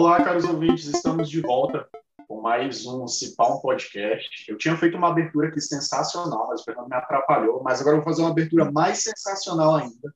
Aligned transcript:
Olá, 0.00 0.24
caros 0.24 0.46
ouvintes, 0.46 0.86
estamos 0.86 1.28
de 1.28 1.42
volta 1.42 1.86
com 2.26 2.40
mais 2.40 2.86
um 2.86 3.06
Cipal 3.06 3.60
Podcast. 3.60 4.50
Eu 4.50 4.56
tinha 4.56 4.74
feito 4.74 4.96
uma 4.96 5.08
abertura 5.10 5.48
aqui 5.48 5.60
sensacional, 5.60 6.48
mas 6.48 6.62
o 6.62 6.64
Fernando 6.64 6.88
me 6.88 6.96
atrapalhou, 6.96 7.62
mas 7.62 7.82
agora 7.82 7.98
eu 7.98 8.00
vou 8.00 8.10
fazer 8.10 8.22
uma 8.22 8.30
abertura 8.30 8.72
mais 8.72 9.02
sensacional 9.02 9.76
ainda 9.76 10.14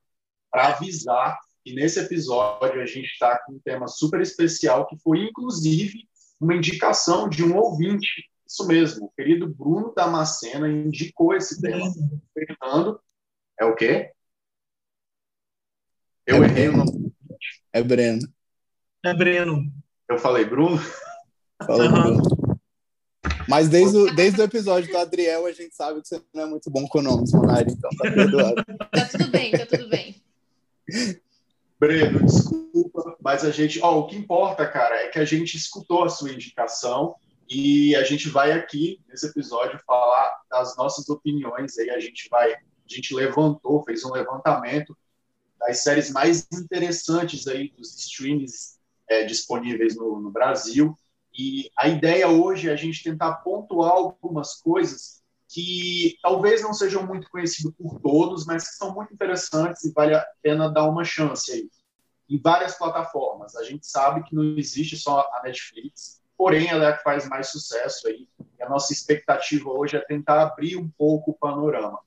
para 0.50 0.68
avisar 0.68 1.38
que 1.62 1.74
nesse 1.74 2.00
episódio 2.00 2.80
a 2.80 2.86
gente 2.86 3.12
está 3.12 3.38
com 3.40 3.52
um 3.52 3.58
tema 3.58 3.86
super 3.86 4.22
especial 4.22 4.86
que 4.86 4.96
foi, 5.00 5.24
inclusive, 5.24 6.08
uma 6.40 6.54
indicação 6.54 7.28
de 7.28 7.44
um 7.44 7.54
ouvinte. 7.54 8.30
Isso 8.48 8.66
mesmo, 8.66 9.04
o 9.04 9.10
querido 9.10 9.54
Bruno 9.54 9.92
Damascena 9.94 10.66
indicou 10.66 11.34
esse 11.34 11.60
tema. 11.60 11.92
Fernando, 12.32 12.98
é 13.60 13.66
o 13.66 13.74
quê? 13.74 14.12
Eu 16.26 16.42
é 16.42 16.46
errei 16.46 16.68
o 16.70 16.76
nome. 16.78 17.12
É 17.70 17.82
Breno. 17.82 18.26
É 19.04 19.12
Breno. 19.12 19.83
Eu 20.14 20.18
falei 20.20 20.44
Bruno? 20.44 20.80
Falou, 21.66 21.90
Bruno. 21.90 22.22
Mas 23.48 23.68
desde 23.68 23.96
o, 23.96 24.14
desde 24.14 24.40
o 24.40 24.44
episódio 24.44 24.88
do 24.88 24.96
Adriel, 24.96 25.44
a 25.44 25.50
gente 25.50 25.74
sabe 25.74 26.00
que 26.00 26.06
você 26.06 26.22
não 26.32 26.44
é 26.44 26.46
muito 26.46 26.70
bom 26.70 26.86
com 26.86 27.02
nomes, 27.02 27.32
Monari, 27.32 27.72
então 27.72 27.90
tá 27.98 28.10
perdoado. 28.10 28.64
Tá 28.92 29.08
tudo 29.10 29.28
bem, 29.28 29.50
tá 29.50 29.66
tudo 29.66 29.88
bem. 29.88 30.22
Breno, 31.80 32.24
desculpa, 32.24 33.16
mas 33.20 33.44
a 33.44 33.50
gente. 33.50 33.80
Ó, 33.82 33.98
o 33.98 34.06
que 34.06 34.16
importa, 34.16 34.64
cara, 34.68 34.94
é 35.02 35.08
que 35.08 35.18
a 35.18 35.24
gente 35.24 35.56
escutou 35.56 36.04
a 36.04 36.08
sua 36.08 36.30
indicação 36.30 37.16
e 37.50 37.96
a 37.96 38.04
gente 38.04 38.28
vai 38.28 38.52
aqui, 38.52 39.00
nesse 39.08 39.26
episódio, 39.26 39.80
falar 39.84 40.32
das 40.48 40.76
nossas 40.76 41.08
opiniões. 41.08 41.76
Aí 41.76 41.90
a 41.90 41.98
gente 41.98 42.28
vai. 42.30 42.52
A 42.52 42.58
gente 42.86 43.12
levantou, 43.12 43.82
fez 43.82 44.04
um 44.04 44.12
levantamento 44.12 44.96
das 45.58 45.82
séries 45.82 46.10
mais 46.10 46.46
interessantes 46.52 47.48
aí 47.48 47.72
dos 47.76 47.98
streams 47.98 48.74
é, 49.08 49.24
disponíveis 49.24 49.96
no, 49.96 50.20
no 50.20 50.30
Brasil. 50.30 50.96
E 51.36 51.70
a 51.76 51.88
ideia 51.88 52.28
hoje 52.28 52.68
é 52.68 52.72
a 52.72 52.76
gente 52.76 53.02
tentar 53.02 53.36
pontuar 53.36 53.90
algumas 53.90 54.54
coisas 54.54 55.22
que 55.48 56.16
talvez 56.22 56.62
não 56.62 56.72
sejam 56.72 57.06
muito 57.06 57.28
conhecidas 57.30 57.72
por 57.76 58.00
todos, 58.00 58.44
mas 58.46 58.68
que 58.68 58.74
são 58.76 58.94
muito 58.94 59.12
interessantes 59.12 59.84
e 59.84 59.92
vale 59.92 60.14
a 60.14 60.26
pena 60.42 60.70
dar 60.70 60.88
uma 60.88 61.04
chance 61.04 61.52
aí. 61.52 61.70
Em 62.28 62.40
várias 62.40 62.76
plataformas. 62.76 63.54
A 63.54 63.62
gente 63.62 63.86
sabe 63.86 64.24
que 64.24 64.34
não 64.34 64.56
existe 64.56 64.96
só 64.96 65.20
a 65.32 65.42
Netflix, 65.44 66.22
porém 66.36 66.68
ela 66.68 66.84
é 66.84 66.88
a 66.88 66.96
que 66.96 67.02
faz 67.02 67.28
mais 67.28 67.50
sucesso 67.50 68.08
aí. 68.08 68.28
E 68.58 68.62
a 68.62 68.68
nossa 68.68 68.92
expectativa 68.92 69.70
hoje 69.70 69.96
é 69.96 70.00
tentar 70.00 70.42
abrir 70.42 70.76
um 70.76 70.88
pouco 70.88 71.32
o 71.32 71.34
panorama. 71.34 72.00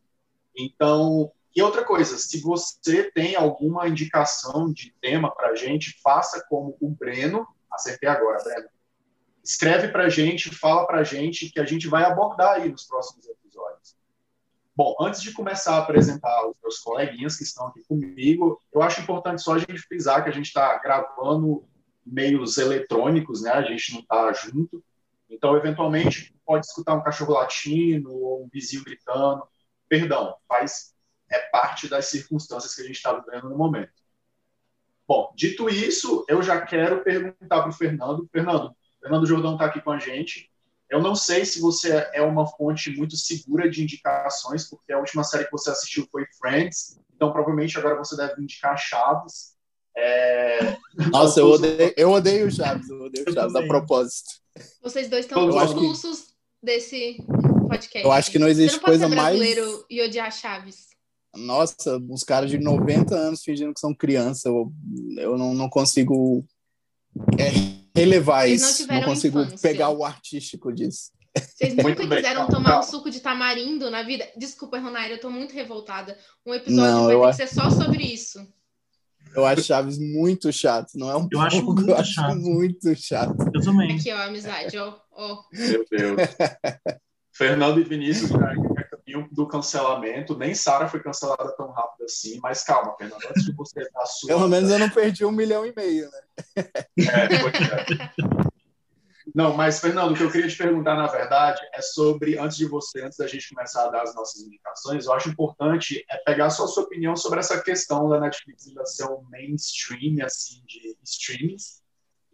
Então, 0.57 1.31
e 1.57 1.61
outra 1.63 1.83
coisa, 1.83 2.19
se 2.19 2.39
você 2.39 3.09
tem 3.09 3.35
alguma 3.35 3.87
indicação 3.87 4.71
de 4.71 4.93
tema 5.01 5.33
para 5.33 5.49
a 5.49 5.55
gente, 5.55 5.99
faça 6.03 6.45
como 6.47 6.77
o 6.79 6.87
Breno, 6.87 7.47
acertei 7.71 8.07
agora, 8.07 8.37
Breno, 8.43 8.69
escreve 9.43 9.87
para 9.87 10.03
a 10.03 10.09
gente, 10.09 10.53
fala 10.53 10.85
para 10.85 10.99
a 10.99 11.03
gente, 11.03 11.49
que 11.49 11.59
a 11.59 11.65
gente 11.65 11.87
vai 11.87 12.03
abordar 12.03 12.57
aí 12.57 12.69
nos 12.69 12.83
próximos 12.83 13.27
episódios. 13.27 13.97
Bom, 14.75 14.95
antes 15.01 15.19
de 15.19 15.33
começar 15.33 15.77
a 15.77 15.79
apresentar 15.79 16.47
os 16.47 16.55
meus 16.61 16.77
coleguinhas 16.77 17.35
que 17.35 17.43
estão 17.43 17.65
aqui 17.65 17.81
comigo, 17.87 18.61
eu 18.71 18.83
acho 18.83 19.01
importante 19.01 19.41
só 19.41 19.55
a 19.55 19.57
gente 19.57 19.79
frisar 19.79 20.23
que 20.23 20.29
a 20.29 20.33
gente 20.33 20.45
está 20.45 20.77
gravando 20.77 21.67
meios 22.05 22.59
eletrônicos, 22.59 23.41
né? 23.41 23.49
A 23.49 23.63
gente 23.63 23.93
não 23.93 24.01
está 24.01 24.31
junto. 24.31 24.83
Então, 25.27 25.57
eventualmente, 25.57 26.35
pode 26.45 26.67
escutar 26.67 26.93
um 26.93 27.01
cachorro 27.01 27.33
latino 27.33 28.11
ou 28.11 28.43
um 28.43 28.47
vizinho 28.47 28.83
gritando. 28.83 29.41
Perdão, 29.89 30.35
faz 30.47 30.95
é 31.31 31.39
parte 31.49 31.87
das 31.87 32.05
circunstâncias 32.07 32.73
que 32.73 32.81
a 32.81 32.85
gente 32.85 32.95
está 32.95 33.13
vivendo 33.13 33.49
no 33.49 33.57
momento. 33.57 33.91
Bom, 35.07 35.31
dito 35.35 35.69
isso, 35.69 36.25
eu 36.27 36.41
já 36.43 36.61
quero 36.61 37.01
perguntar 37.03 37.61
para 37.61 37.69
o 37.69 37.73
Fernando. 37.73 38.27
Fernando, 38.31 38.75
Fernando 39.01 39.25
Jordão 39.25 39.53
está 39.53 39.65
aqui 39.65 39.81
com 39.81 39.91
a 39.91 39.99
gente. 39.99 40.51
Eu 40.89 41.01
não 41.01 41.15
sei 41.15 41.45
se 41.45 41.61
você 41.61 42.09
é 42.13 42.21
uma 42.21 42.45
fonte 42.45 42.89
muito 42.91 43.15
segura 43.15 43.69
de 43.69 43.83
indicações, 43.83 44.69
porque 44.69 44.91
a 44.91 44.99
última 44.99 45.23
série 45.23 45.45
que 45.45 45.51
você 45.51 45.69
assistiu 45.69 46.07
foi 46.11 46.25
Friends, 46.39 46.99
então 47.13 47.31
provavelmente 47.31 47.77
agora 47.77 47.97
você 47.97 48.15
deve 48.15 48.41
indicar 48.41 48.77
Chaves. 48.77 49.55
É... 49.95 50.77
Nossa, 51.11 51.39
eu 51.39 51.47
odeio, 51.51 51.93
eu 51.95 52.11
odeio 52.11 52.51
Chaves, 52.51 52.89
eu 52.89 53.01
odeio 53.01 53.33
Chaves 53.33 53.55
a 53.55 53.65
propósito. 53.65 54.29
Vocês 54.81 55.09
dois 55.09 55.25
estão 55.25 55.49
expulsos 55.49 56.21
que... 56.21 56.33
desse 56.63 57.17
podcast. 57.67 58.05
Eu 58.05 58.11
acho 58.11 58.31
que 58.31 58.39
não 58.39 58.47
existe 58.47 58.75
você 58.75 58.77
não 58.77 58.83
pode 58.83 58.99
coisa 58.99 59.09
ser 59.09 59.15
mais. 59.15 59.37
brasileiro 59.37 59.85
e 59.89 60.01
odiar 60.01 60.31
Chaves. 60.31 60.86
Nossa, 61.45 61.97
os 62.09 62.23
caras 62.23 62.49
de 62.49 62.57
90 62.57 63.15
anos 63.15 63.43
fingindo 63.43 63.73
que 63.73 63.79
são 63.79 63.93
criança, 63.93 64.49
eu, 64.49 64.71
eu 65.17 65.37
não, 65.37 65.53
não 65.53 65.69
consigo 65.69 66.45
é, 67.37 67.51
relevar 67.97 68.47
Eles 68.47 68.61
não 68.61 68.69
isso. 68.69 68.81
Não, 68.81 68.87
tiveram 68.87 69.07
consigo 69.07 69.39
infância. 69.41 69.57
pegar 69.69 69.89
o 69.89 70.03
artístico 70.03 70.71
disso. 70.73 71.11
Vocês 71.37 71.75
Muito 71.75 72.01
nunca 72.01 72.07
bem, 72.07 72.17
quiseram 72.17 72.41
calma, 72.41 72.51
tomar 72.51 72.69
calma. 72.71 72.79
um 72.85 72.87
suco 72.89 73.11
de 73.11 73.19
tamarindo 73.19 73.91
na 73.91 74.01
vida? 74.01 74.27
Desculpa, 74.37 74.79
Ronaira, 74.79 75.13
eu 75.13 75.19
tô 75.21 75.29
muito 75.29 75.53
revoltada. 75.53 76.17
Um 76.45 76.53
episódio 76.53 76.81
Não, 76.91 77.05
vai 77.05 77.13
eu 77.13 77.19
ter 77.21 77.27
acho- 77.27 77.37
que 77.39 77.47
ser 77.47 77.53
só 77.55 77.69
sobre 77.69 78.03
isso. 78.03 78.39
Eu 79.35 79.45
acho 79.45 79.61
Chaves 79.61 79.99
muito 79.99 80.51
chato, 80.51 80.93
não 80.95 81.11
é 81.11 81.15
um 81.17 81.27
Eu 81.31 81.39
acho 81.41 81.57
pouco, 81.57 81.75
muito 81.75 81.89
eu 81.91 81.97
acho 81.97 82.13
chato. 82.13 82.35
muito 82.37 82.95
chato. 82.95 83.35
Eu 83.53 83.61
também. 83.61 83.95
Aqui, 83.95 84.11
ó, 84.11 84.17
amizade, 84.23 84.77
ó. 84.79 84.95
ó. 85.11 85.43
Meu 85.53 85.85
Deus. 85.91 86.17
Fernando 87.33 87.79
e 87.79 87.83
Vinícius 87.83 88.29
já 88.31 88.53
do 89.31 89.47
cancelamento. 89.47 90.37
Nem 90.37 90.53
Sara 90.53 90.87
foi 90.87 91.01
cancelada 91.01 91.55
tão 91.55 91.71
rápido 91.71 92.05
assim, 92.05 92.39
mas 92.41 92.63
calma, 92.63 92.95
Fernando, 92.97 93.23
antes 93.29 93.45
de 93.45 93.53
você 93.53 93.89
dar 93.91 94.05
sua. 94.05 94.27
Pelo 94.27 94.47
menos 94.47 94.69
eu 94.69 94.79
não 94.79 94.89
perdi 94.89 95.23
um 95.23 95.31
milhão 95.31 95.65
e 95.65 95.73
meio, 95.75 96.09
né? 96.09 96.65
É, 96.97 97.27
pois 97.41 97.55
é. 97.55 98.47
Não, 99.35 99.53
mas, 99.55 99.79
Fernando, 99.79 100.13
o 100.13 100.15
que 100.15 100.23
eu 100.23 100.31
queria 100.31 100.47
te 100.47 100.57
perguntar, 100.57 100.95
na 100.95 101.05
verdade, 101.05 101.61
é 101.73 101.81
sobre, 101.81 102.39
antes 102.39 102.57
de 102.57 102.65
você, 102.65 103.01
antes 103.01 103.17
da 103.17 103.27
gente 103.27 103.53
começar 103.53 103.85
a 103.85 103.89
dar 103.89 104.03
as 104.03 104.15
nossas 104.15 104.41
indicações, 104.41 105.05
eu 105.05 105.13
acho 105.13 105.29
importante 105.29 106.03
é 106.09 106.17
pegar 106.17 106.49
só 106.49 106.63
a 106.63 106.67
sua 106.67 106.83
opinião 106.83 107.15
sobre 107.15 107.39
essa 107.39 107.61
questão 107.61 108.07
da 108.09 108.19
Netflix 108.19 108.67
ainda 108.67 108.85
ser 108.85 109.05
um 109.05 109.21
mainstream, 109.29 110.25
assim, 110.25 110.63
de 110.65 110.97
streamings, 111.03 111.81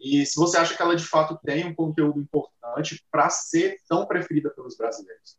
e 0.00 0.24
se 0.26 0.36
você 0.36 0.58
acha 0.58 0.76
que 0.76 0.82
ela, 0.82 0.94
de 0.94 1.04
fato, 1.04 1.38
tem 1.44 1.66
um 1.66 1.74
conteúdo 1.74 2.20
importante 2.20 3.04
para 3.10 3.28
ser 3.30 3.78
tão 3.88 4.06
preferida 4.06 4.50
pelos 4.50 4.76
brasileiros. 4.76 5.36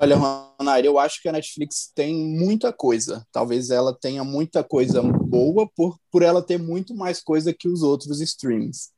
Olha, 0.00 0.16
Ronari, 0.16 0.86
eu 0.86 0.96
acho 0.96 1.20
que 1.20 1.28
a 1.28 1.32
Netflix 1.32 1.90
tem 1.92 2.14
muita 2.14 2.72
coisa. 2.72 3.26
Talvez 3.32 3.70
ela 3.70 3.92
tenha 3.92 4.22
muita 4.22 4.62
coisa 4.62 5.02
boa 5.02 5.68
por, 5.74 5.98
por 6.08 6.22
ela 6.22 6.40
ter 6.40 6.56
muito 6.56 6.94
mais 6.94 7.20
coisa 7.20 7.52
que 7.52 7.68
os 7.68 7.82
outros 7.82 8.20
streams. 8.20 8.90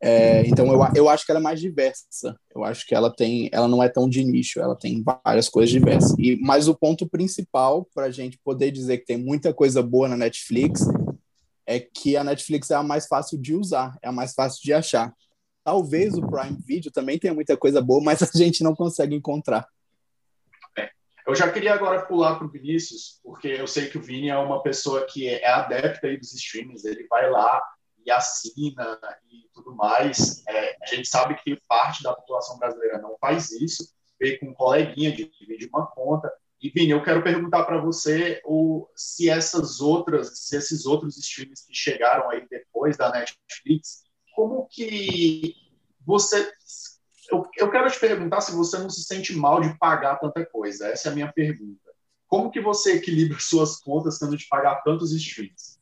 É, 0.00 0.46
então 0.46 0.72
eu, 0.72 0.80
eu 0.94 1.08
acho 1.08 1.26
que 1.26 1.32
ela 1.32 1.40
é 1.40 1.42
mais 1.42 1.60
diversa. 1.60 2.34
Eu 2.54 2.64
acho 2.64 2.86
que 2.86 2.94
ela 2.94 3.14
tem, 3.14 3.50
ela 3.52 3.68
não 3.68 3.82
é 3.82 3.90
tão 3.90 4.08
de 4.08 4.24
nicho, 4.24 4.58
ela 4.58 4.74
tem 4.74 5.04
várias 5.22 5.50
coisas 5.50 5.70
diversas. 5.70 6.14
E 6.18 6.36
mas 6.40 6.66
o 6.66 6.74
ponto 6.74 7.06
principal 7.06 7.86
para 7.94 8.06
a 8.06 8.10
gente 8.10 8.38
poder 8.42 8.70
dizer 8.70 8.98
que 8.98 9.06
tem 9.06 9.18
muita 9.18 9.52
coisa 9.52 9.82
boa 9.82 10.08
na 10.08 10.16
Netflix 10.16 10.80
é 11.66 11.78
que 11.78 12.16
a 12.16 12.24
Netflix 12.24 12.70
é 12.70 12.74
a 12.74 12.82
mais 12.82 13.06
fácil 13.06 13.36
de 13.36 13.54
usar, 13.54 13.98
é 14.02 14.08
a 14.08 14.12
mais 14.12 14.32
fácil 14.32 14.62
de 14.62 14.72
achar. 14.72 15.12
Talvez 15.62 16.14
o 16.14 16.26
Prime 16.26 16.56
Video 16.64 16.90
também 16.90 17.18
tenha 17.18 17.34
muita 17.34 17.54
coisa 17.54 17.82
boa, 17.82 18.02
mas 18.02 18.22
a 18.22 18.30
gente 18.38 18.64
não 18.64 18.74
consegue 18.74 19.14
encontrar. 19.14 19.66
Eu 21.28 21.34
já 21.34 21.52
queria 21.52 21.74
agora 21.74 22.06
pular 22.06 22.36
para 22.36 22.46
o 22.46 22.50
Vinícius, 22.50 23.20
porque 23.22 23.48
eu 23.48 23.66
sei 23.66 23.90
que 23.90 23.98
o 23.98 24.02
Vini 24.02 24.30
é 24.30 24.38
uma 24.38 24.62
pessoa 24.62 25.04
que 25.04 25.28
é 25.28 25.46
adepta 25.46 26.06
aí 26.06 26.16
dos 26.16 26.32
streams, 26.32 26.86
ele 26.86 27.06
vai 27.06 27.30
lá 27.30 27.62
e 28.06 28.10
assina 28.10 28.98
e 29.30 29.46
tudo 29.52 29.76
mais. 29.76 30.42
É, 30.48 30.74
a 30.82 30.86
gente 30.86 31.06
sabe 31.06 31.34
que 31.34 31.60
parte 31.68 32.02
da 32.02 32.14
população 32.14 32.58
brasileira 32.58 32.98
não 33.02 33.14
faz 33.20 33.52
isso, 33.52 33.92
veio 34.18 34.40
com 34.40 34.46
um 34.46 34.54
coleguinha, 34.54 35.12
divide 35.12 35.68
uma 35.70 35.86
conta. 35.88 36.32
E, 36.62 36.70
Vini, 36.70 36.92
eu 36.92 37.02
quero 37.02 37.22
perguntar 37.22 37.64
para 37.64 37.78
você 37.78 38.40
o, 38.46 38.88
se 38.96 39.28
essas 39.28 39.82
outras, 39.82 40.46
se 40.46 40.56
esses 40.56 40.86
outros 40.86 41.18
streams 41.18 41.66
que 41.66 41.74
chegaram 41.74 42.30
aí 42.30 42.48
depois 42.48 42.96
da 42.96 43.12
Netflix, 43.12 44.02
como 44.34 44.66
que 44.66 45.54
você 46.06 46.50
eu, 47.30 47.46
eu 47.58 47.70
quero 47.70 47.90
te 47.90 47.98
perguntar 48.00 48.40
se 48.40 48.52
você 48.52 48.78
não 48.78 48.90
se 48.90 49.04
sente 49.04 49.34
mal 49.36 49.60
de 49.60 49.76
pagar 49.78 50.16
tanta 50.18 50.44
coisa. 50.46 50.88
Essa 50.88 51.08
é 51.08 51.12
a 51.12 51.14
minha 51.14 51.32
pergunta. 51.32 51.90
Como 52.26 52.50
que 52.50 52.60
você 52.60 52.94
equilibra 52.96 53.38
suas 53.40 53.76
contas 53.80 54.18
tendo 54.18 54.36
de 54.36 54.46
pagar 54.48 54.82
tantos 54.82 55.12
streams? 55.12 55.78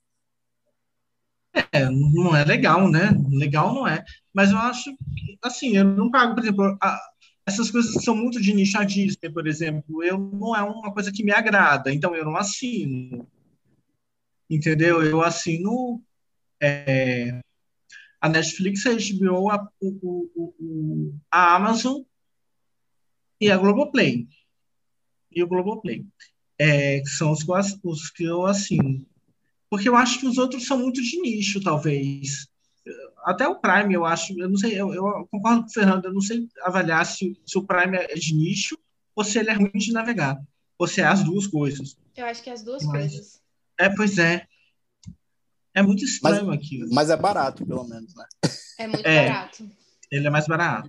É, 1.73 1.89
não 1.89 2.35
é 2.37 2.45
legal, 2.45 2.91
né? 2.91 3.11
Legal 3.31 3.75
não 3.75 3.87
é. 3.89 4.05
Mas 4.33 4.51
eu 4.51 4.59
acho 4.59 4.95
que, 4.97 5.39
assim, 5.43 5.77
eu 5.77 5.85
não 5.85 6.11
pago, 6.11 6.35
por 6.35 6.43
exemplo, 6.43 6.77
a- 6.83 6.99
essas 7.47 7.71
coisas 7.71 7.93
são 8.05 8.15
muito 8.17 8.41
de 8.41 8.53
nicho, 8.53 8.77
a 8.79 8.85
Disney, 8.85 9.31
por 9.33 9.47
exemplo, 9.47 10.03
eu 10.03 10.19
não 10.19 10.55
é 10.55 10.63
uma 10.63 10.93
coisa 10.93 11.13
que 11.13 11.25
me 11.25 11.33
agrada, 11.33 11.93
então 11.93 12.15
eu 12.15 12.25
não 12.25 12.37
assino. 12.37 13.27
Entendeu? 14.49 15.03
Eu 15.03 15.23
assino 15.23 16.03
é, 16.63 17.41
a 18.27 18.29
Netflix, 18.29 18.85
a 18.87 18.91
HBO, 18.91 19.51
a, 19.51 19.69
o, 19.81 19.89
o- 20.35 20.55
o- 20.59 21.15
a 21.31 21.55
Amazon 21.57 22.03
e 23.41 23.51
a 23.51 23.57
Globoplay. 23.57 24.27
E 25.31 25.43
o 25.43 25.47
Globoplay. 25.47 26.05
É, 26.59 27.01
que 27.01 27.09
são 27.11 27.33
os, 27.33 27.43
que 27.43 27.51
eu 27.51 27.55
ass- 27.55 27.79
os 27.83 28.11
que 28.11 28.25
eu 28.25 28.47
assino. 28.47 29.07
Porque 29.69 29.89
eu 29.89 29.97
acho 29.97 30.21
que 30.21 30.27
os 30.27 30.39
outros 30.39 30.67
são 30.67 30.79
muito 30.79 31.03
de 31.03 31.21
nicho, 31.21 31.61
talvez. 31.61 32.49
até 33.25 33.47
o 33.49 33.57
Prime, 33.61 33.93
eu 33.93 34.05
acho, 34.05 34.33
eu 34.39 34.49
não 34.49 34.57
sei, 34.57 34.81
eu, 34.81 34.95
eu 34.95 35.27
concordo 35.31 35.63
com 35.63 35.69
o 35.69 35.73
Fernando, 35.73 36.05
eu 36.05 36.15
não 36.15 36.21
sei 36.21 36.49
avaliar 36.63 37.05
se, 37.05 37.37
se, 37.45 37.59
o 37.59 37.65
Prime 37.67 37.97
é 37.97 38.15
de 38.15 38.33
nicho 38.33 38.79
ou 39.15 39.25
se 39.25 39.39
ele 39.39 39.51
é 39.51 39.55
ruim 39.55 39.71
de 39.75 39.93
navegar. 39.93 40.41
Ou 40.79 40.87
se 40.87 41.01
é 41.01 41.05
as 41.05 41.25
duas 41.25 41.47
coisas. 41.47 41.97
Eu 42.17 42.27
acho 42.27 42.43
que 42.43 42.49
é 42.51 42.53
as 42.53 42.63
duas 42.63 42.85
mas, 42.85 42.93
coisas. 43.11 43.43
É, 43.79 43.89
pois 43.91 44.19
é. 44.19 44.47
É 45.77 45.83
muito 45.83 46.03
estranho 46.07 46.47
mas, 46.47 46.59
aquilo. 46.59 46.89
Mas 46.91 47.11
é 47.11 47.17
barato, 47.17 47.67
pelo 47.67 47.85
menos, 47.85 48.15
né? 48.15 48.25
É 48.79 48.87
muito 48.87 49.07
é, 49.07 49.29
barato. 49.29 49.71
Ele 50.11 50.27
é 50.27 50.31
mais 50.31 50.47
barato. 50.47 50.89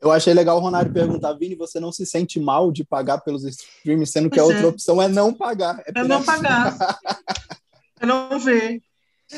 Eu 0.00 0.10
achei 0.10 0.32
legal 0.32 0.56
o 0.56 0.60
Ronário 0.60 0.90
perguntar, 0.90 1.34
Vini, 1.34 1.54
você 1.54 1.78
não 1.78 1.92
se 1.92 2.06
sente 2.06 2.40
mal 2.40 2.72
de 2.72 2.84
pagar 2.84 3.18
pelos 3.18 3.44
streams, 3.44 4.10
sendo 4.10 4.30
que 4.30 4.36
pois 4.36 4.48
a 4.48 4.54
outra 4.54 4.62
é. 4.62 4.66
opção 4.66 5.02
é 5.02 5.08
não 5.08 5.34
pagar. 5.34 5.78
É, 5.80 6.00
é 6.00 6.04
não 6.04 6.24
pagar. 6.24 6.74
é 8.00 8.06
não 8.06 8.38
ver. 8.38 8.82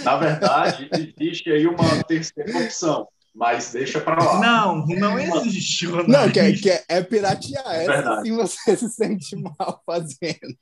Na 0.05 0.17
verdade, 0.17 0.89
existe 0.93 1.51
aí 1.51 1.67
uma 1.67 2.05
terceira 2.05 2.57
opção, 2.57 3.09
mas 3.37 3.71
deixa 3.71 4.01
para 4.01 4.25
lá. 4.25 4.41
Não, 4.41 4.87
não 4.87 5.19
existe. 5.45 5.87
Ronaldo. 5.87 6.11
Não, 6.11 6.33
que 6.33 6.41
é, 6.41 6.53
que 6.53 6.71
é, 6.71 6.85
é 6.89 7.03
piratear. 7.03 7.67
É 7.67 7.85
Essa 7.85 8.23
sim 8.23 8.35
você 8.35 8.77
se 8.77 8.89
sente 8.89 9.37
mal 9.37 9.83
fazendo. 9.85 10.57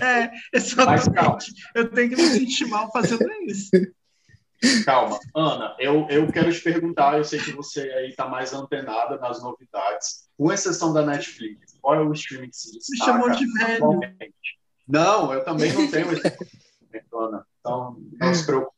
É, 0.00 0.30
exatamente. 0.52 1.52
Eu 1.74 1.90
tenho 1.90 2.10
que 2.10 2.16
me 2.16 2.28
sentir 2.28 2.66
mal 2.66 2.90
fazendo 2.90 3.30
isso. 3.46 3.70
Calma, 4.86 5.20
Ana, 5.34 5.76
eu, 5.78 6.06
eu 6.08 6.32
quero 6.32 6.50
te 6.50 6.62
perguntar, 6.62 7.18
eu 7.18 7.24
sei 7.24 7.38
que 7.38 7.52
você 7.52 7.82
aí 7.82 8.08
está 8.08 8.26
mais 8.26 8.54
antenada 8.54 9.18
nas 9.18 9.42
novidades, 9.42 10.26
com 10.36 10.50
exceção 10.50 10.94
da 10.94 11.04
Netflix, 11.04 11.76
qual 11.80 11.94
é 11.94 12.00
o 12.00 12.12
streaming 12.14 12.48
que 12.48 12.56
se 12.56 12.72
destaca? 12.72 13.12
Me 13.12 13.20
chamou 13.20 13.30
de 13.30 13.52
velho. 13.52 14.00
Não, 14.88 15.32
eu 15.34 15.44
também 15.44 15.70
não 15.74 15.90
tenho 15.90 16.10
esse 16.10 16.26
Ana. 17.12 17.46
Então, 17.60 17.96
não 18.18 18.34
se 18.34 18.46
preocupe. 18.46 18.75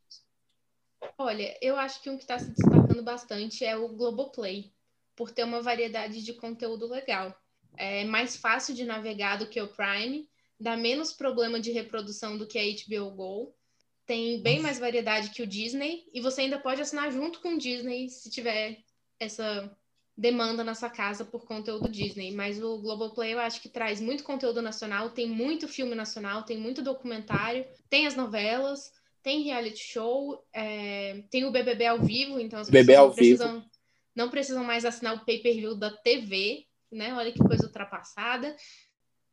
Olha, 1.21 1.59
eu 1.61 1.77
acho 1.77 2.01
que 2.01 2.09
um 2.09 2.17
que 2.17 2.23
está 2.23 2.39
se 2.39 2.49
destacando 2.51 3.03
bastante 3.03 3.65
é 3.65 3.77
o 3.77 3.89
Globoplay, 3.89 4.73
por 5.17 5.33
ter 5.33 5.43
uma 5.43 5.61
variedade 5.61 6.23
de 6.23 6.33
conteúdo 6.33 6.87
legal. 6.87 7.37
É 7.77 8.05
mais 8.05 8.37
fácil 8.37 8.73
de 8.73 8.85
navegar 8.85 9.37
do 9.37 9.49
que 9.49 9.61
o 9.61 9.67
Prime, 9.67 10.29
dá 10.61 10.77
menos 10.77 11.13
problema 11.13 11.59
de 11.59 11.73
reprodução 11.73 12.39
do 12.39 12.47
que 12.47 12.57
a 12.57 12.63
HBO 12.63 13.11
Go, 13.11 13.55
tem 14.07 14.41
bem 14.41 14.61
mais 14.61 14.79
variedade 14.79 15.31
que 15.31 15.43
o 15.43 15.47
Disney, 15.47 16.05
e 16.15 16.21
você 16.21 16.43
ainda 16.43 16.59
pode 16.59 16.81
assinar 16.81 17.11
junto 17.11 17.41
com 17.41 17.55
o 17.55 17.59
Disney 17.59 18.09
se 18.09 18.31
tiver 18.31 18.79
essa 19.19 19.77
demanda 20.17 20.63
na 20.63 20.75
sua 20.75 20.89
casa 20.89 21.25
por 21.25 21.47
conteúdo 21.47 21.89
Disney, 21.89 22.33
mas 22.33 22.63
o 22.63 22.79
Globoplay 22.79 23.35
eu 23.35 23.41
acho 23.41 23.61
que 23.61 23.69
traz 23.69 24.01
muito 24.01 24.23
conteúdo 24.23 24.63
nacional, 24.63 25.11
tem 25.11 25.29
muito 25.29 25.67
filme 25.67 25.95
nacional, 25.97 26.45
tem 26.45 26.57
muito 26.57 26.81
documentário, 26.81 27.67
tem 27.91 28.07
as 28.07 28.15
novelas, 28.15 28.93
tem 29.23 29.43
reality 29.43 29.83
show, 29.83 30.43
é, 30.53 31.23
tem 31.31 31.45
o 31.45 31.51
BBB 31.51 31.87
ao 31.87 32.01
vivo, 32.01 32.39
então 32.39 32.59
as 32.61 32.69
BBB 32.69 32.93
pessoas 32.93 33.09
não 33.09 33.15
precisam, 33.15 33.55
vivo. 33.55 33.71
não 34.15 34.31
precisam 34.31 34.65
mais 34.65 34.85
assinar 34.85 35.15
o 35.15 35.25
pay-per-view 35.25 35.75
da 35.75 35.91
TV, 35.91 36.67
né? 36.91 37.15
Olha 37.15 37.33
que 37.33 37.39
coisa 37.39 37.67
ultrapassada. 37.67 38.55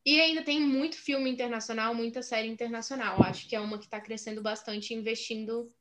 E 0.06 0.22
ainda 0.22 0.44
tem 0.44 0.60
muito 0.60 0.98
filme 0.98 1.30
internacional, 1.30 1.96
muita 1.96 2.22
série 2.22 2.48
internacional. 2.48 3.24
Acho 3.24 3.50
que 3.50 3.56
é 3.56 3.60
uma 3.60 3.80
que 3.80 3.86
está 3.86 4.00
crescendo 4.00 4.42
bastante, 4.42 4.94
investindo 4.94 5.72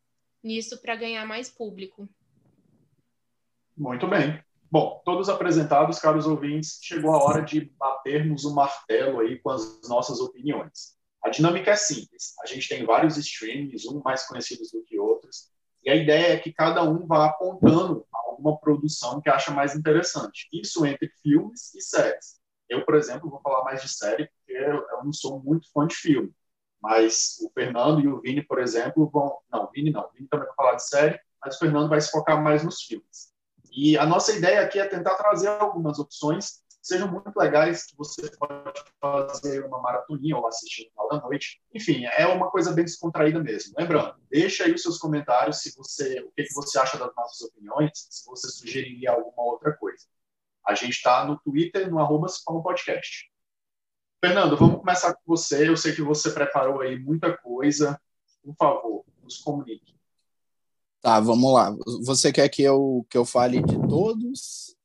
nisso 0.43 0.81
para 0.81 0.97
ganhar 0.97 1.27
mais 1.27 1.51
público. 1.51 2.09
Muito 3.77 4.07
bem. 4.07 4.43
Bom, 4.71 5.01
todos 5.05 5.29
apresentados, 5.29 5.99
caros 5.99 6.27
ouvintes, 6.27 6.79
chegou 6.83 7.13
a 7.15 7.23
hora 7.23 7.43
de 7.43 7.61
batermos 7.79 8.45
o 8.45 8.55
martelo 8.55 9.21
aí 9.21 9.39
com 9.39 9.51
as 9.51 9.81
nossas 9.89 10.21
opiniões. 10.21 10.97
A 11.25 11.31
dinâmica 11.31 11.71
é 11.71 11.77
simples. 11.77 12.35
A 12.43 12.47
gente 12.47 12.69
tem 12.69 12.85
vários 12.85 13.17
streams, 13.17 13.89
um 13.89 14.03
mais 14.05 14.27
conhecidos 14.27 14.71
do 14.71 14.83
que 14.85 14.99
outros, 14.99 15.49
e 15.85 15.91
a 15.91 15.95
ideia 15.95 16.33
é 16.33 16.39
que 16.39 16.53
cada 16.53 16.83
um 16.83 17.07
vá 17.07 17.27
apontando 17.27 18.07
alguma 18.13 18.59
produção 18.59 19.21
que 19.21 19.29
acha 19.29 19.51
mais 19.51 19.75
interessante. 19.75 20.49
Isso 20.53 20.85
entre 20.87 21.09
filmes 21.23 21.75
e 21.75 21.83
séries. 21.83 22.41
Eu, 22.69 22.85
por 22.85 22.95
exemplo, 22.95 23.29
vou 23.29 23.41
falar 23.41 23.63
mais 23.65 23.83
de 23.83 23.89
série, 23.89 24.27
porque 24.27 24.53
eu 24.53 25.05
não 25.05 25.13
sou 25.13 25.43
muito 25.43 25.71
fã 25.73 25.87
de 25.87 25.95
filme. 25.95 26.33
Mas 26.81 27.39
o 27.43 27.51
Fernando 27.53 28.01
e 28.01 28.09
o 28.09 28.21
Vini, 28.21 28.43
por 28.43 28.59
exemplo, 28.61 29.09
vão. 29.11 29.39
Não, 29.53 29.71
Vini 29.71 29.91
não. 29.91 30.09
Vini 30.15 30.27
também 30.29 30.47
vai 30.47 30.57
falar 30.57 30.75
de 30.77 30.87
série, 30.87 31.21
mas 31.43 31.57
o 31.57 31.59
Fernando 31.59 31.89
vai 31.89 32.01
se 32.01 32.11
focar 32.11 32.43
mais 32.43 32.65
nos 32.65 32.83
filmes. 32.83 33.33
E 33.71 33.99
a 33.99 34.07
nossa 34.07 34.33
ideia 34.33 34.63
aqui 34.63 34.79
é 34.79 34.87
tentar 34.87 35.17
trazer 35.17 35.49
algumas 35.49 35.99
opções 35.99 36.63
sejam 36.85 37.11
muito 37.11 37.35
legais, 37.35 37.87
que 37.87 37.97
você 37.97 38.31
pode 38.37 38.85
fazer 39.01 39.65
uma 39.65 39.81
maratoninha 39.81 40.37
ou 40.37 40.47
assistir 40.47 40.85
no 40.85 40.91
final 40.91 41.09
da 41.09 41.21
noite. 41.27 41.59
Enfim, 41.75 42.05
é 42.05 42.27
uma 42.27 42.51
coisa 42.51 42.73
bem 42.73 42.85
descontraída 42.85 43.43
mesmo. 43.43 43.73
Lembrando, 43.79 44.17
deixa 44.31 44.65
aí 44.65 44.73
os 44.75 44.83
seus 44.83 44.99
comentários 44.99 45.63
se 45.63 45.75
você, 45.75 46.21
o 46.21 46.31
que, 46.33 46.45
que 46.45 46.53
você 46.53 46.79
acha 46.79 46.99
das 46.99 47.11
nossas 47.17 47.41
opiniões, 47.41 47.91
se 47.95 48.27
você 48.27 48.49
sugeriria 48.49 49.13
alguma 49.13 49.51
outra 49.51 49.73
coisa. 49.73 50.05
A 50.67 50.75
gente 50.75 50.93
está 50.93 51.25
no 51.25 51.39
Twitter, 51.41 51.91
no 51.91 51.99
arroba 51.99 52.27
Podcast. 52.63 53.31
Fernando, 54.23 54.57
vamos 54.57 54.81
começar 54.81 55.15
com 55.15 55.23
você. 55.27 55.67
Eu 55.67 55.79
sei 55.79 55.95
que 55.95 56.03
você 56.03 56.31
preparou 56.31 56.83
aí 56.83 56.99
muita 56.99 57.35
coisa. 57.35 57.99
Por 58.43 58.55
favor, 58.57 59.05
nos 59.23 59.39
comunique. 59.39 59.95
Tá, 61.01 61.19
vamos 61.19 61.51
lá. 61.51 61.75
Você 62.05 62.31
quer 62.31 62.49
que 62.51 62.63
eu, 62.63 63.07
que 63.09 63.17
eu 63.17 63.25
fale 63.25 63.63
de 63.63 63.79
todos? 63.89 64.77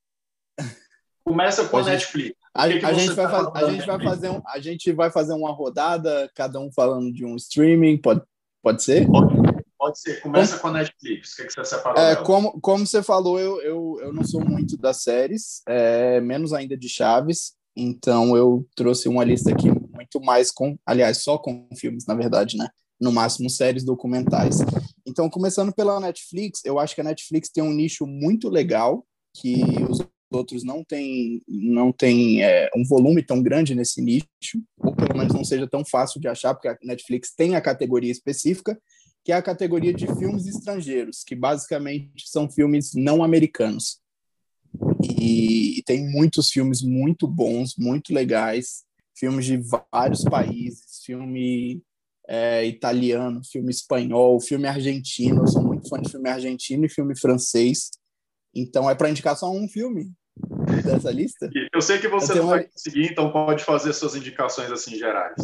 Começa 1.29 1.67
com 1.67 1.77
a 1.77 1.83
Netflix. 1.83 2.35
A, 2.55 2.67
que 2.67 2.79
que 2.79 2.85
a, 2.87 2.93
gente, 2.93 3.13
vai 3.13 3.27
tá 3.27 3.51
a 3.53 3.69
gente 3.69 3.85
vai 3.85 4.03
fazer 4.03 4.29
um, 4.29 4.41
a 4.47 4.59
gente 4.59 4.91
vai 4.91 5.11
fazer 5.11 5.33
uma 5.33 5.51
rodada, 5.51 6.27
cada 6.33 6.59
um 6.59 6.71
falando 6.71 7.13
de 7.13 7.23
um 7.23 7.35
streaming, 7.35 7.97
pode, 7.97 8.23
pode 8.63 8.83
ser? 8.83 9.05
Pode, 9.05 9.35
pode 9.77 9.99
ser. 9.99 10.21
Começa 10.21 10.57
com 10.57 10.69
a 10.69 10.71
Netflix. 10.71 11.33
O 11.33 11.35
que, 11.35 11.43
que 11.45 11.53
você 11.53 11.65
separou? 11.65 12.01
É, 12.01 12.15
como, 12.15 12.59
como 12.59 12.83
você 12.83 13.03
falou, 13.03 13.39
eu, 13.39 13.61
eu, 13.61 13.99
eu 14.01 14.11
não 14.11 14.23
sou 14.23 14.43
muito 14.43 14.75
das 14.75 15.03
séries, 15.03 15.61
é, 15.67 16.19
menos 16.19 16.51
ainda 16.51 16.75
de 16.75 16.89
Chaves, 16.89 17.53
então 17.75 18.35
eu 18.35 18.67
trouxe 18.75 19.07
uma 19.07 19.23
lista 19.23 19.51
aqui 19.51 19.69
muito 19.69 20.19
mais 20.21 20.49
com, 20.49 20.79
aliás, 20.83 21.21
só 21.21 21.37
com 21.37 21.69
filmes, 21.77 22.07
na 22.07 22.15
verdade, 22.15 22.57
né? 22.57 22.67
No 22.99 23.11
máximo 23.11 23.51
séries 23.51 23.85
documentais. 23.85 24.57
Então, 25.05 25.29
começando 25.29 25.71
pela 25.71 25.99
Netflix, 25.99 26.65
eu 26.65 26.79
acho 26.79 26.95
que 26.95 27.01
a 27.01 27.03
Netflix 27.03 27.49
tem 27.49 27.63
um 27.63 27.71
nicho 27.71 28.07
muito 28.07 28.49
legal 28.49 29.05
que 29.31 29.61
os 29.87 29.99
outros 30.31 30.63
não 30.63 30.83
têm 30.83 31.41
não 31.47 31.91
tem, 31.91 32.43
é, 32.43 32.69
um 32.75 32.83
volume 32.83 33.23
tão 33.23 33.41
grande 33.41 33.75
nesse 33.75 34.01
nicho, 34.01 34.61
ou 34.77 34.95
pelo 34.95 35.17
menos 35.17 35.33
não 35.33 35.43
seja 35.43 35.67
tão 35.67 35.83
fácil 35.83 36.19
de 36.19 36.27
achar, 36.27 36.53
porque 36.53 36.67
a 36.67 36.77
Netflix 36.83 37.33
tem 37.35 37.55
a 37.55 37.61
categoria 37.61 38.11
específica, 38.11 38.79
que 39.23 39.31
é 39.31 39.35
a 39.35 39.41
categoria 39.41 39.93
de 39.93 40.07
filmes 40.17 40.45
estrangeiros, 40.45 41.23
que 41.23 41.35
basicamente 41.35 42.29
são 42.29 42.49
filmes 42.49 42.93
não 42.93 43.23
americanos. 43.23 43.99
E, 45.03 45.79
e 45.79 45.83
tem 45.83 46.09
muitos 46.11 46.49
filmes 46.49 46.81
muito 46.81 47.27
bons, 47.27 47.75
muito 47.77 48.13
legais, 48.13 48.83
filmes 49.15 49.45
de 49.45 49.57
vários 49.91 50.23
países, 50.23 51.01
filme 51.05 51.81
é, 52.27 52.65
italiano, 52.65 53.41
filme 53.43 53.71
espanhol, 53.71 54.39
filme 54.39 54.67
argentino. 54.67 55.43
Eu 55.43 55.47
sou 55.47 55.63
muito 55.63 55.89
fã 55.89 55.99
de 55.99 56.09
filme 56.09 56.29
argentino 56.29 56.85
e 56.85 56.89
filme 56.89 57.17
francês. 57.17 57.89
Então 58.55 58.89
é 58.89 58.95
para 58.95 59.09
indicar 59.09 59.35
só 59.35 59.51
um 59.51 59.67
filme 59.67 60.11
dessa 60.83 61.11
lista. 61.11 61.49
Eu 61.73 61.81
sei 61.81 61.99
que 61.99 62.07
você 62.07 62.35
não 62.35 62.43
uma... 62.43 62.55
vai 62.55 62.63
conseguir, 62.65 63.05
então 63.05 63.31
pode 63.31 63.63
fazer 63.63 63.93
suas 63.93 64.15
indicações 64.15 64.71
assim 64.71 64.95
gerais. 64.95 65.35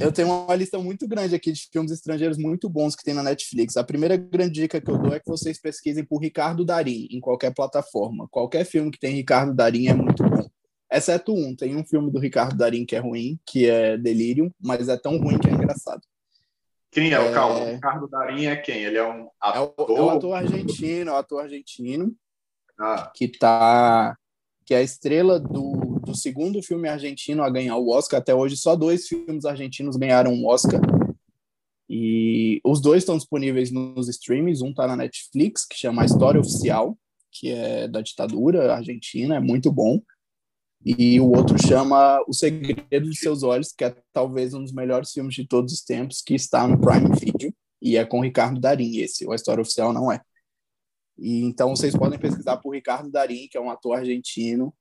Eu 0.00 0.10
tenho 0.10 0.28
uma 0.28 0.54
lista 0.54 0.78
muito 0.78 1.06
grande 1.06 1.34
aqui 1.34 1.52
de 1.52 1.68
filmes 1.70 1.92
estrangeiros 1.92 2.38
muito 2.38 2.68
bons 2.68 2.96
que 2.96 3.04
tem 3.04 3.12
na 3.12 3.22
Netflix. 3.22 3.76
A 3.76 3.84
primeira 3.84 4.16
grande 4.16 4.52
dica 4.52 4.80
que 4.80 4.90
eu 4.90 4.96
dou 4.96 5.12
é 5.12 5.20
que 5.20 5.28
vocês 5.28 5.60
pesquisem 5.60 6.04
por 6.04 6.22
Ricardo 6.22 6.64
Darim 6.64 7.06
em 7.10 7.20
qualquer 7.20 7.52
plataforma. 7.52 8.26
Qualquer 8.30 8.64
filme 8.64 8.90
que 8.90 8.98
tem 8.98 9.14
Ricardo 9.14 9.54
Darim 9.54 9.88
é 9.88 9.94
muito 9.94 10.22
bom. 10.22 10.48
Exceto 10.90 11.34
um, 11.34 11.54
tem 11.54 11.76
um 11.76 11.84
filme 11.84 12.10
do 12.10 12.18
Ricardo 12.18 12.56
Darim 12.56 12.84
que 12.84 12.96
é 12.96 12.98
ruim, 12.98 13.38
que 13.46 13.68
é 13.68 13.96
Delirium, 13.96 14.50
mas 14.60 14.88
é 14.88 14.96
tão 14.96 15.18
ruim 15.18 15.38
que 15.38 15.48
é 15.48 15.52
engraçado. 15.52 16.00
Quem 16.90 17.12
é, 17.12 17.20
o 17.20 17.32
Calma? 17.32 17.60
O 17.60 17.72
Ricardo 17.72 18.08
Darim 18.08 18.46
é 18.46 18.56
quem? 18.56 18.82
Ele 18.82 18.96
é 18.96 19.06
um 19.06 19.28
ator? 19.40 19.74
É 19.78 19.92
o, 19.92 19.96
é 19.96 20.00
o 20.00 20.10
ator 20.10 20.34
argentino, 20.34 21.10
é 21.10 21.12
o 21.12 21.16
ator 21.16 21.42
argentino 21.42 22.12
ah. 22.80 23.12
que 23.14 23.28
tá 23.28 24.16
que 24.70 24.74
é 24.74 24.76
a 24.76 24.82
estrela 24.82 25.40
do, 25.40 25.98
do 26.06 26.14
segundo 26.14 26.62
filme 26.62 26.88
argentino 26.88 27.42
a 27.42 27.50
ganhar 27.50 27.76
o 27.76 27.88
Oscar. 27.88 28.20
Até 28.20 28.32
hoje, 28.32 28.56
só 28.56 28.76
dois 28.76 29.08
filmes 29.08 29.44
argentinos 29.44 29.96
ganharam 29.96 30.32
um 30.32 30.46
Oscar. 30.46 30.80
E 31.88 32.60
os 32.64 32.80
dois 32.80 33.02
estão 33.02 33.16
disponíveis 33.16 33.72
nos 33.72 34.08
streams. 34.08 34.62
Um 34.62 34.70
está 34.70 34.86
na 34.86 34.94
Netflix, 34.94 35.66
que 35.66 35.76
chama 35.76 36.04
História 36.04 36.40
Oficial, 36.40 36.96
que 37.32 37.50
é 37.50 37.88
da 37.88 38.00
ditadura 38.00 38.72
argentina, 38.72 39.34
é 39.34 39.40
muito 39.40 39.72
bom 39.72 40.00
e 40.86 41.20
o 41.20 41.32
outro 41.32 41.60
chama 41.60 42.22
O 42.28 42.32
Segredo 42.32 43.10
de 43.10 43.18
Seus 43.18 43.42
Olhos, 43.42 43.72
que 43.76 43.84
é 43.84 43.92
talvez 44.12 44.54
um 44.54 44.62
dos 44.62 44.72
melhores 44.72 45.10
filmes 45.10 45.34
de 45.34 45.48
todos 45.48 45.72
os 45.72 45.82
tempos, 45.82 46.22
que 46.22 46.32
está 46.32 46.66
no 46.68 46.80
Prime 46.80 47.10
Video, 47.18 47.52
e 47.82 47.96
é 47.96 48.04
com 48.04 48.20
Ricardo 48.20 48.60
Darim, 48.60 48.98
esse, 48.98 49.28
a 49.28 49.34
história 49.34 49.62
oficial 49.62 49.92
não 49.92 50.12
é. 50.12 50.20
E, 51.20 51.44
então 51.44 51.76
vocês 51.76 51.94
podem 51.94 52.18
pesquisar 52.18 52.56
por 52.56 52.74
Ricardo 52.74 53.10
Darim, 53.10 53.46
que 53.50 53.58
é 53.58 53.60
um 53.60 53.70
ator 53.70 53.98
argentino, 53.98 54.74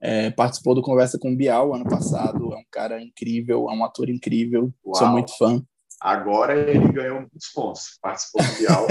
é, 0.00 0.30
participou 0.30 0.74
do 0.74 0.82
Conversa 0.82 1.18
com 1.18 1.34
Bial 1.34 1.74
ano 1.74 1.84
passado, 1.84 2.52
é 2.52 2.56
um 2.56 2.64
cara 2.70 3.02
incrível, 3.02 3.70
é 3.70 3.72
um 3.72 3.84
ator 3.84 4.10
incrível, 4.10 4.72
Uau. 4.84 4.94
sou 4.94 5.08
muito 5.08 5.36
fã. 5.36 5.62
Agora 6.00 6.54
ele 6.70 6.92
ganhou 6.92 7.20
muitos 7.20 7.50
pontos, 7.54 7.98
participou 8.02 8.42
do 8.42 8.58
Bial. 8.58 8.86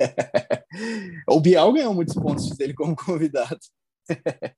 o 1.28 1.40
Bial 1.40 1.72
ganhou 1.72 1.94
muitos 1.94 2.14
pontos 2.14 2.48
dele 2.56 2.72
como 2.72 2.96
convidado. 2.96 3.58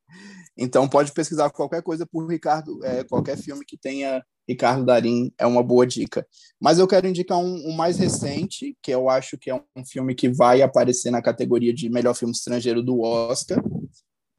então 0.56 0.88
pode 0.88 1.12
pesquisar 1.12 1.50
qualquer 1.50 1.82
coisa 1.82 2.06
por 2.06 2.26
Ricardo, 2.26 2.82
é, 2.84 3.02
qualquer 3.04 3.36
filme 3.36 3.64
que 3.66 3.76
tenha 3.76 4.24
Ricardo 4.48 4.84
Darim 4.84 5.32
é 5.38 5.46
uma 5.46 5.62
boa 5.62 5.86
dica. 5.86 6.26
Mas 6.60 6.78
eu 6.78 6.86
quero 6.86 7.06
indicar 7.06 7.38
um, 7.38 7.68
um, 7.68 7.72
mais 7.72 7.98
recente, 7.98 8.76
que 8.82 8.90
eu 8.90 9.08
acho 9.08 9.38
que 9.38 9.50
é 9.50 9.54
um 9.54 9.84
filme 9.84 10.14
que 10.14 10.28
vai 10.28 10.62
aparecer 10.62 11.10
na 11.10 11.22
categoria 11.22 11.72
de 11.72 11.88
melhor 11.88 12.14
filme 12.14 12.32
estrangeiro 12.32 12.82
do 12.82 13.00
Oscar. 13.00 13.62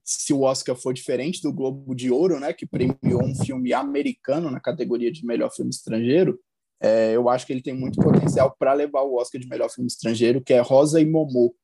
Se 0.04 0.32
o 0.34 0.42
Oscar 0.42 0.76
for 0.76 0.94
diferente 0.94 1.42
do 1.42 1.52
Globo 1.52 1.96
de 1.96 2.12
Ouro, 2.12 2.40
né, 2.40 2.54
que 2.54 2.66
premiou 2.66 3.24
um 3.24 3.36
filme 3.36 3.74
americano 3.74 4.52
na 4.52 4.60
categoria 4.60 5.12
de 5.12 5.26
melhor 5.26 5.52
filme 5.52 5.72
estrangeiro, 5.72 6.40
é, 6.80 7.16
eu 7.16 7.28
acho 7.30 7.48
que 7.48 7.54
ele 7.54 7.64
tem 7.64 7.74
muito 7.74 8.00
potencial 8.00 8.56
para 8.60 8.74
levar 8.74 9.02
o 9.02 9.16
Oscar 9.16 9.42
de 9.42 9.48
melhor 9.48 9.70
filme 9.70 9.88
estrangeiro, 9.88 10.42
que 10.42 10.54
é 10.54 10.60
Rosa 10.60 11.02
e 11.02 11.06
Momô, 11.06 11.56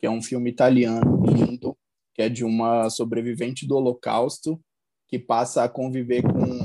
que 0.00 0.06
é 0.06 0.10
um 0.10 0.22
filme 0.22 0.50
italiano 0.50 1.24
lindo, 1.24 1.76
que 2.12 2.22
é 2.22 2.28
de 2.28 2.44
uma 2.44 2.90
sobrevivente 2.90 3.66
do 3.66 3.76
Holocausto 3.76 4.60
que 5.06 5.18
passa 5.18 5.62
a 5.62 5.68
conviver 5.68 6.22
com 6.22 6.63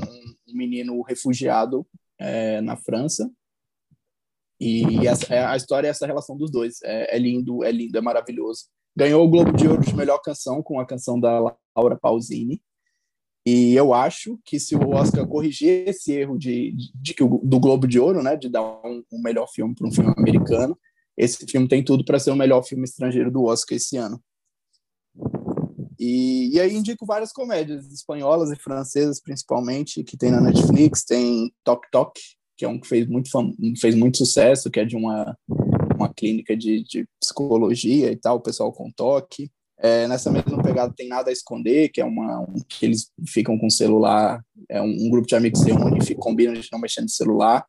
um 0.50 0.56
menino 0.56 1.00
refugiado 1.02 1.86
é, 2.18 2.60
na 2.60 2.76
França. 2.76 3.30
E 4.60 5.06
essa, 5.06 5.34
é, 5.34 5.44
a 5.44 5.56
história 5.56 5.88
é 5.88 5.90
essa 5.90 6.06
relação 6.06 6.36
dos 6.36 6.50
dois. 6.50 6.82
É, 6.82 7.16
é, 7.16 7.18
lindo, 7.18 7.64
é 7.64 7.72
lindo, 7.72 7.96
é 7.96 8.00
maravilhoso. 8.00 8.66
Ganhou 8.94 9.24
o 9.24 9.28
Globo 9.28 9.52
de 9.52 9.66
Ouro 9.66 9.82
de 9.82 9.94
melhor 9.94 10.18
canção 10.18 10.62
com 10.62 10.78
a 10.78 10.86
canção 10.86 11.18
da 11.18 11.56
Laura 11.74 11.96
Pausini. 11.96 12.62
E 13.46 13.74
eu 13.74 13.94
acho 13.94 14.38
que 14.44 14.60
se 14.60 14.76
o 14.76 14.90
Oscar 14.90 15.26
corrigir 15.26 15.88
esse 15.88 16.12
erro 16.12 16.36
de, 16.36 16.72
de, 16.72 16.92
de 16.94 17.14
do 17.42 17.58
Globo 17.58 17.88
de 17.88 17.98
Ouro, 17.98 18.22
né, 18.22 18.36
de 18.36 18.50
dar 18.50 18.62
um, 18.62 19.02
um 19.10 19.22
melhor 19.22 19.46
filme 19.48 19.74
para 19.74 19.88
um 19.88 19.92
filme 19.92 20.12
americano, 20.16 20.78
esse 21.16 21.46
filme 21.46 21.66
tem 21.66 21.82
tudo 21.82 22.04
para 22.04 22.18
ser 22.18 22.30
o 22.30 22.36
melhor 22.36 22.62
filme 22.62 22.84
estrangeiro 22.84 23.30
do 23.30 23.44
Oscar 23.44 23.76
esse 23.76 23.96
ano. 23.96 24.22
E, 26.00 26.54
e 26.54 26.58
aí 26.58 26.74
indico 26.74 27.04
várias 27.04 27.30
comédias 27.30 27.92
espanholas 27.92 28.50
e 28.50 28.56
francesas, 28.56 29.20
principalmente, 29.20 30.02
que 30.02 30.16
tem 30.16 30.30
na 30.30 30.40
Netflix. 30.40 31.04
Tem 31.04 31.52
Tok 31.62 31.86
Tok, 31.92 32.18
que 32.56 32.64
é 32.64 32.68
um 32.68 32.80
que 32.80 32.88
fez 32.88 33.06
muito, 33.06 33.28
fez 33.78 33.94
muito 33.94 34.16
sucesso, 34.16 34.70
que 34.70 34.80
é 34.80 34.84
de 34.86 34.96
uma, 34.96 35.36
uma 35.94 36.08
clínica 36.08 36.56
de, 36.56 36.82
de 36.84 37.06
psicologia 37.20 38.10
e 38.10 38.16
tal, 38.16 38.36
o 38.36 38.40
pessoal 38.40 38.72
com 38.72 38.90
toque. 38.90 39.50
É, 39.78 40.08
nessa 40.08 40.30
mesma 40.30 40.62
pegada 40.62 40.92
tem 40.94 41.06
Nada 41.06 41.28
a 41.28 41.32
Esconder, 41.32 41.90
que 41.92 42.00
é 42.00 42.04
uma 42.04 42.40
um, 42.40 42.54
que 42.66 42.86
eles 42.86 43.10
ficam 43.28 43.58
com 43.58 43.68
celular, 43.68 44.42
é 44.70 44.80
um, 44.80 44.86
um, 44.86 45.10
grupo 45.10 45.26
de 45.26 45.34
amigos 45.34 45.60
se 45.60 45.70
reúne 45.70 45.98
e 45.98 46.14
combinam 46.14 46.54
de 46.54 46.68
não 46.72 46.78
mexer 46.78 47.02
no 47.02 47.08
celular. 47.10 47.66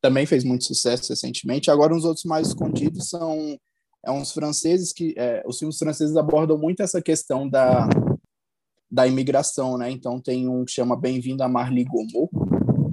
Também 0.00 0.24
fez 0.24 0.44
muito 0.44 0.64
sucesso 0.64 1.10
recentemente. 1.10 1.70
Agora, 1.70 1.94
os 1.94 2.04
outros 2.04 2.24
mais 2.24 2.48
escondidos 2.48 3.10
são 3.10 3.58
é 4.06 4.10
uns 4.10 4.32
franceses 4.32 4.92
que 4.92 5.14
é, 5.16 5.42
os 5.46 5.58
filmes 5.58 5.78
franceses 5.78 6.16
abordam 6.16 6.56
muito 6.56 6.82
essa 6.82 7.02
questão 7.02 7.48
da 7.48 7.88
da 8.90 9.06
imigração, 9.06 9.76
né? 9.76 9.90
Então 9.90 10.20
tem 10.20 10.48
um 10.48 10.64
que 10.64 10.70
chama 10.70 10.96
Bem-vindo 10.96 11.42
a 11.42 11.48
Marli 11.48 11.84
Gomo, 11.84 12.30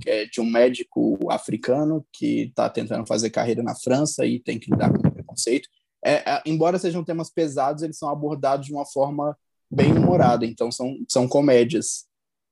que 0.02 0.10
é 0.10 0.26
de 0.26 0.42
um 0.42 0.46
médico 0.46 1.20
africano 1.30 2.06
que 2.12 2.48
está 2.48 2.70
tentando 2.70 3.06
fazer 3.06 3.30
carreira 3.30 3.62
na 3.62 3.76
França 3.76 4.26
e 4.26 4.40
tem 4.40 4.60
que 4.60 4.72
lidar 4.72 4.92
com 4.92 5.10
preconceito. 5.10 5.70
É, 6.04 6.32
é, 6.32 6.42
embora 6.46 6.80
sejam 6.80 7.04
temas 7.04 7.30
pesados, 7.30 7.84
eles 7.84 7.98
são 7.98 8.10
abordados 8.10 8.66
de 8.66 8.74
uma 8.74 8.86
forma 8.86 9.38
bem 9.72 9.94
humorada, 9.94 10.46
então 10.46 10.72
são, 10.72 10.98
são 11.08 11.28
comédias. 11.28 12.06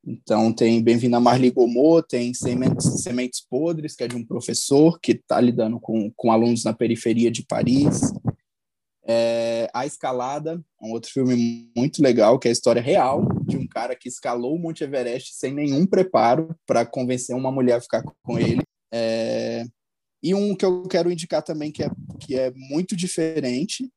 Então 0.05 0.53
tem 0.53 0.81
Bem-vindo 0.81 1.15
a 1.15 1.19
Marli 1.19 1.51
Gomo, 1.51 2.01
tem 2.01 2.33
Sementes, 2.33 3.03
Sementes 3.03 3.41
Podres, 3.41 3.95
que 3.95 4.03
é 4.03 4.07
de 4.07 4.15
um 4.15 4.25
professor 4.25 4.99
que 4.99 5.13
está 5.13 5.41
lidando 5.41 5.79
com, 5.79 6.11
com 6.15 6.31
alunos 6.31 6.63
na 6.63 6.73
periferia 6.73 7.29
de 7.29 7.43
Paris. 7.43 8.13
É, 9.07 9.69
a 9.73 9.85
Escalada, 9.85 10.63
um 10.79 10.91
outro 10.91 11.11
filme 11.11 11.71
muito 11.75 12.01
legal, 12.03 12.37
que 12.37 12.47
é 12.47 12.51
a 12.51 12.53
história 12.53 12.81
real 12.81 13.27
de 13.47 13.57
um 13.57 13.67
cara 13.67 13.95
que 13.95 14.07
escalou 14.07 14.55
o 14.55 14.59
Monte 14.59 14.83
Everest 14.83 15.33
sem 15.33 15.53
nenhum 15.53 15.87
preparo 15.87 16.55
para 16.67 16.85
convencer 16.85 17.35
uma 17.35 17.51
mulher 17.51 17.77
a 17.77 17.81
ficar 17.81 18.03
com 18.23 18.37
ele. 18.37 18.61
É, 18.93 19.63
e 20.21 20.35
um 20.35 20.55
que 20.55 20.63
eu 20.63 20.83
quero 20.83 21.11
indicar 21.11 21.41
também, 21.41 21.71
que 21.71 21.83
é, 21.83 21.89
que 22.19 22.37
é 22.37 22.51
muito 22.51 22.95
diferente, 22.95 23.91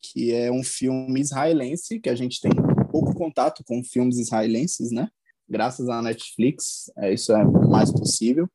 que 0.00 0.32
é 0.32 0.52
um 0.52 0.62
filme 0.62 1.20
israelense, 1.20 1.98
que 1.98 2.08
a 2.08 2.14
gente 2.14 2.40
tem 2.40 2.52
pouco 2.90 3.14
contato 3.14 3.64
com 3.64 3.82
filmes 3.82 4.18
israelenses, 4.18 4.92
né? 4.92 5.08
Graças 5.48 5.88
à 5.88 6.00
Netflix, 6.00 6.90
é, 6.98 7.12
isso 7.12 7.32
é 7.32 7.44
mais 7.44 7.90
possível. 7.90 8.48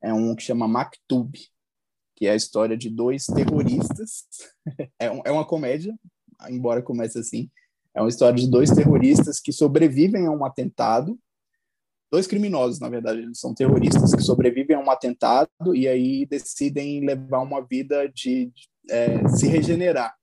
É 0.00 0.12
um 0.12 0.34
que 0.36 0.42
chama 0.42 0.68
Maktub, 0.68 1.32
que 2.16 2.26
é 2.26 2.30
a 2.30 2.36
história 2.36 2.76
de 2.76 2.88
dois 2.88 3.26
terroristas. 3.26 4.24
é, 4.98 5.10
um, 5.10 5.22
é 5.24 5.30
uma 5.30 5.44
comédia, 5.44 5.94
embora 6.48 6.82
comece 6.82 7.18
assim. 7.18 7.50
É 7.94 8.00
uma 8.00 8.08
história 8.08 8.36
de 8.36 8.50
dois 8.50 8.70
terroristas 8.70 9.40
que 9.40 9.52
sobrevivem 9.52 10.26
a 10.26 10.30
um 10.30 10.44
atentado. 10.44 11.18
Dois 12.10 12.26
criminosos, 12.26 12.80
na 12.80 12.88
verdade, 12.88 13.20
eles 13.20 13.38
são 13.38 13.54
terroristas 13.54 14.14
que 14.14 14.22
sobrevivem 14.22 14.76
a 14.76 14.80
um 14.80 14.90
atentado 14.90 15.74
e 15.74 15.88
aí 15.88 16.26
decidem 16.26 17.04
levar 17.04 17.40
uma 17.40 17.60
vida 17.60 18.08
de, 18.08 18.46
de 18.46 18.68
é, 18.90 19.26
se 19.28 19.46
regenerar. 19.46 20.14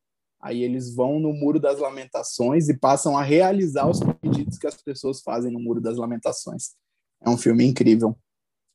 Aí 0.42 0.64
eles 0.64 0.96
vão 0.96 1.20
no 1.20 1.34
Muro 1.34 1.60
das 1.60 1.80
Lamentações 1.80 2.68
e 2.68 2.78
passam 2.78 3.18
a 3.18 3.22
realizar 3.22 3.88
os 3.88 4.00
pedidos 4.22 4.58
que 4.58 4.68
as 4.68 4.82
pessoas 4.82 5.22
fazem 5.22 5.52
no 5.52 5.60
Muro 5.60 5.80
das 5.80 5.98
Lamentações. 5.98 6.72
É 7.24 7.30
um 7.30 7.38
filme 7.38 7.66
incrível. 7.66 8.18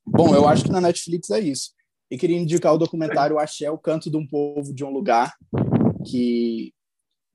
Bom, 0.05 0.33
eu 0.33 0.47
acho 0.47 0.63
que 0.63 0.71
na 0.71 0.79
Netflix 0.79 1.29
é 1.29 1.39
isso. 1.39 1.71
E 2.09 2.17
queria 2.17 2.37
indicar 2.37 2.73
o 2.73 2.77
documentário 2.77 3.37
Axé, 3.37 3.69
o 3.69 3.77
Canto 3.77 4.09
de 4.09 4.17
um 4.17 4.25
Povo 4.25 4.73
de 4.73 4.83
um 4.83 4.89
Lugar, 4.89 5.33
que 6.05 6.73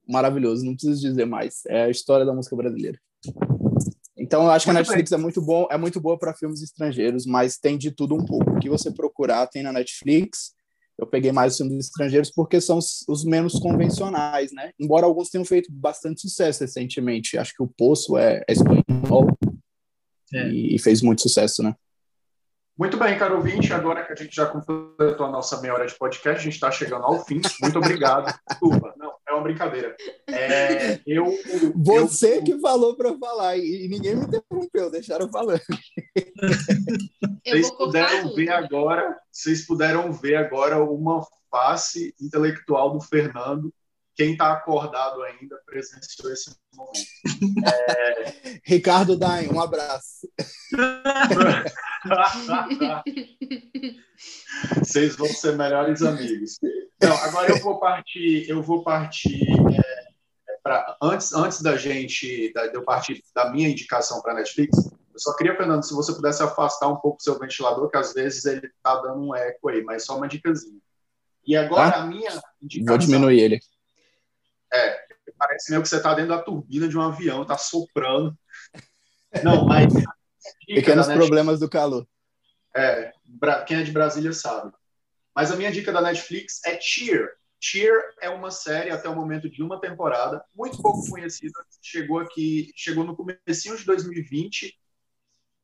maravilhoso, 0.08 0.64
não 0.64 0.72
preciso 0.72 1.00
dizer 1.00 1.26
mais. 1.26 1.62
É 1.66 1.84
a 1.84 1.90
história 1.90 2.24
da 2.24 2.32
música 2.32 2.56
brasileira. 2.56 2.98
Então, 4.16 4.44
eu 4.44 4.50
acho 4.50 4.64
que 4.64 4.70
a 4.70 4.74
Netflix 4.74 5.10
é 5.12 5.16
muito 5.16 5.42
bom, 5.42 5.66
é 5.70 5.76
muito 5.76 6.00
boa 6.00 6.18
para 6.18 6.34
filmes 6.34 6.62
estrangeiros, 6.62 7.26
mas 7.26 7.58
tem 7.58 7.76
de 7.76 7.90
tudo 7.90 8.14
um 8.14 8.24
pouco. 8.24 8.52
O 8.52 8.58
que 8.58 8.68
você 8.68 8.90
procurar 8.90 9.46
tem 9.46 9.62
na 9.62 9.72
Netflix. 9.72 10.52
Eu 10.98 11.06
peguei 11.06 11.32
mais 11.32 11.52
os 11.52 11.58
filmes 11.58 11.86
estrangeiros 11.86 12.30
porque 12.30 12.60
são 12.60 12.78
os, 12.78 13.04
os 13.08 13.24
menos 13.24 13.58
convencionais, 13.58 14.52
né? 14.52 14.70
Embora 14.78 15.06
alguns 15.06 15.30
tenham 15.30 15.44
feito 15.44 15.72
bastante 15.72 16.20
sucesso 16.20 16.60
recentemente. 16.60 17.36
Acho 17.36 17.54
que 17.54 17.62
o 17.62 17.66
Poço 17.66 18.16
é, 18.16 18.42
é 18.48 18.52
espanhol 18.52 19.26
é. 20.32 20.48
E, 20.48 20.76
e 20.76 20.78
fez 20.78 21.02
muito 21.02 21.22
sucesso, 21.22 21.62
né? 21.62 21.74
Muito 22.78 22.96
bem, 22.96 23.18
caro 23.18 23.36
ouvinte, 23.36 23.72
agora 23.72 24.04
que 24.04 24.12
a 24.12 24.16
gente 24.16 24.34
já 24.34 24.46
completou 24.46 25.26
a 25.26 25.30
nossa 25.30 25.60
meia 25.60 25.74
hora 25.74 25.86
de 25.86 25.94
podcast, 25.94 26.40
a 26.40 26.44
gente 26.44 26.54
está 26.54 26.70
chegando 26.70 27.04
ao 27.04 27.22
fim. 27.24 27.40
Muito 27.60 27.78
obrigado. 27.78 28.32
Desculpa, 28.48 28.94
não, 28.96 29.12
é 29.28 29.32
uma 29.32 29.42
brincadeira. 29.42 29.94
É, 30.26 30.98
eu, 31.06 31.26
Você 31.76 32.38
eu, 32.38 32.44
que 32.44 32.58
falou 32.60 32.96
para 32.96 33.16
falar 33.18 33.58
e 33.58 33.88
ninguém 33.88 34.16
me 34.16 34.24
interrompeu, 34.24 34.90
deixaram 34.90 35.28
falando. 35.30 35.60
Vocês 37.44 37.70
puderam 37.70 38.22
tudo. 38.22 38.34
ver 38.36 38.50
agora, 38.50 39.18
vocês 39.30 39.66
puderam 39.66 40.12
ver 40.12 40.36
agora 40.36 40.82
uma 40.82 41.26
face 41.50 42.14
intelectual 42.20 42.92
do 42.92 43.00
Fernando 43.00 43.72
quem 44.14 44.32
está 44.32 44.52
acordado 44.52 45.22
ainda 45.22 45.56
presenciou 45.66 46.32
esse 46.32 46.54
momento. 46.74 46.92
É... 47.64 48.60
Ricardo 48.64 49.16
Dain, 49.16 49.48
um 49.48 49.60
abraço. 49.60 50.28
Vocês 54.78 55.16
vão 55.16 55.28
ser 55.28 55.56
melhores 55.56 56.02
amigos. 56.02 56.58
Não, 57.00 57.16
agora 57.18 57.50
eu 57.50 57.60
vou 57.60 57.78
partir, 57.78 58.48
eu 58.48 58.62
vou 58.62 58.82
partir 58.82 59.50
é, 59.50 60.08
para 60.62 60.96
antes, 61.02 61.32
antes 61.32 61.62
da 61.62 61.76
gente, 61.76 62.52
da, 62.52 62.66
de 62.66 62.74
eu 62.74 62.84
partir 62.84 63.22
da 63.34 63.50
minha 63.50 63.68
indicação 63.68 64.20
para 64.20 64.32
a 64.32 64.36
Netflix. 64.36 64.76
Eu 65.12 65.18
só 65.18 65.34
queria, 65.36 65.56
Fernando, 65.56 65.82
se 65.82 65.94
você 65.94 66.14
pudesse 66.14 66.42
afastar 66.42 66.88
um 66.88 66.96
pouco 66.96 67.18
o 67.18 67.22
seu 67.22 67.38
ventilador, 67.38 67.90
que 67.90 67.96
às 67.96 68.14
vezes 68.14 68.44
ele 68.44 68.66
está 68.66 69.00
dando 69.00 69.20
um 69.20 69.34
eco 69.34 69.68
aí, 69.68 69.82
mas 69.82 70.04
só 70.04 70.16
uma 70.16 70.28
dicasinha. 70.28 70.80
E 71.46 71.56
agora 71.56 71.96
ah, 71.96 72.02
a 72.02 72.06
minha 72.06 72.30
indicação. 72.62 72.86
Vou 72.86 72.98
diminuir 72.98 73.40
ele. 73.40 73.60
É, 74.72 74.98
parece 75.36 75.70
meio 75.70 75.82
que 75.82 75.88
você 75.88 75.96
está 75.96 76.14
dentro 76.14 76.30
da 76.30 76.42
turbina 76.42 76.88
de 76.88 76.96
um 76.96 77.02
avião, 77.02 77.42
está 77.42 77.58
soprando. 77.58 78.36
Não, 79.42 79.66
mas. 79.66 79.92
Pequenos 80.66 81.06
problemas 81.06 81.60
do 81.60 81.68
calor. 81.68 82.06
É, 82.74 83.12
quem 83.66 83.78
é 83.78 83.82
de 83.82 83.92
Brasília 83.92 84.32
sabe. 84.32 84.72
Mas 85.34 85.50
a 85.50 85.56
minha 85.56 85.72
dica 85.72 85.92
da 85.92 86.00
Netflix 86.00 86.60
é 86.64 86.78
Cheer. 86.80 87.30
Cheer 87.60 88.02
é 88.20 88.28
uma 88.28 88.50
série 88.50 88.90
até 88.90 89.08
o 89.08 89.14
momento 89.14 89.48
de 89.48 89.62
uma 89.62 89.80
temporada, 89.80 90.44
muito 90.54 90.82
pouco 90.82 91.08
conhecida. 91.08 91.64
Chegou 91.80 92.18
aqui, 92.18 92.72
chegou 92.74 93.04
no 93.04 93.16
comecinho 93.16 93.76
de 93.76 93.84
2020, 93.84 94.76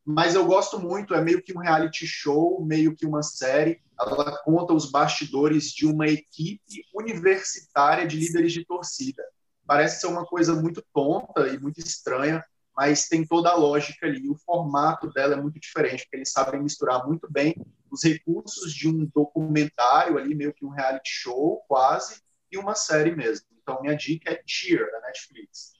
mas 0.04 0.34
eu 0.34 0.46
gosto 0.46 0.78
muito. 0.78 1.12
É 1.12 1.20
meio 1.20 1.42
que 1.42 1.52
um 1.52 1.60
reality 1.60 2.06
show, 2.06 2.64
meio 2.64 2.94
que 2.94 3.04
uma 3.04 3.22
série 3.22 3.82
ela 4.00 4.38
conta 4.44 4.72
os 4.72 4.90
bastidores 4.90 5.72
de 5.72 5.86
uma 5.86 6.06
equipe 6.06 6.84
universitária 6.94 8.06
de 8.06 8.16
líderes 8.16 8.52
de 8.52 8.64
torcida. 8.64 9.22
Parece 9.66 10.00
ser 10.00 10.06
uma 10.06 10.24
coisa 10.24 10.54
muito 10.54 10.82
tonta 10.94 11.48
e 11.48 11.58
muito 11.58 11.78
estranha, 11.80 12.44
mas 12.78 13.08
tem 13.08 13.26
toda 13.26 13.50
a 13.50 13.56
lógica 13.56 14.06
ali. 14.06 14.30
O 14.30 14.36
formato 14.36 15.10
dela 15.10 15.34
é 15.34 15.36
muito 15.36 15.58
diferente, 15.58 16.04
porque 16.04 16.18
eles 16.18 16.30
sabem 16.30 16.62
misturar 16.62 17.04
muito 17.04 17.28
bem 17.28 17.56
os 17.90 18.04
recursos 18.04 18.72
de 18.72 18.86
um 18.86 19.04
documentário 19.06 20.16
ali, 20.16 20.32
meio 20.32 20.54
que 20.54 20.64
um 20.64 20.68
reality 20.68 21.10
show, 21.10 21.60
quase, 21.66 22.22
e 22.52 22.56
uma 22.56 22.76
série 22.76 23.10
mesmo. 23.16 23.48
Então, 23.60 23.82
minha 23.82 23.96
dica 23.96 24.30
é 24.30 24.40
Cheer, 24.46 24.92
da 24.92 25.00
Netflix. 25.00 25.72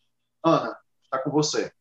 Ana, 0.45 0.77
está 1.05 1.21
com 1.23 1.31
você. 1.31 1.73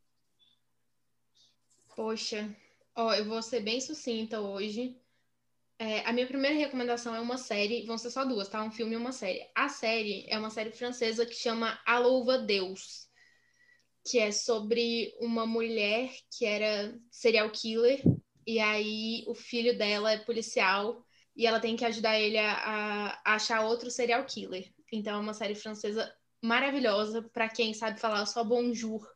Poxa, 1.96 2.56
ó, 2.96 3.12
eu 3.16 3.26
vou 3.26 3.42
ser 3.42 3.62
bem 3.62 3.82
sucinta 3.82 4.40
hoje. 4.40 5.02
É, 5.80 6.02
a 6.02 6.14
minha 6.14 6.28
primeira 6.28 6.56
recomendação 6.56 7.16
é 7.16 7.20
uma 7.20 7.40
série, 7.40 7.88
vão 7.88 7.98
ser 7.98 8.12
só 8.12 8.24
duas, 8.24 8.50
tá? 8.50 8.62
Um 8.62 8.70
filme 8.70 8.94
e 8.94 8.98
uma 8.98 9.12
série. 9.12 9.50
A 9.56 9.68
série 9.68 10.28
é 10.30 10.38
uma 10.38 10.52
série 10.52 10.70
francesa 10.70 11.26
que 11.26 11.34
chama 11.34 11.80
A 11.88 11.98
Louva 11.98 12.38
Deus, 12.38 13.07
que 14.10 14.20
é 14.20 14.32
sobre 14.32 15.14
uma 15.20 15.46
mulher 15.46 16.12
que 16.32 16.46
era 16.46 16.98
serial 17.12 17.50
killer, 17.50 18.02
e 18.46 18.60
aí 18.60 19.24
o 19.28 19.36
filho 19.36 19.78
dela 19.78 20.12
é 20.12 20.18
policial, 20.18 21.04
e 21.36 21.46
ela 21.46 21.60
tem 21.60 21.76
que 21.76 21.86
ajudar 21.86 22.20
ele 22.20 22.38
a, 22.38 23.20
a 23.24 23.36
achar 23.36 23.66
outro 23.66 23.92
serial 23.92 24.26
killer. 24.26 24.72
Então 24.92 25.18
é 25.18 25.20
uma 25.20 25.34
série 25.34 25.56
francesa 25.56 26.12
maravilhosa 26.42 27.22
para 27.34 27.50
quem 27.50 27.74
sabe 27.74 28.00
falar 28.00 28.26
só 28.26 28.44
bonjour. 28.44 29.08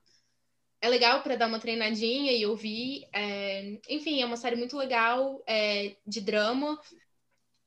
É 0.82 0.90
legal 0.90 1.22
para 1.24 1.36
dar 1.36 1.48
uma 1.48 1.60
treinadinha 1.60 2.32
e 2.32 2.46
ouvir. 2.46 3.08
É... 3.14 3.80
Enfim, 3.90 4.22
é 4.22 4.26
uma 4.26 4.38
série 4.38 4.56
muito 4.56 4.78
legal, 4.78 5.44
é... 5.48 5.96
de 6.06 6.22
drama, 6.22 6.80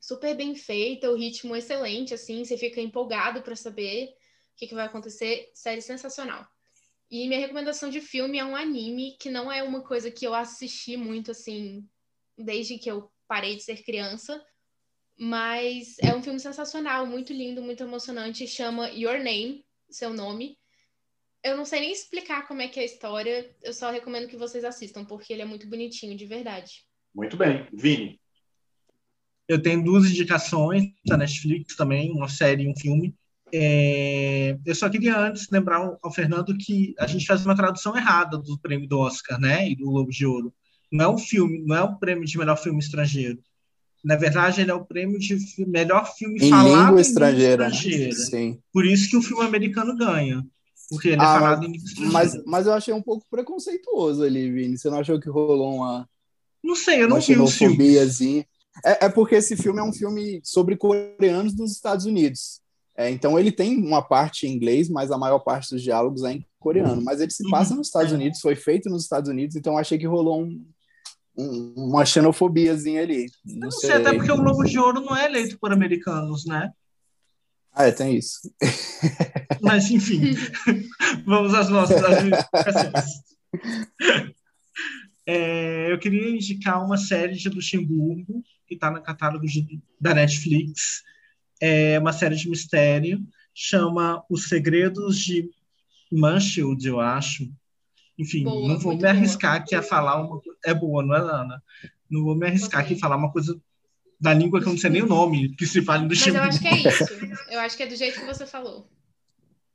super 0.01 0.37
bem 0.37 0.55
feita, 0.55 1.11
o 1.11 1.17
ritmo 1.17 1.57
excelente, 1.57 2.13
assim, 2.13 2.45
você 2.45 2.59
fica 2.59 2.81
empolgado 2.81 3.43
para 3.43 3.57
saber 3.57 4.11
o 4.53 4.57
que, 4.57 4.67
que 4.67 4.75
vai 4.75 4.87
acontecer. 4.87 5.51
Série 5.55 5.81
sensacional. 5.81 6.47
E 7.11 7.29
minha 7.29 7.41
recomendação 7.41 7.91
de 7.91 8.01
filme 8.01 8.39
é 8.39 8.45
um 8.45 8.57
anime 8.57 9.17
que 9.21 9.31
não 9.31 9.51
é 9.51 9.63
uma 9.63 9.83
coisa 9.83 10.11
que 10.11 10.27
eu 10.27 10.35
assisti 10.35 10.97
muito 10.97 11.31
assim 11.31 11.87
desde 12.37 12.79
que 12.79 12.91
eu 12.91 13.11
parei 13.29 13.57
de 13.57 13.63
ser 13.63 13.83
criança, 13.83 14.43
mas 15.17 15.97
é 16.01 16.15
um 16.15 16.23
filme 16.23 16.41
sensacional, 16.41 17.07
muito 17.07 17.33
lindo, 17.33 17.63
muito 17.63 17.83
emocionante, 17.83 18.47
chama 18.47 18.91
Your 18.91 19.19
Name, 19.19 19.65
seu 19.89 20.13
nome. 20.13 20.59
Eu 21.43 21.57
não 21.57 21.65
sei 21.65 21.81
nem 21.81 21.93
explicar 21.93 22.49
como 22.49 22.63
é 22.63 22.69
que 22.69 22.81
é 22.81 22.83
a 22.83 22.87
história, 22.87 23.55
eu 23.63 23.73
só 23.73 23.91
recomendo 23.91 24.29
que 24.29 24.37
vocês 24.37 24.65
assistam, 24.65 25.05
porque 25.05 25.33
ele 25.33 25.43
é 25.43 25.47
muito 25.47 25.69
bonitinho, 25.69 26.17
de 26.17 26.27
verdade. 26.27 26.85
Muito 27.15 27.37
bem. 27.37 27.69
Vini. 27.73 28.21
Eu 29.47 29.63
tenho 29.63 29.85
duas 29.85 30.11
indicações 30.11 30.85
da 31.05 31.19
Netflix 31.19 31.77
também, 31.77 32.11
uma 32.11 32.29
série 32.29 32.65
e 32.65 32.69
um 32.69 32.75
filme. 32.75 33.15
É, 33.53 34.57
eu 34.65 34.75
só 34.75 34.89
queria 34.89 35.19
antes 35.19 35.49
lembrar 35.51 35.97
ao 36.03 36.13
Fernando 36.13 36.57
que 36.57 36.95
a 36.99 37.07
gente 37.07 37.27
faz 37.27 37.45
uma 37.45 37.55
tradução 37.55 37.97
errada 37.97 38.37
do 38.39 38.59
prêmio 38.59 38.89
do 38.89 38.99
Oscar, 38.99 39.39
né, 39.39 39.69
e 39.69 39.77
do 39.77 39.85
Globo 39.85 40.11
de 40.11 40.27
Ouro. 40.27 40.53
Não 40.91 41.05
é 41.05 41.09
o 41.09 41.19
filme, 41.19 41.63
não 41.65 41.77
é 41.77 41.83
o 41.83 41.97
prêmio 41.97 42.25
de 42.25 42.39
melhor 42.39 42.57
filme 42.57 42.79
estrangeiro. 42.79 43.39
Na 44.03 44.17
verdade, 44.17 44.61
ele 44.61 44.71
é 44.71 44.75
o 44.75 44.85
prêmio 44.85 45.19
de 45.19 45.39
melhor 45.67 46.13
filme 46.15 46.39
em 46.41 46.51
falado 46.51 46.69
língua 46.69 46.99
em 46.99 47.01
estrangeira. 47.01 47.65
língua 47.69 47.79
estrangeira. 47.79 48.17
Sim. 48.17 48.59
Por 48.73 48.85
isso 48.85 49.09
que 49.09 49.17
o 49.17 49.23
filme 49.23 49.43
americano 49.45 49.97
ganha, 49.97 50.45
porque 50.91 51.09
ele 51.09 51.23
é 51.23 51.25
Ah, 51.25 51.39
falado 51.39 51.65
em 51.65 51.73
língua 51.73 51.87
estrangeira. 51.87 52.13
Mas, 52.13 52.45
mas 52.45 52.67
eu 52.67 52.73
achei 52.75 52.93
um 52.93 53.03
pouco 53.03 53.25
preconceituoso 53.31 54.23
ali, 54.23 54.51
Vini. 54.51 54.77
Você 54.77 54.91
não 54.91 54.99
achou 54.99 55.19
que 55.19 55.29
rolou 55.31 55.77
uma, 55.77 56.09
Não 56.63 56.75
sei, 56.75 57.03
eu 57.03 57.09
não 57.09 57.21
vi 57.21 57.39
o 57.39 57.47
filme. 57.47 58.47
É, 58.85 59.07
é 59.07 59.09
porque 59.09 59.37
esse 59.37 59.57
filme 59.57 59.81
é 59.81 59.83
um 59.85 59.93
filme 59.93 60.41
sobre 60.43 60.77
coreanos 60.77 61.55
dos 61.55 61.73
Estados 61.73 62.07
Unidos. 62.07 62.61
É, 62.97 63.11
então 63.11 63.37
ele 63.39 63.51
tem 63.51 63.77
uma 63.77 64.01
parte 64.03 64.47
em 64.47 64.53
inglês, 64.53 64.89
mas 64.89 65.11
a 65.11 65.19
maior 65.19 65.41
parte 65.41 65.71
dos 65.71 65.83
diálogos 65.83 66.23
é 66.23 66.33
em 66.35 66.47
coreano. 66.61 67.03
Mas 67.03 67.21
ele 67.21 67.31
se 67.33 67.49
passa 67.51 67.73
Uhum, 67.73 67.79
nos 67.79 67.89
Estados 67.89 68.13
é. 68.13 68.15
Unidos, 68.15 68.41
foi 68.41 68.55
feito 68.55 68.89
nos 68.89 69.03
Estados 69.03 69.29
Unidos, 69.29 69.57
então 69.57 69.77
achei 69.77 69.99
que 69.99 70.07
rolou 70.07 70.43
um, 70.45 70.65
um- 71.37 71.75
uma 71.77 72.05
xenofobiazinha 72.07 73.03
ali. 73.03 73.27
Não 73.45 73.63
não 73.63 73.71
sei. 73.73 73.91
sei, 73.91 73.99
até 73.99 74.13
porque 74.13 74.31
o 74.31 74.37
Globo 74.37 74.63
de 74.65 74.79
Ouro 74.79 75.01
não 75.01 75.17
é 75.17 75.25
eleito 75.27 75.59
por 75.59 75.73
americanos, 75.73 76.47
né? 76.47 76.71
Ah, 77.73 77.87
é, 77.89 77.91
tem 77.91 78.15
isso. 78.17 78.39
Mas, 79.61 79.91
enfim, 79.91 80.21
vamos 81.27 81.53
às 81.55 81.69
nossas. 81.69 82.01
É, 85.27 85.91
eu 85.91 85.99
queria 85.99 86.29
indicar 86.29 86.85
uma 86.85 86.99
série 86.99 87.35
de 87.35 87.49
Luxemburgo, 87.49 88.43
que 88.67 88.75
está 88.75 88.91
no 88.91 89.03
catálogo 89.03 89.47
de- 89.47 89.81
da 89.99 90.13
Netflix. 90.15 91.03
É 91.67 91.99
uma 91.99 92.13
série 92.13 92.37
de 92.37 92.49
mistério, 92.51 93.25
chama 93.55 94.23
Os 94.29 94.49
Segredos 94.49 95.19
de 95.19 95.49
Mansfield, 96.13 96.87
eu 96.87 97.01
acho. 97.01 97.49
Enfim, 98.19 98.45
Boa, 98.45 98.69
não 98.69 98.79
vou 98.79 98.93
me 98.93 98.99
boa. 98.99 99.11
arriscar 99.11 99.55
aqui 99.55 99.75
a 99.75 99.81
falar 99.83 100.21
uma 100.21 100.39
coisa. 100.41 100.59
É 100.65 100.75
boa, 100.75 101.03
não 101.03 101.15
é, 101.15 101.19
Ana? 101.21 101.63
Não 102.11 102.23
vou 102.23 102.37
me 102.37 102.47
arriscar 102.47 102.81
aqui 102.83 102.93
a 102.95 102.99
falar 102.99 103.17
uma 103.17 103.33
coisa 103.33 103.59
da 104.21 104.33
língua 104.35 104.61
que 104.61 104.67
eu 104.69 104.73
não 104.73 104.79
sei 104.79 104.91
nem 104.91 105.03
o 105.03 105.07
nome, 105.07 105.55
que 105.57 105.67
se 105.67 105.81
fala 105.83 106.05
em 106.05 106.09
Mas 106.09 106.27
eu 106.27 106.35
Luxemburgo. 106.35 106.49
acho 106.49 106.61
que 106.61 106.69
é 106.69 106.89
isso. 106.89 107.05
Eu 107.51 107.61
acho 107.61 107.77
que 107.77 107.83
é 107.83 107.87
do 107.87 107.97
jeito 107.97 108.21
que 108.21 108.27
você 108.27 108.47
falou. 108.47 108.87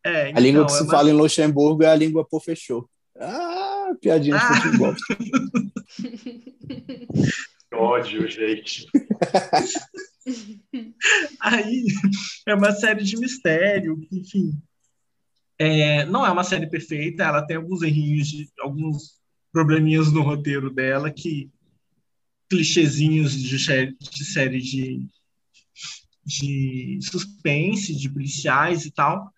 É, 0.06 0.32
A 0.36 0.40
língua 0.40 0.62
então, 0.62 0.66
que 0.68 0.74
é 0.74 0.76
se 0.78 0.84
uma 0.84 0.92
fala 0.92 1.10
em 1.10 1.14
Luxemburgo 1.14 1.84
é 1.84 1.88
a 1.88 1.96
língua 1.96 2.24
por 2.26 2.42
fechou. 2.42 2.88
Ah, 3.20 3.90
piadinha 4.00 4.38
de 4.38 4.44
Ah. 4.44 4.62
futebol. 4.62 4.96
Que 7.70 7.76
ódio, 7.76 8.28
gente. 8.30 8.88
Aí 11.42 11.86
é 12.48 12.54
uma 12.54 12.72
série 12.72 13.04
de 13.04 13.18
mistério, 13.18 14.00
enfim. 14.12 14.52
é, 15.58 16.06
não 16.06 16.26
é 16.26 16.32
uma 16.32 16.44
série 16.44 16.68
perfeita, 16.68 17.24
ela 17.24 17.46
tem 17.46 17.58
alguns 17.58 17.82
errinhos, 17.82 18.28
de- 18.28 18.50
alguns 18.60 19.20
probleminhas 19.52 20.12
no 20.12 20.22
roteiro 20.22 20.70
dela, 20.70 21.12
que 21.12 21.50
clichêzinhos 22.50 23.34
de, 23.34 23.58
de 23.58 24.26
série 24.26 24.62
de, 24.62 25.08
de 26.26 27.00
suspense, 27.02 27.96
de 27.96 28.10
policiais 28.10 28.86
e 28.86 28.92
tal, 28.92 29.32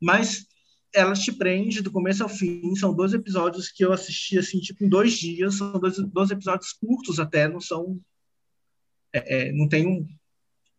mas 0.00 0.46
ela 0.94 1.14
te 1.14 1.32
prende 1.32 1.82
do 1.82 1.90
começo 1.90 2.22
ao 2.22 2.28
fim. 2.28 2.74
São 2.76 2.94
dois 2.94 3.12
episódios 3.12 3.70
que 3.70 3.84
eu 3.84 3.92
assisti 3.92 4.38
assim, 4.38 4.60
tipo, 4.60 4.84
em 4.84 4.88
dois 4.88 5.18
dias. 5.18 5.56
São 5.56 5.72
dois, 5.78 5.98
dois 5.98 6.30
episódios 6.30 6.72
curtos 6.72 7.18
até, 7.18 7.48
não 7.48 7.60
são. 7.60 8.00
é, 9.12 9.48
é, 9.48 9.52
não 9.52 9.68
tem 9.68 9.86
um 9.86 10.06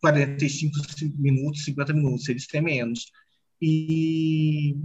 45 0.00 0.76
minutos, 1.18 1.64
50 1.64 1.92
minutos, 1.92 2.28
eles 2.28 2.46
têm 2.46 2.62
menos. 2.62 3.10
E 3.60 4.76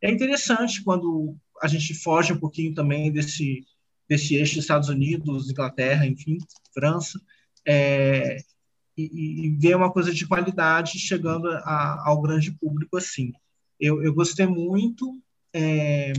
é 0.00 0.10
interessante 0.10 0.82
quando 0.82 1.36
a 1.62 1.68
gente 1.68 1.94
foge 1.94 2.32
um 2.32 2.38
pouquinho 2.38 2.74
também 2.74 3.12
desse, 3.12 3.64
desse 4.08 4.34
eixo 4.34 4.58
Estados 4.58 4.88
Unidos, 4.88 5.50
Inglaterra, 5.50 6.06
enfim, 6.06 6.38
França, 6.74 7.20
é, 7.66 8.38
e, 8.96 9.46
e 9.46 9.50
ver 9.56 9.76
uma 9.76 9.92
coisa 9.92 10.12
de 10.12 10.26
qualidade 10.26 10.98
chegando 10.98 11.48
a, 11.48 12.08
ao 12.08 12.20
grande 12.20 12.50
público 12.52 12.96
assim. 12.96 13.32
Eu, 13.82 14.00
eu 14.00 14.14
gostei 14.14 14.46
muito 14.46 15.20
é, 15.52 16.12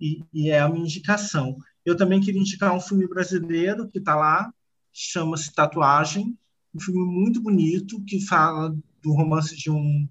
e, 0.00 0.24
e 0.32 0.48
é 0.48 0.58
a 0.58 0.68
minha 0.70 0.86
indicação. 0.86 1.58
Eu 1.84 1.94
também 1.94 2.18
queria 2.18 2.40
indicar 2.40 2.74
um 2.74 2.80
filme 2.80 3.06
brasileiro 3.06 3.86
que 3.90 3.98
está 3.98 4.16
lá, 4.16 4.50
chama-se 4.90 5.52
Tatuagem, 5.52 6.34
um 6.74 6.80
filme 6.80 7.04
muito 7.04 7.42
bonito 7.42 8.02
que 8.04 8.24
fala 8.24 8.74
do 9.02 9.12
romance 9.12 9.54
de 9.54 9.70
um 9.70 10.08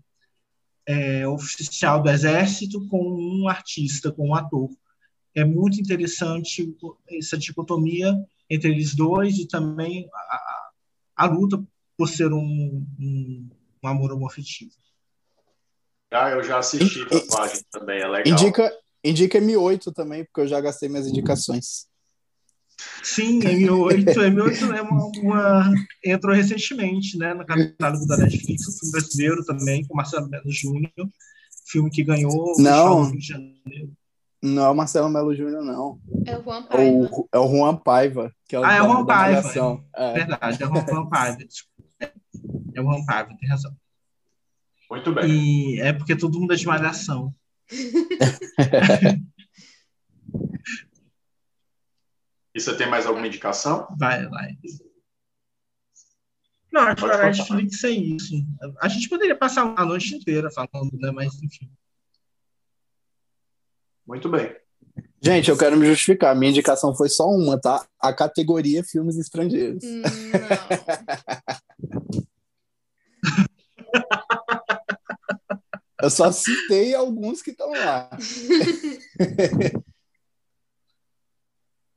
é, 0.86 1.27
oficial 1.27 2.03
do 2.03 2.12
exército 2.12 2.88
com 2.89 3.01
um 3.01 3.47
artista, 3.47 4.12
com 4.12 4.29
um 4.29 4.36
ator. 4.36 4.69
É 5.34 5.43
muito 5.43 5.81
interessante 5.81 6.77
essa 7.10 7.39
dicotomia 7.39 8.15
entre 8.47 8.69
eles 8.69 8.93
dois 8.93 9.39
e 9.39 9.47
também 9.47 10.08
a, 10.13 10.69
a, 11.15 11.25
luta 11.25 11.60
por 11.97 12.08
ser 12.08 12.31
um, 12.31 12.86
um, 12.99 13.49
um 13.84 13.88
amor 13.88 14.12
homoafetivo. 14.12 14.75
Ah, 16.11 16.29
eu 16.31 16.43
já 16.43 16.59
assisti 16.59 16.99
In- 17.01 17.07
tatuagem 17.09 17.61
também, 17.71 17.99
é 18.01 18.07
legal. 18.07 18.33
Indica, 18.33 18.71
indica 19.03 19.39
M8 19.39 19.91
também, 19.93 20.23
porque 20.25 20.41
eu 20.41 20.47
já 20.47 20.61
gastei 20.61 20.87
minhas 20.89 21.07
indicações. 21.07 21.87
Sim, 23.03 23.39
M8, 23.39 24.05
M8 24.15 24.75
é 24.75 24.81
uma, 24.81 25.05
uma- 25.17 25.73
entrou 26.03 26.35
recentemente, 26.35 27.17
né, 27.17 27.33
no 27.33 27.45
catálogo 27.45 28.05
da 28.05 28.17
Netflix, 28.17 28.67
um 28.67 28.71
filme 28.71 28.91
brasileiro 28.91 29.43
também, 29.45 29.85
com 29.85 29.95
Marcelo 29.95 30.29
Melo 30.29 30.49
Júnior, 30.51 30.91
filme 31.67 31.89
que 31.89 32.03
ganhou 32.03 32.31
o 32.57 32.61
Não. 32.61 33.03
Do 33.03 33.09
Rio 33.11 33.19
de 33.19 33.27
Janeiro. 33.27 33.93
Não 34.43 34.63
é 34.65 34.69
o 34.69 34.75
Marcelo 34.75 35.09
Melo 35.09 35.33
Júnior, 35.35 35.63
não. 35.63 35.99
É 36.25 36.37
o 36.37 36.43
Juan 36.43 36.59
É 36.59 36.67
Paiva. 36.67 37.09
o, 37.11 37.29
é 37.33 37.39
o 37.39 37.47
Juan 37.47 37.75
Paiva, 37.77 38.31
que 38.47 38.55
é 38.55 38.59
o 38.59 38.63
Ah, 38.63 38.73
é 38.75 38.81
o 38.81 38.85
da- 38.85 38.93
Juan 38.93 39.05
Paiva. 39.05 39.53
É. 39.95 40.13
Verdade, 40.13 40.63
é 40.63 40.67
o 40.67 40.69
Juan 40.75 41.09
Paiva. 41.09 41.37
É, 41.99 42.11
é 42.75 42.81
o 42.81 42.83
Juan 42.83 43.05
Paiva, 43.05 43.35
tem 43.39 43.49
razão. 43.49 43.71
Muito 44.89 45.13
bem. 45.13 45.29
E 45.29 45.81
é 45.81 45.93
porque 45.93 46.15
todo 46.15 46.39
mundo 46.39 46.53
é 46.53 46.55
de 46.55 46.65
malhação. 46.65 47.33
E 52.53 52.59
você 52.59 52.75
tem 52.77 52.87
mais 52.89 53.05
alguma 53.05 53.27
indicação? 53.27 53.87
Vai, 53.97 54.27
vai. 54.27 54.57
Não, 56.71 56.81
acho 56.81 57.05
que 57.05 57.11
a. 57.11 57.25
Netflix 57.25 57.83
é 57.83 57.89
isso. 57.89 58.33
A 58.81 58.87
gente 58.87 59.09
poderia 59.09 59.35
passar 59.35 59.73
a 59.75 59.85
noite 59.85 60.15
inteira 60.15 60.51
falando, 60.51 60.91
né? 60.99 61.11
Mas 61.11 61.33
enfim. 61.41 61.71
Muito 64.05 64.29
bem. 64.29 64.55
Gente, 65.21 65.49
eu 65.49 65.57
quero 65.57 65.75
me 65.75 65.87
justificar. 65.87 66.35
Minha 66.35 66.51
indicação 66.51 66.95
foi 66.95 67.09
só 67.09 67.27
uma, 67.27 67.59
tá? 67.59 67.83
A 67.99 68.13
categoria 68.13 68.83
filmes 68.83 69.17
estrangeiros. 69.17 69.83
Hum, 69.83 70.01
Não. 70.01 71.55
Eu 76.01 76.10
só 76.10 76.31
citei 76.31 76.93
alguns 76.93 77.41
que 77.41 77.51
estão 77.51 77.71
lá. 77.71 78.10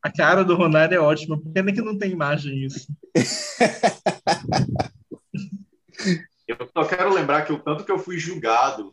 A 0.01 0.13
cara 0.13 0.45
do 0.45 0.55
Ronaldo 0.55 0.95
é 0.95 0.99
ótima, 0.99 1.43
pena 1.53 1.73
que 1.73 1.83
não 1.83 1.99
tem 1.99 2.13
imagem 2.13 2.65
isso. 2.65 2.87
Eu 6.47 6.57
só 6.73 6.85
quero 6.85 7.13
lembrar 7.13 7.45
que 7.45 7.53
o 7.53 7.63
tanto 7.63 7.85
que 7.85 7.93
eu 7.93 7.99
fui 7.99 8.17
julgado 8.17 8.91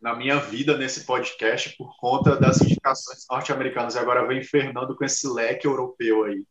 na 0.00 0.16
minha 0.16 0.40
vida 0.40 0.76
nesse 0.76 1.04
podcast 1.04 1.76
por 1.76 1.96
conta 1.98 2.34
das 2.34 2.60
indicações 2.60 3.24
norte-americanas. 3.30 3.94
E 3.94 3.98
agora 3.98 4.26
vem 4.26 4.42
Fernando 4.42 4.96
com 4.96 5.04
esse 5.04 5.28
leque 5.28 5.68
europeu 5.68 6.24
aí. 6.24 6.44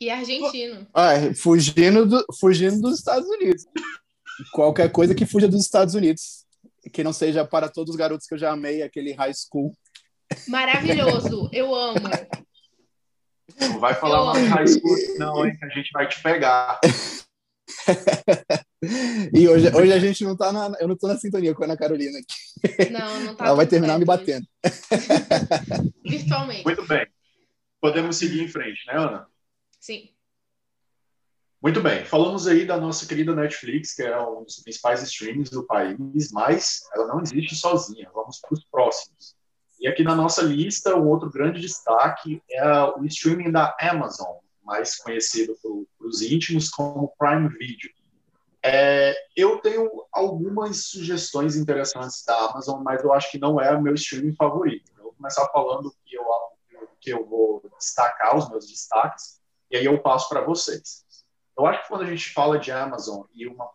E 0.00 0.08
argentino. 0.08 0.86
Ah, 0.94 1.14
fugindo, 1.34 2.06
do, 2.06 2.24
fugindo 2.38 2.80
dos 2.80 2.98
Estados 2.98 3.28
Unidos. 3.28 3.64
Qualquer 4.52 4.92
coisa 4.92 5.14
que 5.14 5.26
fuja 5.26 5.48
dos 5.48 5.62
Estados 5.62 5.94
Unidos. 5.94 6.45
Que 6.92 7.04
não 7.04 7.12
seja 7.12 7.44
para 7.44 7.68
todos 7.68 7.90
os 7.90 7.96
garotos 7.96 8.26
que 8.26 8.34
eu 8.34 8.38
já 8.38 8.52
amei, 8.52 8.82
aquele 8.82 9.12
high 9.12 9.32
school. 9.34 9.72
Maravilhoso, 10.48 11.48
eu 11.52 11.74
amo. 11.74 12.08
Não 13.60 13.78
vai 13.78 13.94
falar 13.94 14.32
mais 14.32 14.48
high 14.48 14.66
school, 14.66 14.96
não, 15.18 15.46
hein? 15.46 15.56
Que 15.56 15.64
a 15.64 15.68
gente 15.68 15.90
vai 15.92 16.08
te 16.08 16.20
pegar. 16.22 16.80
e 19.32 19.48
hoje, 19.48 19.74
hoje 19.74 19.92
a 19.92 19.98
gente 19.98 20.24
não 20.24 20.36
tá 20.36 20.52
na. 20.52 20.72
Eu 20.80 20.88
não 20.88 20.96
tô 20.96 21.08
na 21.08 21.16
sintonia 21.16 21.54
com 21.54 21.62
a 21.62 21.66
Ana 21.66 21.76
Carolina 21.76 22.18
aqui. 22.18 22.90
Não, 22.90 23.20
não 23.20 23.34
tá. 23.34 23.46
Ela 23.46 23.56
vai 23.56 23.66
terminar 23.66 23.98
me 23.98 24.04
batendo. 24.04 24.46
Virtualmente. 26.04 26.64
Muito 26.64 26.86
bem. 26.86 27.06
Podemos 27.80 28.16
seguir 28.16 28.42
em 28.42 28.48
frente, 28.48 28.86
né, 28.86 28.94
Ana? 28.96 29.26
Sim. 29.80 30.10
Muito 31.62 31.80
bem. 31.80 32.04
Falamos 32.04 32.46
aí 32.46 32.66
da 32.66 32.78
nossa 32.78 33.06
querida 33.06 33.34
Netflix, 33.34 33.94
que 33.94 34.02
é 34.02 34.20
um 34.20 34.44
dos 34.44 34.60
principais 34.60 35.02
streams 35.02 35.50
do 35.50 35.66
país, 35.66 36.30
mas 36.32 36.82
ela 36.94 37.06
não 37.06 37.20
existe 37.20 37.56
sozinha. 37.56 38.10
Vamos 38.14 38.38
para 38.40 38.54
os 38.54 38.64
próximos. 38.64 39.34
E 39.80 39.88
aqui 39.88 40.02
na 40.02 40.14
nossa 40.14 40.42
lista, 40.42 40.94
um 40.94 41.08
outro 41.08 41.30
grande 41.30 41.60
destaque 41.60 42.42
é 42.50 42.64
o 42.98 43.04
streaming 43.06 43.50
da 43.50 43.74
Amazon, 43.80 44.36
mais 44.62 44.96
conhecido 44.96 45.56
para 45.62 46.06
os 46.06 46.22
íntimos 46.22 46.68
como 46.68 47.12
Prime 47.18 47.48
Video. 47.48 47.90
É, 48.62 49.14
eu 49.36 49.58
tenho 49.58 49.88
algumas 50.12 50.86
sugestões 50.86 51.56
interessantes 51.56 52.24
da 52.24 52.36
Amazon, 52.50 52.82
mas 52.82 53.02
eu 53.02 53.12
acho 53.12 53.30
que 53.30 53.38
não 53.38 53.60
é 53.60 53.74
o 53.74 53.80
meu 53.80 53.94
streaming 53.94 54.34
favorito. 54.34 54.90
Eu 54.96 55.04
vou 55.04 55.12
começar 55.12 55.46
falando 55.50 55.94
que 56.04 56.16
eu, 56.16 56.24
que 57.00 57.10
eu 57.10 57.24
vou 57.24 57.62
destacar, 57.78 58.36
os 58.36 58.48
meus 58.50 58.66
destaques, 58.66 59.40
e 59.70 59.76
aí 59.76 59.84
eu 59.84 60.02
passo 60.02 60.28
para 60.28 60.40
vocês. 60.40 61.05
Eu 61.56 61.66
acho 61.66 61.82
que 61.82 61.88
quando 61.88 62.02
a 62.02 62.06
gente 62.06 62.32
fala 62.32 62.58
de 62.58 62.70
Amazon 62.70 63.24
e 63.34 63.46
uma, 63.46 63.68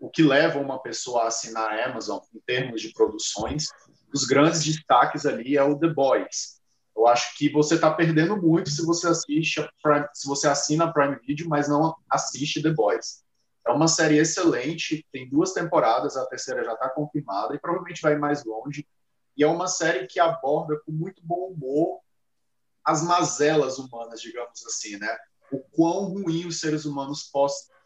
o, 0.00 0.08
que 0.08 0.22
leva 0.22 0.58
uma 0.58 0.80
pessoa 0.80 1.24
a 1.24 1.28
assinar 1.28 1.70
a 1.70 1.86
Amazon 1.86 2.20
em 2.34 2.40
termos 2.40 2.80
de 2.80 2.92
produções, 2.92 3.66
os 4.12 4.24
grandes 4.24 4.64
destaques 4.64 5.26
ali 5.26 5.56
é 5.56 5.62
o 5.62 5.78
The 5.78 5.88
Boys. 5.88 6.60
Eu 6.96 7.06
acho 7.06 7.36
que 7.36 7.50
você 7.50 7.76
está 7.76 7.90
perdendo 7.92 8.36
muito 8.36 8.70
se 8.70 8.84
você 8.84 9.08
assiste 9.08 9.66
Prime, 9.82 10.06
se 10.12 10.28
você 10.28 10.48
assina 10.48 10.84
a 10.84 10.92
Prime 10.92 11.16
Video, 11.26 11.48
mas 11.48 11.68
não 11.68 11.96
assiste 12.08 12.62
The 12.62 12.70
Boys. 12.70 13.24
É 13.66 13.70
uma 13.70 13.88
série 13.88 14.18
excelente, 14.18 15.06
tem 15.12 15.28
duas 15.28 15.52
temporadas, 15.52 16.16
a 16.16 16.26
terceira 16.26 16.64
já 16.64 16.74
está 16.74 16.88
confirmada 16.88 17.54
e 17.54 17.58
provavelmente 17.58 18.02
vai 18.02 18.16
mais 18.16 18.44
longe. 18.44 18.86
E 19.36 19.44
é 19.44 19.46
uma 19.46 19.68
série 19.68 20.06
que 20.06 20.20
aborda 20.20 20.80
com 20.84 20.92
muito 20.92 21.22
bom 21.24 21.52
humor 21.52 22.00
as 22.84 23.02
mazelas 23.02 23.78
humanas, 23.78 24.20
digamos 24.20 24.64
assim, 24.66 24.96
né? 24.96 25.16
O 25.52 25.58
quão 25.58 26.04
ruim 26.04 26.46
os 26.46 26.60
seres 26.60 26.84
humanos 26.84 27.30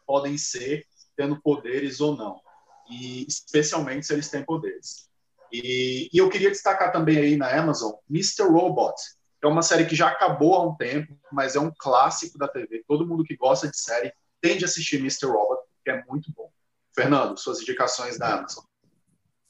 podem 0.07 0.37
ser 0.37 0.87
tendo 1.16 1.40
poderes 1.40 2.00
ou 2.00 2.16
não, 2.16 2.40
e 2.90 3.24
especialmente 3.27 4.07
se 4.07 4.12
eles 4.12 4.29
têm 4.29 4.44
poderes. 4.44 5.09
E, 5.53 6.11
e 6.12 6.18
eu 6.18 6.29
queria 6.29 6.50
destacar 6.50 6.90
também 6.90 7.16
aí 7.16 7.37
na 7.37 7.48
Amazon 7.48 7.92
Mr. 8.11 8.42
Robot, 8.42 8.94
que 9.40 9.46
é 9.46 9.48
uma 9.48 9.62
série 9.62 9.87
que 9.87 9.94
já 9.94 10.09
acabou 10.09 10.55
há 10.55 10.66
um 10.66 10.74
tempo, 10.74 11.16
mas 11.31 11.55
é 11.55 11.61
um 11.61 11.72
clássico 11.79 12.37
da 12.37 12.48
TV. 12.48 12.83
Todo 12.88 13.07
mundo 13.07 13.24
que 13.24 13.37
gosta 13.37 13.68
de 13.68 13.79
série 13.79 14.12
tende 14.40 14.64
a 14.64 14.66
assistir 14.66 14.96
Mr. 14.96 15.27
Robot, 15.27 15.62
que 15.85 15.90
é 15.90 16.05
muito 16.09 16.33
bom. 16.35 16.50
Fernando, 16.94 17.38
suas 17.38 17.61
indicações 17.61 18.18
da 18.18 18.38
Amazon. 18.38 18.64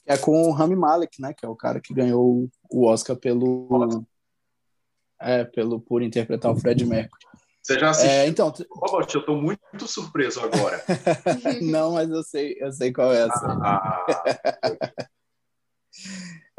É 0.07 0.19
com 0.19 0.43
o 0.43 0.51
Rami 0.51 0.77
Malek, 0.77 1.21
né? 1.21 1.33
Que 1.33 1.47
é 1.47 1.49
o 1.49 1.57
cara 1.57 1.81
que 1.81 1.95
ganhou 1.95 2.51
o 2.71 2.87
Oscar 2.87 3.17
pelo, 3.17 4.05
é, 5.19 5.45
pelo 5.45 5.81
por 5.81 6.03
interpretar 6.03 6.53
o 6.53 6.57
Fred 6.57 6.85
Mercury. 6.85 7.25
Você 7.65 7.79
já 7.79 7.91
assistiu? 7.91 8.11
É, 8.11 8.27
então, 8.27 8.53
Robot, 8.71 9.15
eu 9.15 9.21
estou 9.21 9.41
muito 9.41 9.89
surpreso 9.89 10.39
agora. 10.41 10.85
Não, 11.63 11.93
mas 11.93 12.11
eu 12.11 12.23
sei, 12.23 12.55
eu 12.61 12.71
sei 12.71 12.93
qual 12.93 13.11
é 13.11 13.27
essa. 13.27 13.59
Ah, 13.63 14.07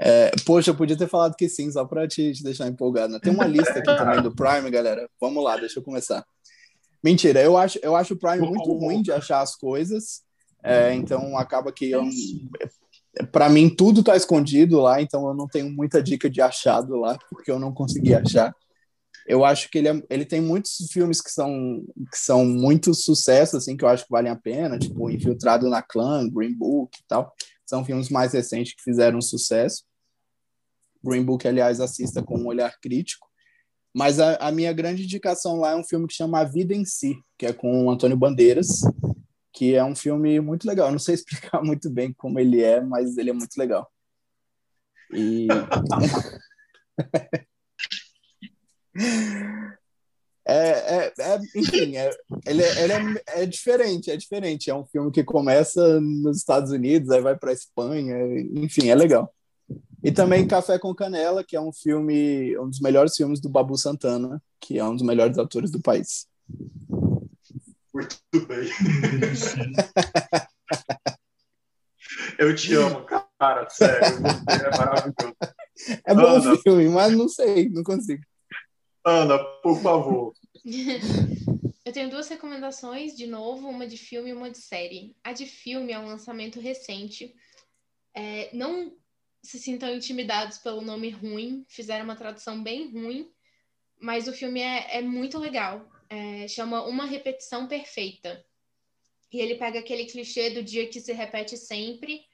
é, 0.02 0.32
poxa, 0.44 0.72
eu 0.72 0.76
podia 0.76 0.98
ter 0.98 1.08
falado 1.08 1.36
que 1.36 1.48
sim, 1.48 1.72
só 1.72 1.86
para 1.86 2.08
te, 2.08 2.34
te, 2.34 2.42
deixar 2.42 2.68
empolgado. 2.68 3.14
Né? 3.14 3.20
Tem 3.20 3.32
uma 3.32 3.46
lista 3.46 3.78
aqui 3.78 3.96
também 3.96 4.20
do 4.20 4.34
Prime, 4.34 4.68
galera. 4.72 5.08
Vamos 5.22 5.44
lá, 5.44 5.56
deixa 5.58 5.78
eu 5.78 5.84
começar. 5.84 6.26
Mentira, 7.04 7.40
eu 7.40 7.56
acho, 7.56 7.78
eu 7.84 7.96
acho 7.96 8.16
o 8.16 8.20
Prime 8.20 8.40
muito 8.40 8.74
ruim 8.74 9.04
de 9.04 9.12
achar 9.12 9.42
as 9.42 9.56
coisas. 9.56 10.24
É, 10.64 10.92
então 10.96 11.38
acaba 11.38 11.72
que 11.72 11.92
eu, 11.92 12.04
para 13.32 13.48
mim 13.48 13.70
tudo 13.70 14.02
tá 14.02 14.18
escondido 14.18 14.82
lá, 14.82 15.00
então 15.00 15.28
eu 15.28 15.36
não 15.36 15.48
tenho 15.48 15.70
muita 15.70 16.02
dica 16.02 16.28
de 16.28 16.42
achado 16.42 16.96
lá, 16.96 17.16
porque 17.30 17.52
eu 17.52 17.60
não 17.60 17.72
consegui 17.72 18.16
achar. 18.16 18.56
Eu 19.26 19.44
acho 19.44 19.70
que 19.72 19.80
ele, 19.80 19.90
é, 19.90 20.04
ele 20.10 20.26
tem 20.26 20.40
muitos 20.40 20.78
filmes 20.92 21.20
que 21.20 21.32
são, 21.32 21.84
que 22.12 22.18
são 22.18 22.46
muito 22.46 22.94
sucesso, 22.94 23.58
assim, 23.58 23.76
que 23.76 23.84
eu 23.84 23.90
acho 23.90 24.04
que 24.04 24.12
valem 24.12 24.32
a 24.32 24.36
pena, 24.36 24.78
tipo 24.78 25.10
Infiltrado 25.10 25.68
na 25.68 25.82
Clã, 25.82 26.30
Green 26.30 26.54
Book 26.54 26.96
e 26.98 27.04
tal. 27.08 27.34
São 27.66 27.84
filmes 27.84 28.10
mais 28.10 28.34
recentes 28.34 28.76
que 28.76 28.84
fizeram 28.84 29.20
sucesso. 29.22 29.84
Green 31.04 31.24
Book, 31.24 31.48
aliás, 31.48 31.80
assista 31.80 32.22
com 32.22 32.38
um 32.38 32.48
olhar 32.48 32.78
crítico. 32.80 33.28
Mas 33.94 34.20
a, 34.20 34.36
a, 34.36 34.52
minha 34.52 34.74
grande 34.74 35.04
indicação 35.04 35.60
lá 35.60 35.72
é 35.72 35.76
um 35.76 35.84
filme 35.84 36.06
que 36.06 36.14
chama 36.14 36.40
A 36.40 36.44
Vida 36.44 36.76
em 36.76 36.84
Si, 36.84 37.16
que 37.38 37.46
é 37.46 37.54
com 37.54 37.86
o 37.86 37.90
Antônio 37.90 38.18
Bandeiras, 38.18 38.82
que 39.54 39.74
é 39.74 39.84
um 39.84 39.96
filme 39.96 40.40
muito 40.40 40.68
legal. 40.68 40.92
Não 40.92 41.00
sei 41.00 41.16
explicar 41.16 41.64
muito 41.64 41.90
bem 41.90 42.14
como 42.14 42.40
ele 42.40 42.62
é, 42.62 42.82
mas 42.82 43.18
ele 43.18 43.30
é 43.30 43.34
muito 43.34 43.56
legal. 43.58 43.90
E... 45.14 45.48
É, 50.48 51.08
é, 51.08 51.14
é, 51.18 51.40
enfim, 51.56 51.96
é, 51.98 52.12
ele, 52.46 52.62
é, 52.62 52.84
ele 52.84 52.94
é, 52.94 53.24
é, 53.42 53.46
diferente, 53.48 54.12
é 54.12 54.18
diferente. 54.18 54.70
É 54.70 54.76
um 54.76 54.86
filme 54.86 55.12
que 55.12 55.24
começa 55.24 56.00
nos 56.00 56.38
Estados 56.38 56.72
Unidos, 56.72 57.10
aí 57.10 57.20
vai 57.20 57.36
para 57.36 57.52
Espanha, 57.52 58.16
enfim, 58.54 58.90
é 58.90 58.96
legal. 58.96 59.34
E 60.04 60.12
também 60.12 60.48
Café 60.48 60.78
com 60.78 60.94
Canela, 60.94 61.44
que 61.44 61.56
é 61.56 61.62
um 61.62 61.74
filme, 61.74 62.56
um 62.60 62.70
dos 62.70 62.80
melhores 62.80 63.16
filmes 63.16 63.42
do 63.42 63.50
Babu 63.50 63.76
Santana, 63.76 64.40
que 64.60 64.78
é 64.78 64.84
um 64.84 64.94
dos 64.94 65.04
melhores 65.04 65.40
atores 65.40 65.72
do 65.72 65.82
país. 65.82 66.28
Muito 67.92 68.16
bem. 68.48 68.70
Eu 72.38 72.56
te 72.56 72.74
amo, 72.76 73.04
cara, 73.40 73.68
sério. 73.70 74.18
É 74.48 74.78
maravilhoso. 74.78 75.36
É 76.06 76.14
bom 76.14 76.28
Ana, 76.28 76.58
filme, 76.58 76.88
mas 76.90 77.18
não 77.18 77.28
sei, 77.28 77.68
não 77.70 77.84
consigo. 77.84 78.24
Ana, 79.06 79.38
por 79.62 79.80
favor. 79.82 80.34
Eu 81.86 81.94
tenho 81.94 82.10
duas 82.10 82.28
recomendações, 82.28 83.16
de 83.16 83.28
novo, 83.28 83.70
uma 83.70 83.86
de 83.86 83.98
filme 83.98 84.32
e 84.32 84.34
uma 84.34 84.50
de 84.50 84.58
série. 84.58 85.16
A 85.24 85.32
de 85.32 85.46
filme 85.46 85.94
é 85.94 86.00
um 86.00 86.08
lançamento 86.08 86.60
recente. 86.60 87.36
É, 88.16 88.50
não 88.52 88.92
se 89.44 89.60
sintam 89.60 89.94
intimidados 89.94 90.58
pelo 90.58 90.82
nome 90.82 91.12
ruim, 91.12 91.64
fizeram 91.70 92.04
uma 92.04 92.16
tradução 92.16 92.64
bem 92.64 92.92
ruim, 92.92 93.30
mas 94.00 94.28
o 94.28 94.34
filme 94.34 94.60
é, 94.60 94.98
é 94.98 95.02
muito 95.04 95.38
legal. 95.38 95.88
É, 96.10 96.48
chama 96.48 96.84
Uma 96.88 97.06
Repetição 97.06 97.68
Perfeita. 97.68 98.44
E 99.32 99.40
ele 99.40 99.54
pega 99.54 99.78
aquele 99.78 100.06
clichê 100.06 100.50
do 100.50 100.64
dia 100.64 100.88
que 100.88 101.00
se 101.00 101.14
repete 101.14 101.56
sempre, 101.56 102.26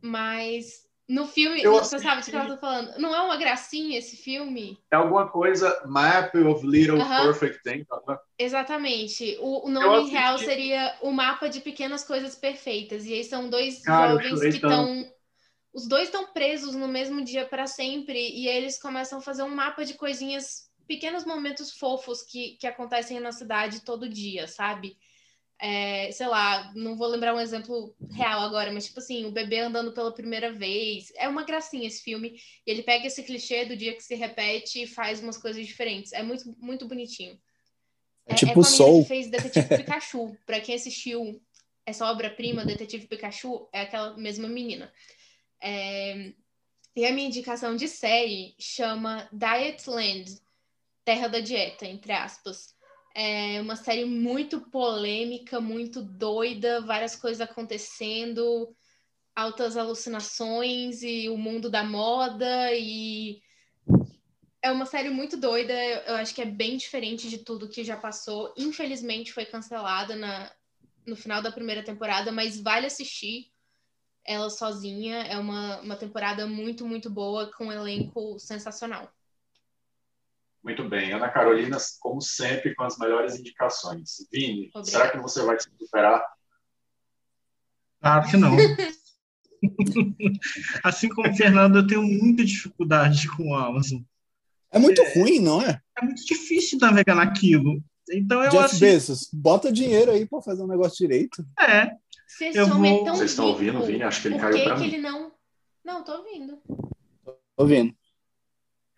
mas 0.00 0.85
no 1.08 1.24
filme, 1.26 1.62
eu 1.62 1.72
você 1.72 2.00
sabe 2.00 2.22
de 2.22 2.30
que 2.32 2.36
eu 2.36 2.48
tô 2.48 2.56
falando. 2.56 2.98
Não 2.98 3.14
é 3.14 3.22
uma 3.22 3.36
gracinha 3.36 3.96
esse 3.96 4.16
filme? 4.16 4.76
É 4.90 4.96
alguma 4.96 5.28
coisa 5.28 5.84
Map 5.86 6.34
of 6.34 6.66
Little 6.66 6.98
uh 6.98 7.02
-huh. 7.02 7.22
Perfect 7.26 7.62
Things. 7.62 7.86
Né? 8.08 8.18
Exatamente. 8.36 9.36
O, 9.40 9.68
o 9.68 9.70
nome 9.70 10.10
real 10.10 10.36
seria 10.38 10.96
o 11.00 11.12
mapa 11.12 11.48
de 11.48 11.60
pequenas 11.60 12.02
coisas 12.02 12.34
perfeitas. 12.34 13.06
E 13.06 13.14
aí 13.14 13.22
são 13.22 13.48
dois 13.48 13.82
Cara, 13.82 14.14
jovens 14.14 14.40
que 14.40 14.48
estão. 14.48 15.08
Os 15.72 15.86
dois 15.86 16.04
estão 16.04 16.32
presos 16.32 16.74
no 16.74 16.88
mesmo 16.88 17.22
dia 17.22 17.44
para 17.44 17.68
sempre. 17.68 18.18
E 18.18 18.48
aí 18.48 18.56
eles 18.56 18.76
começam 18.76 19.18
a 19.18 19.22
fazer 19.22 19.44
um 19.44 19.54
mapa 19.54 19.84
de 19.84 19.94
coisinhas, 19.94 20.68
pequenos 20.88 21.24
momentos 21.24 21.70
fofos 21.70 22.22
que, 22.22 22.56
que 22.58 22.66
acontecem 22.66 23.20
na 23.20 23.30
cidade 23.30 23.84
todo 23.84 24.08
dia, 24.08 24.48
sabe? 24.48 24.96
É, 25.58 26.10
sei 26.12 26.26
lá, 26.26 26.70
não 26.74 26.96
vou 26.96 27.08
lembrar 27.08 27.34
um 27.34 27.40
exemplo 27.40 27.94
real 28.12 28.40
agora, 28.42 28.70
mas 28.70 28.86
tipo 28.86 28.98
assim, 28.98 29.24
o 29.24 29.32
bebê 29.32 29.60
andando 29.60 29.92
pela 29.92 30.12
primeira 30.12 30.52
vez. 30.52 31.12
É 31.16 31.28
uma 31.28 31.44
gracinha 31.44 31.86
esse 31.86 32.02
filme. 32.02 32.38
E 32.66 32.70
ele 32.70 32.82
pega 32.82 33.06
esse 33.06 33.22
clichê 33.22 33.64
do 33.64 33.76
dia 33.76 33.94
que 33.94 34.02
se 34.02 34.14
repete 34.14 34.82
e 34.82 34.86
faz 34.86 35.20
umas 35.20 35.38
coisas 35.38 35.66
diferentes. 35.66 36.12
É 36.12 36.22
muito, 36.22 36.54
muito 36.58 36.86
bonitinho. 36.86 37.38
É, 38.26 38.32
é 38.32 38.34
tipo 38.34 38.60
é 38.60 38.64
Soul. 38.64 39.02
que 39.02 39.08
fez 39.08 39.30
Detetive 39.30 39.76
Pikachu. 39.76 40.36
Pra 40.44 40.60
quem 40.60 40.74
assistiu 40.74 41.40
essa 41.86 42.10
obra-prima, 42.10 42.64
Detetive 42.64 43.06
Pikachu, 43.06 43.68
é 43.72 43.82
aquela 43.82 44.16
mesma 44.16 44.48
menina. 44.48 44.92
É... 45.62 46.32
E 46.94 47.04
a 47.04 47.12
minha 47.12 47.28
indicação 47.28 47.76
de 47.76 47.88
série 47.88 48.54
chama 48.58 49.28
Dietland, 49.32 50.40
Terra 51.04 51.28
da 51.28 51.40
Dieta, 51.40 51.86
entre 51.86 52.12
aspas. 52.12 52.75
É 53.18 53.62
uma 53.62 53.76
série 53.76 54.04
muito 54.04 54.60
polêmica, 54.60 55.58
muito 55.58 56.02
doida, 56.02 56.82
várias 56.82 57.16
coisas 57.16 57.40
acontecendo, 57.40 58.76
altas 59.34 59.74
alucinações 59.74 61.02
e 61.02 61.26
o 61.30 61.38
mundo 61.38 61.70
da 61.70 61.82
moda 61.82 62.74
e 62.74 63.40
é 64.62 64.70
uma 64.70 64.84
série 64.84 65.08
muito 65.08 65.36
doida, 65.38 65.72
eu 65.72 66.16
acho 66.16 66.34
que 66.34 66.42
é 66.42 66.44
bem 66.44 66.76
diferente 66.76 67.30
de 67.30 67.38
tudo 67.38 67.70
que 67.70 67.82
já 67.82 67.96
passou. 67.96 68.52
Infelizmente 68.54 69.32
foi 69.32 69.46
cancelada 69.46 70.14
na, 70.14 70.52
no 71.06 71.16
final 71.16 71.40
da 71.40 71.52
primeira 71.52 71.82
temporada, 71.82 72.30
mas 72.30 72.60
vale 72.60 72.84
assistir 72.84 73.50
ela 74.26 74.50
sozinha. 74.50 75.22
É 75.22 75.38
uma, 75.38 75.80
uma 75.80 75.96
temporada 75.96 76.46
muito, 76.46 76.84
muito 76.84 77.08
boa, 77.08 77.50
com 77.52 77.68
um 77.68 77.72
elenco 77.72 78.38
sensacional. 78.38 79.15
Muito 80.66 80.82
bem. 80.88 81.12
Ana 81.12 81.28
Carolina, 81.28 81.76
como 82.00 82.20
sempre, 82.20 82.74
com 82.74 82.82
as 82.82 82.98
melhores 82.98 83.38
indicações. 83.38 84.16
Vini, 84.32 84.68
Obrigada. 84.74 84.84
será 84.84 85.10
que 85.12 85.18
você 85.18 85.40
vai 85.44 85.56
se 85.60 85.70
superar? 85.78 86.20
Claro 88.00 88.28
que 88.28 88.36
não. 88.36 88.56
assim 90.82 91.08
como 91.08 91.30
o 91.30 91.34
Fernando, 91.36 91.76
eu 91.76 91.86
tenho 91.86 92.02
muita 92.02 92.44
dificuldade 92.44 93.28
com 93.28 93.50
o 93.50 93.54
Amazon. 93.54 94.02
É 94.72 94.80
muito 94.80 95.00
é, 95.00 95.14
ruim, 95.14 95.38
não 95.38 95.62
é? 95.62 95.80
É 95.96 96.04
muito 96.04 96.24
difícil 96.26 96.80
navegar 96.80 97.14
naquilo. 97.14 97.80
Então 98.10 98.42
eu 98.42 98.50
Jeff 98.50 98.64
assim... 98.64 98.80
Bezos, 98.80 99.30
bota 99.32 99.70
dinheiro 99.70 100.10
aí 100.10 100.26
para 100.26 100.42
fazer 100.42 100.64
um 100.64 100.68
negócio 100.68 100.98
direito. 100.98 101.46
É. 101.60 101.92
Vocês 102.26 102.56
vou... 102.56 103.04
Vocês 103.04 103.30
estão 103.30 103.46
ouvindo, 103.46 103.86
Vini? 103.86 104.02
Acho 104.02 104.20
que 104.20 104.26
ele 104.28 104.38
caiu 104.40 104.64
para 104.64 104.78
mim. 104.78 104.86
ele 104.86 104.98
não... 104.98 105.30
Não, 105.84 106.02
tô 106.02 106.10
ouvindo. 106.16 106.60
Tô 107.24 107.38
ouvindo. 107.56 107.94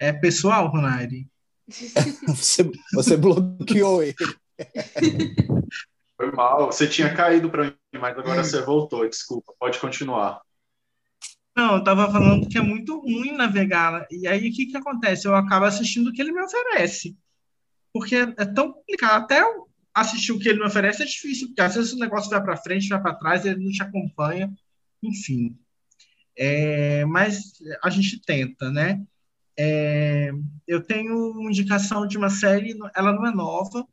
É 0.01 0.15
pessoal, 0.15 0.69
Ronari? 0.69 1.29
você, 2.27 2.71
você 2.93 3.17
bloqueou 3.17 4.03
ele. 4.03 4.17
Foi 6.17 6.33
mal. 6.33 6.67
Você 6.67 6.87
tinha 6.87 7.15
caído 7.15 7.51
para 7.51 7.65
mim, 7.65 7.75
mas 8.01 8.19
agora 8.19 8.43
você 8.43 8.61
voltou. 8.63 9.09
Desculpa. 9.09 9.55
Pode 9.59 9.79
continuar. 9.79 10.41
Não, 11.57 11.77
eu 11.77 11.85
tava 11.85 12.11
falando 12.11 12.49
que 12.49 12.57
é 12.57 12.63
muito 12.63 13.01
ruim 13.01 13.37
navegar. 13.37 14.07
E 14.11 14.27
aí, 14.27 14.49
o 14.49 14.53
que 14.53 14.67
que 14.67 14.77
acontece? 14.77 15.27
Eu 15.27 15.35
acabo 15.35 15.67
assistindo 15.67 16.09
o 16.09 16.13
que 16.13 16.23
ele 16.23 16.33
me 16.33 16.43
oferece. 16.43 17.17
Porque 17.93 18.15
é 18.15 18.45
tão 18.45 18.73
complicado. 18.73 19.25
Até 19.25 19.43
assistir 19.93 20.33
o 20.33 20.39
que 20.39 20.49
ele 20.49 20.61
me 20.61 20.67
oferece 20.67 21.03
é 21.03 21.07
difícil, 21.07 21.49
porque 21.49 21.61
às 21.61 21.75
vezes 21.75 21.93
o 21.93 21.99
negócio 21.99 22.31
vai 22.31 22.43
para 22.43 22.57
frente, 22.57 22.89
vai 22.89 23.03
para 23.03 23.15
trás, 23.15 23.45
ele 23.45 23.65
não 23.65 23.73
te 23.73 23.83
acompanha. 23.83 24.53
Enfim. 25.03 25.59
É, 26.37 27.05
mas 27.07 27.55
a 27.83 27.91
gente 27.91 28.21
tenta, 28.21 28.71
né? 28.71 29.03
É, 29.59 30.31
eu 30.67 30.81
tenho 30.81 31.33
uma 31.33 31.51
indicação 31.51 32.07
de 32.07 32.17
uma 32.17 32.31
série, 32.31 32.77
ela 32.95 33.13
não 33.13 33.27
é 33.27 33.35
nova, 33.35 33.85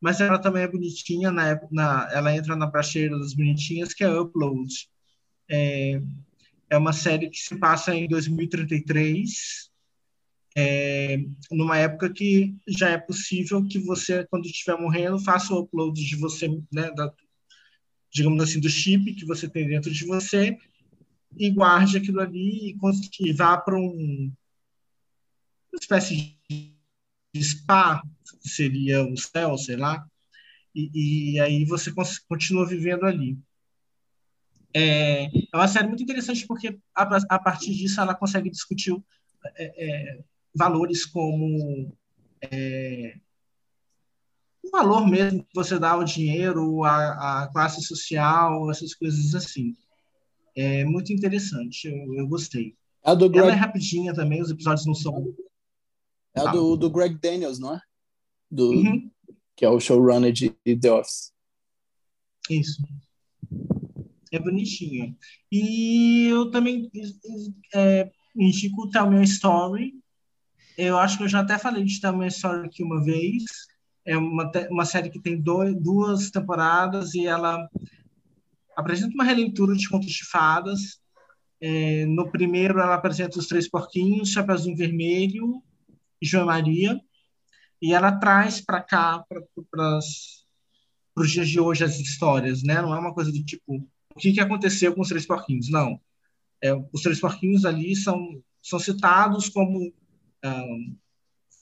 mas 0.00 0.20
ela 0.20 0.38
também 0.38 0.62
é 0.62 0.68
bonitinha, 0.68 1.30
na, 1.30 1.60
na, 1.70 2.08
ela 2.12 2.34
entra 2.34 2.56
na 2.56 2.66
prateleira 2.66 3.18
das 3.18 3.34
bonitinhas, 3.34 3.92
que 3.92 4.02
é 4.02 4.20
Upload. 4.20 4.72
É, 5.50 6.00
é 6.70 6.78
uma 6.78 6.94
série 6.94 7.28
que 7.28 7.38
se 7.38 7.58
passa 7.58 7.94
em 7.94 8.08
2033, 8.08 9.70
é, 10.56 11.18
numa 11.50 11.76
época 11.76 12.10
que 12.10 12.54
já 12.66 12.90
é 12.90 12.98
possível 12.98 13.62
que 13.66 13.78
você, 13.78 14.26
quando 14.30 14.46
estiver 14.46 14.78
morrendo, 14.78 15.18
faça 15.18 15.52
o 15.52 15.60
upload 15.60 16.02
de 16.02 16.16
você, 16.16 16.48
né, 16.72 16.90
da, 16.94 17.12
digamos 18.12 18.42
assim, 18.42 18.60
do 18.60 18.68
chip 18.68 19.14
que 19.14 19.24
você 19.24 19.48
tem 19.48 19.66
dentro 19.66 19.90
de 19.90 20.06
você 20.06 20.56
e 21.38 21.50
guarde 21.50 21.96
aquilo 21.96 22.20
ali 22.20 22.70
e, 22.70 23.28
e 23.28 23.32
vá 23.32 23.56
para 23.56 23.76
um, 23.76 24.32
uma 25.72 25.80
espécie 25.80 26.38
de 26.48 27.42
spa, 27.42 28.02
que 28.42 28.48
seria 28.48 29.02
o 29.04 29.16
céu, 29.16 29.56
sei 29.56 29.76
lá, 29.76 30.04
e, 30.74 31.34
e 31.34 31.40
aí 31.40 31.64
você 31.64 31.92
continua 32.28 32.66
vivendo 32.66 33.04
ali. 33.04 33.38
É, 34.74 35.24
é 35.24 35.54
uma 35.54 35.68
série 35.68 35.88
muito 35.88 36.02
interessante 36.02 36.46
porque 36.46 36.78
a, 36.94 37.02
a 37.28 37.38
partir 37.38 37.74
disso 37.74 38.00
ela 38.00 38.14
consegue 38.14 38.50
discutir 38.50 38.96
é, 39.56 39.64
é, 39.76 40.24
valores 40.54 41.04
como 41.04 41.94
é, 42.40 43.18
o 44.62 44.70
valor 44.70 45.06
mesmo 45.06 45.44
que 45.44 45.54
você 45.54 45.78
dá 45.78 45.90
ao 45.90 46.04
dinheiro, 46.04 46.84
a, 46.84 47.42
a 47.42 47.46
classe 47.48 47.82
social, 47.82 48.70
essas 48.70 48.94
coisas 48.94 49.34
assim. 49.34 49.76
É 50.54 50.84
muito 50.84 51.12
interessante, 51.12 51.88
eu, 51.88 52.14
eu 52.14 52.26
gostei. 52.26 52.76
A 53.04 53.14
do 53.14 53.28
Greg... 53.28 53.44
Ela 53.44 53.56
é 53.56 53.58
rapidinha 53.58 54.14
também, 54.14 54.40
os 54.40 54.50
episódios 54.50 54.86
não 54.86 54.94
são. 54.94 55.34
É 56.34 56.40
a 56.40 56.50
do, 56.50 56.76
do 56.76 56.90
Greg 56.90 57.18
Daniels, 57.18 57.58
não 57.58 57.74
é? 57.74 57.80
Do, 58.50 58.70
uhum. 58.70 59.10
Que 59.54 59.64
é 59.64 59.68
o 59.68 59.80
showrunner 59.80 60.32
de 60.32 60.50
The 60.50 60.92
Office. 60.92 61.32
Isso. 62.48 62.82
É 64.30 64.38
bonitinho. 64.38 65.14
E 65.50 66.26
eu 66.30 66.50
também 66.50 66.90
é, 67.74 68.10
indico 68.34 68.82
o 68.82 68.90
Tell 68.90 69.10
Me 69.10 69.22
Story. 69.24 69.92
Eu 70.76 70.98
acho 70.98 71.18
que 71.18 71.24
eu 71.24 71.28
já 71.28 71.40
até 71.40 71.58
falei 71.58 71.84
de 71.84 72.00
Tell 72.00 72.16
Me 72.16 72.26
Story 72.28 72.66
aqui 72.66 72.82
uma 72.82 73.04
vez. 73.04 73.44
É 74.06 74.16
uma, 74.16 74.50
uma 74.70 74.84
série 74.86 75.10
que 75.10 75.20
tem 75.20 75.40
dois, 75.40 75.74
duas 75.80 76.30
temporadas 76.30 77.14
e 77.14 77.26
ela 77.26 77.68
apresenta 78.74 79.14
uma 79.14 79.24
releitura 79.24 79.76
de 79.76 79.88
contos 79.88 80.10
de 80.10 80.24
fadas. 80.24 80.98
É, 81.60 82.06
no 82.06 82.30
primeiro, 82.30 82.80
ela 82.80 82.94
apresenta 82.94 83.38
os 83.38 83.46
Três 83.46 83.68
Porquinhos, 83.68 84.30
Chapeuzinho 84.30 84.76
Vermelho 84.76 85.62
João 86.24 86.46
Maria. 86.46 87.00
E 87.80 87.92
ela 87.92 88.12
traz 88.12 88.60
para 88.60 88.80
cá, 88.80 89.24
para 89.70 89.98
os 91.16 91.30
dias 91.30 91.48
de 91.48 91.58
hoje, 91.58 91.84
as 91.84 91.98
histórias, 91.98 92.62
né? 92.62 92.80
Não 92.80 92.94
é 92.94 92.98
uma 92.98 93.12
coisa 93.12 93.32
do 93.32 93.44
tipo 93.44 93.84
o 94.14 94.18
que, 94.18 94.32
que 94.32 94.40
aconteceu 94.40 94.94
com 94.94 95.00
os 95.00 95.08
três 95.08 95.26
porquinhos. 95.26 95.70
Não. 95.70 96.00
É, 96.62 96.72
os 96.92 97.02
três 97.02 97.18
porquinhos 97.18 97.64
ali 97.64 97.96
são, 97.96 98.42
são 98.62 98.78
citados 98.78 99.48
como 99.48 99.92
um, 100.44 100.96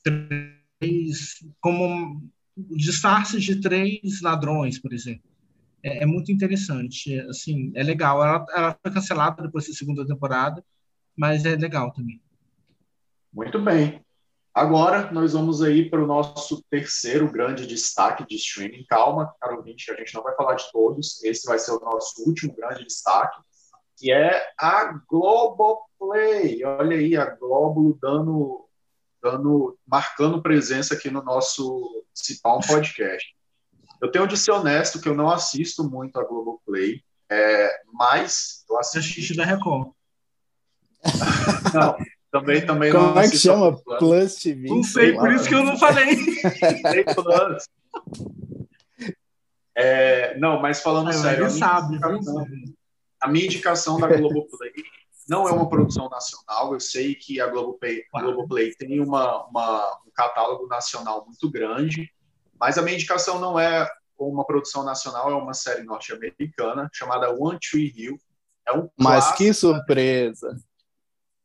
três, 0.03 1.37
como 1.61 2.23
disfarces 2.57 3.43
de 3.43 3.61
três 3.61 4.21
ladrões, 4.21 4.79
por 4.79 4.93
exemplo. 4.93 5.29
É, 5.83 6.03
é, 6.03 6.07
muito 6.07 6.31
interessante. 6.31 7.19
Assim, 7.21 7.73
é 7.75 7.83
legal. 7.83 8.23
Ela, 8.23 8.47
ela 8.55 8.79
foi 8.83 8.93
cancelada 8.93 9.43
depois 9.43 9.67
da 9.67 9.73
segunda 9.73 10.07
temporada, 10.07 10.63
mas 11.17 11.45
é 11.45 11.57
legal 11.57 11.93
também. 11.93 12.21
Muito 13.33 13.61
bem. 13.61 14.05
Agora 14.53 15.13
nós 15.13 15.33
vamos 15.33 15.63
aí 15.63 15.89
para 15.89 16.03
o 16.03 16.07
nosso 16.07 16.63
terceiro 16.69 17.31
grande 17.31 17.67
destaque 17.67 18.27
de 18.27 18.35
streaming. 18.35 18.85
Calma, 18.89 19.33
caro 19.41 19.59
ouvinte, 19.59 19.91
a 19.91 19.95
gente 19.95 20.13
não 20.15 20.23
vai 20.23 20.35
falar 20.35 20.55
de 20.55 20.71
todos. 20.73 21.23
Esse 21.23 21.47
vai 21.47 21.59
ser 21.59 21.71
o 21.73 21.81
nosso 21.81 22.23
último 22.27 22.55
grande 22.55 22.85
destaque, 22.85 23.41
que 23.97 24.11
é 24.11 24.43
a 24.59 25.01
Globoplay. 25.09 26.65
Olha 26.65 26.97
aí, 26.97 27.17
a 27.17 27.27
Globo 27.27 27.97
dando, 28.03 28.69
dando, 29.23 29.79
marcando 29.87 30.43
presença 30.43 30.95
aqui 30.95 31.11
no 31.11 31.23
nosso 31.23 32.05
Cipão 32.13 32.59
Podcast. 32.61 33.33
Eu 34.03 34.11
tenho 34.11 34.27
de 34.27 34.37
ser 34.37 34.51
honesto 34.51 35.01
que 35.01 35.09
eu 35.09 35.15
não 35.15 35.31
assisto 35.31 35.85
muito 35.85 36.19
a 36.19 36.25
Globoplay, 36.25 37.05
é, 37.31 37.83
mas 37.93 38.65
eu 38.69 38.79
assisti... 38.79 39.37
da 39.37 39.45
Record. 39.45 39.93
não, 41.73 41.97
também, 42.31 42.65
também 42.65 42.93
Como 42.93 43.15
não 43.15 43.21
é 43.21 43.29
que 43.29 43.37
chama? 43.37 43.77
Plus 43.99 44.37
TV? 44.37 44.69
Não 44.69 44.83
sei, 44.85 45.15
por 45.15 45.33
isso 45.33 45.49
que 45.49 45.55
eu 45.55 45.65
não 45.65 45.77
falei. 45.77 46.17
Plus. 47.15 47.69
É, 49.75 50.39
não, 50.39 50.61
mas 50.61 50.81
falando 50.81 51.09
ah, 51.09 51.13
sério, 51.13 51.47
a 51.47 51.49
minha, 51.49 51.59
sabe, 51.59 51.95
indicação, 51.97 52.47
a 53.21 53.29
minha 53.29 53.45
indicação 53.47 53.99
da 53.99 54.07
Globoplay 54.07 54.73
não 55.29 55.49
é 55.49 55.53
uma 55.53 55.69
produção 55.69 56.09
nacional. 56.09 56.73
Eu 56.73 56.81
sei 56.81 57.15
que 57.15 57.41
a 57.41 57.47
Globoplay, 57.47 58.05
a 58.15 58.21
Globoplay 58.21 58.75
tem 58.75 59.01
uma, 59.01 59.47
uma, 59.47 60.01
um 60.07 60.11
catálogo 60.15 60.67
nacional 60.67 61.25
muito 61.25 61.51
grande, 61.51 62.11
mas 62.59 62.79
a 62.79 62.83
minha 62.83 62.95
indicação 62.95 63.41
não 63.41 63.59
é 63.59 63.89
uma 64.19 64.45
produção 64.45 64.85
nacional, 64.85 65.31
é 65.31 65.35
uma 65.35 65.55
série 65.55 65.83
norte-americana 65.83 66.89
chamada 66.93 67.35
One 67.35 67.59
Tree 67.59 67.93
Hill. 67.97 68.21
É 68.69 68.73
um 68.73 68.89
mas 68.99 69.33
que 69.33 69.53
surpresa! 69.53 70.57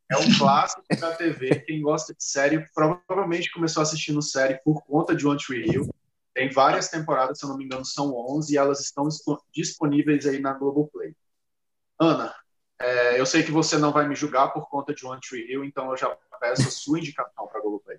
É 0.10 0.18
um 0.18 0.38
clássico 0.38 0.84
da 1.00 1.15
TV. 1.15 1.62
Quem 1.62 1.82
gosta 1.82 2.13
de 2.13 2.24
série 2.24 2.65
provavelmente 2.74 3.52
começou 3.52 3.82
assistindo 3.82 4.22
série 4.22 4.60
por 4.63 4.84
conta 4.86 5.15
de 5.15 5.26
One 5.26 5.39
Tree 5.39 5.65
Hill. 5.65 5.89
Tem 6.34 6.50
várias 6.50 6.89
temporadas, 6.89 7.39
se 7.39 7.46
eu 7.46 7.50
não 7.50 7.58
me 7.58 7.65
engano, 7.65 7.86
são 7.86 8.13
11 8.13 8.54
e 8.54 8.58
elas 8.58 8.82
estão 8.82 9.08
disponíveis 9.54 10.26
aí 10.28 10.39
na 10.39 10.54
Globoplay. 10.54 11.15
Ana, 12.00 12.36
é, 12.80 13.20
eu 13.20 13.26
sei 13.26 13.41
que 13.41 13.52
você 13.52 13.78
não 13.78 13.91
vai 13.91 14.08
me 14.08 14.15
julgar 14.15 14.52
por 14.52 14.70
conta 14.70 14.94
de 14.94 15.06
One 15.06 15.22
Tree 15.22 15.50
Hill, 15.50 15.63
então 15.63 15.89
eu 15.89 15.98
já 15.98 16.10
peço 16.39 16.68
a 16.68 16.72
sua 16.72 17.00
indicação 17.00 17.48
para 17.48 17.60
a 17.60 17.62
Globoplay. 17.62 17.98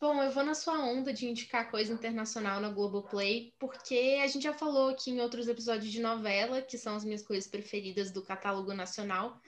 Bom, 0.00 0.22
eu 0.22 0.30
vou 0.30 0.44
na 0.44 0.54
sua 0.54 0.78
onda 0.78 1.12
de 1.12 1.26
indicar 1.26 1.70
coisa 1.70 1.92
internacional 1.92 2.60
na 2.60 2.68
Globoplay, 2.68 3.52
porque 3.58 4.20
a 4.22 4.26
gente 4.28 4.44
já 4.44 4.52
falou 4.52 4.90
aqui 4.90 5.10
em 5.10 5.20
outros 5.20 5.48
episódios 5.48 5.90
de 5.90 6.00
novela, 6.00 6.62
que 6.62 6.78
são 6.78 6.94
as 6.94 7.04
minhas 7.04 7.22
coisas 7.22 7.50
preferidas 7.50 8.12
do 8.12 8.22
catálogo 8.22 8.72
nacional. 8.72 9.40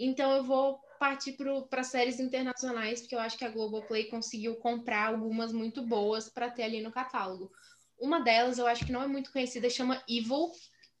Então 0.00 0.32
eu 0.32 0.42
vou 0.42 0.80
partir 0.98 1.36
para 1.68 1.84
séries 1.84 2.18
internacionais, 2.18 3.00
porque 3.00 3.14
eu 3.14 3.20
acho 3.20 3.36
que 3.36 3.44
a 3.44 3.50
Globoplay 3.50 4.04
conseguiu 4.04 4.56
comprar 4.56 5.08
algumas 5.08 5.52
muito 5.52 5.82
boas 5.82 6.28
para 6.28 6.50
ter 6.50 6.62
ali 6.62 6.80
no 6.80 6.90
catálogo. 6.90 7.50
Uma 7.98 8.20
delas, 8.20 8.58
eu 8.58 8.66
acho 8.66 8.86
que 8.86 8.92
não 8.92 9.02
é 9.02 9.06
muito 9.06 9.30
conhecida, 9.30 9.68
chama 9.68 10.02
Evil, 10.08 10.50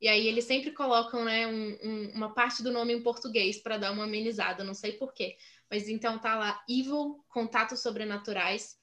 e 0.00 0.08
aí 0.08 0.26
eles 0.26 0.44
sempre 0.44 0.70
colocam 0.72 1.24
né, 1.24 1.46
um, 1.46 1.78
um, 1.82 2.12
uma 2.14 2.34
parte 2.34 2.62
do 2.62 2.70
nome 2.70 2.94
em 2.94 3.02
português 3.02 3.58
para 3.58 3.78
dar 3.78 3.92
uma 3.92 4.04
amenizada, 4.04 4.64
não 4.64 4.74
sei 4.74 4.92
porquê. 4.92 5.36
Mas 5.70 5.88
então 5.88 6.18
tá 6.18 6.34
lá, 6.36 6.62
Evil, 6.68 7.24
Contatos 7.28 7.80
Sobrenaturais. 7.80 8.78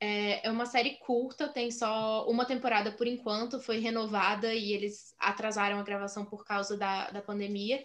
É, 0.00 0.46
é 0.46 0.50
uma 0.50 0.66
série 0.66 0.98
curta, 0.98 1.48
tem 1.48 1.70
só 1.70 2.28
uma 2.28 2.44
temporada 2.44 2.92
por 2.92 3.06
enquanto, 3.06 3.60
foi 3.60 3.78
renovada 3.78 4.52
e 4.52 4.72
eles 4.72 5.14
atrasaram 5.18 5.78
a 5.78 5.82
gravação 5.82 6.24
por 6.24 6.44
causa 6.44 6.76
da, 6.76 7.10
da 7.10 7.22
pandemia. 7.22 7.82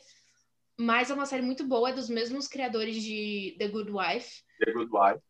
Mas 0.80 1.12
é 1.12 1.14
uma 1.14 1.26
série 1.26 1.42
muito 1.42 1.66
boa, 1.66 1.90
é 1.90 1.94
dos 1.94 2.08
mesmos 2.08 2.48
criadores 2.48 3.04
de 3.04 3.54
The 3.60 3.68
Good 3.68 3.92
Wife. 3.92 4.44
The 4.64 4.72
Good 4.72 4.90
Wife. 4.90 5.22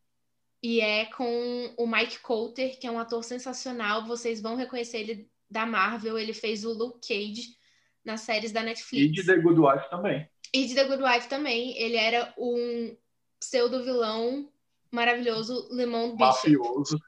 E 0.62 0.80
é 0.80 1.06
com 1.06 1.74
o 1.76 1.88
Mike 1.88 2.20
Coulter, 2.20 2.80
que 2.80 2.86
é 2.86 2.92
um 2.92 3.00
ator 3.00 3.24
sensacional. 3.24 4.06
Vocês 4.06 4.40
vão 4.40 4.56
reconhecer 4.56 5.00
ele 5.00 5.28
da 5.50 5.66
Marvel. 5.66 6.20
Ele 6.20 6.34
fez 6.34 6.64
o 6.64 6.72
Luke 6.72 7.00
Cage 7.08 7.58
nas 8.06 8.22
séries 8.22 8.52
da 8.52 8.62
Netflix. 8.62 9.04
E 9.04 9.10
de 9.10 9.26
The 9.26 9.38
Good 9.38 9.60
Wife 9.60 9.90
também. 9.90 10.30
E 10.54 10.68
de 10.68 10.76
The 10.76 10.84
Good 10.84 11.02
Wife 11.02 11.28
também. 11.28 11.76
Ele 11.80 11.96
era 11.96 12.32
um 12.38 12.96
pseudo-vilão 13.40 14.52
maravilhoso, 14.92 15.68
Lemon 15.72 16.16
Bishop. 16.16 16.52
Mafioso. 16.52 17.00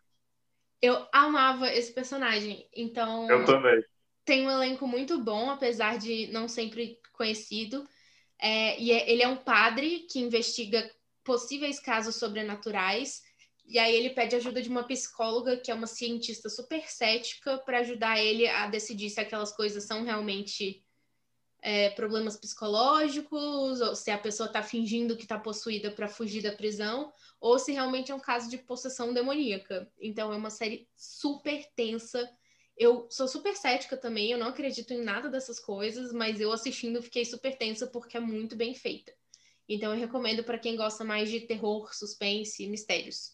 Eu 0.81 1.05
amava 1.13 1.71
esse 1.71 1.93
personagem. 1.93 2.67
Então. 2.75 3.29
Eu 3.29 3.45
também. 3.45 3.83
Tem 4.25 4.47
um 4.47 4.49
elenco 4.49 4.87
muito 4.87 5.19
bom, 5.19 5.51
apesar 5.51 5.99
de 5.99 6.25
não 6.31 6.47
sempre 6.47 6.99
conhecido. 7.13 7.87
É, 8.41 8.79
e 8.81 8.91
é, 8.91 9.09
ele 9.09 9.21
é 9.21 9.27
um 9.27 9.37
padre 9.37 10.07
que 10.09 10.19
investiga 10.19 10.89
possíveis 11.23 11.79
casos 11.79 12.15
sobrenaturais. 12.15 13.21
E 13.65 13.77
aí 13.77 13.95
ele 13.95 14.09
pede 14.09 14.35
ajuda 14.35 14.61
de 14.61 14.69
uma 14.69 14.83
psicóloga, 14.83 15.55
que 15.57 15.71
é 15.71 15.73
uma 15.73 15.87
cientista 15.87 16.49
super 16.49 16.89
cética, 16.89 17.59
para 17.59 17.79
ajudar 17.79 18.19
ele 18.19 18.47
a 18.47 18.67
decidir 18.67 19.09
se 19.09 19.19
aquelas 19.19 19.55
coisas 19.55 19.83
são 19.83 20.03
realmente 20.03 20.83
é, 21.61 21.91
problemas 21.91 22.35
psicológicos, 22.35 23.79
ou 23.79 23.95
se 23.95 24.09
a 24.09 24.17
pessoa 24.17 24.47
está 24.47 24.63
fingindo 24.63 25.15
que 25.15 25.23
está 25.23 25.37
possuída 25.37 25.91
para 25.91 26.07
fugir 26.07 26.41
da 26.41 26.51
prisão, 26.51 27.13
ou 27.39 27.59
se 27.59 27.71
realmente 27.71 28.11
é 28.11 28.15
um 28.15 28.19
caso 28.19 28.49
de 28.49 28.57
possessão 28.57 29.13
demoníaca. 29.13 29.89
Então 30.01 30.33
é 30.33 30.35
uma 30.35 30.49
série 30.49 30.89
super 30.95 31.63
tensa 31.75 32.27
eu 32.77 33.07
sou 33.09 33.27
super 33.27 33.55
cética 33.55 33.95
também, 33.97 34.31
eu 34.31 34.37
não 34.37 34.47
acredito 34.47 34.93
em 34.93 35.01
nada 35.01 35.29
dessas 35.29 35.59
coisas, 35.59 36.11
mas 36.11 36.39
eu 36.39 36.51
assistindo 36.51 37.01
fiquei 37.01 37.25
super 37.25 37.57
tensa 37.57 37.87
porque 37.87 38.17
é 38.17 38.19
muito 38.19 38.55
bem 38.55 38.73
feita. 38.73 39.13
Então 39.67 39.93
eu 39.93 39.99
recomendo 39.99 40.43
para 40.43 40.59
quem 40.59 40.75
gosta 40.75 41.03
mais 41.03 41.29
de 41.29 41.41
terror, 41.41 41.93
suspense, 41.93 42.67
mistérios. 42.67 43.31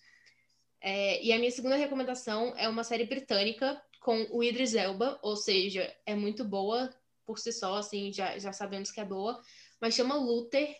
É, 0.82 1.23
e 1.23 1.32
a 1.32 1.39
minha 1.39 1.52
segunda 1.52 1.76
recomendação 1.76 2.54
é 2.58 2.69
uma 2.69 2.84
série 2.84 3.06
britânica 3.06 3.82
com 4.02 4.28
o 4.32 4.43
Idris 4.43 4.76
Elba, 4.76 5.19
ou 5.21 5.36
seja, 5.36 5.93
é 6.06 6.15
muito 6.15 6.45
boa 6.45 6.93
por 7.26 7.39
si 7.39 7.52
só, 7.52 7.76
assim, 7.76 8.13
já, 8.13 8.38
já 8.39 8.54
sabemos 8.54 8.89
que 8.89 9.02
é 9.02 9.06
boa, 9.06 9.41
mas 9.82 9.95
chama 9.95 10.15
Luther. 10.15 10.76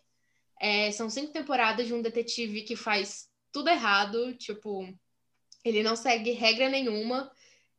É, 0.60 0.91
são 0.91 1.10
cinco 1.10 1.34
temporadas 1.34 1.86
de 1.86 1.93
um 1.93 2.02
detetive 2.02 2.63
que 2.63 2.76
faz 2.76 3.30
tudo 3.52 3.70
errado, 3.70 4.34
tipo, 4.36 4.88
ele 5.63 5.84
não 5.84 5.96
segue 5.96 6.32
regra 6.32 6.70
nenhuma, 6.70 7.32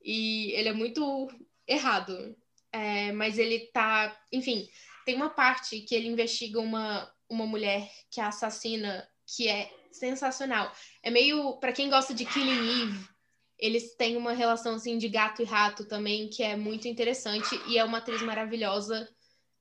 e 0.02 0.52
ele 0.52 0.68
é 0.68 0.72
muito 0.72 1.28
errado. 1.66 2.36
É, 2.72 3.12
mas 3.12 3.38
ele 3.38 3.70
tá. 3.72 4.16
Enfim, 4.32 4.68
tem 5.04 5.14
uma 5.14 5.30
parte 5.30 5.80
que 5.80 5.94
ele 5.94 6.08
investiga 6.08 6.60
uma, 6.60 7.10
uma 7.28 7.46
mulher 7.46 7.90
que 8.10 8.20
é 8.20 8.24
assassina, 8.24 9.08
que 9.26 9.48
é 9.48 9.70
sensacional. 9.90 10.72
É 11.02 11.10
meio. 11.10 11.58
para 11.58 11.72
quem 11.72 11.88
gosta 11.88 12.14
de 12.14 12.24
Killing 12.24 12.82
Eve, 12.82 13.08
eles 13.58 13.94
têm 13.96 14.16
uma 14.16 14.32
relação 14.32 14.74
assim 14.74 14.98
de 14.98 15.08
gato 15.08 15.42
e 15.42 15.44
rato 15.44 15.86
também, 15.86 16.28
que 16.28 16.42
é 16.42 16.56
muito 16.56 16.86
interessante. 16.86 17.60
E 17.66 17.78
é 17.78 17.84
uma 17.84 17.98
atriz 17.98 18.22
maravilhosa 18.22 19.08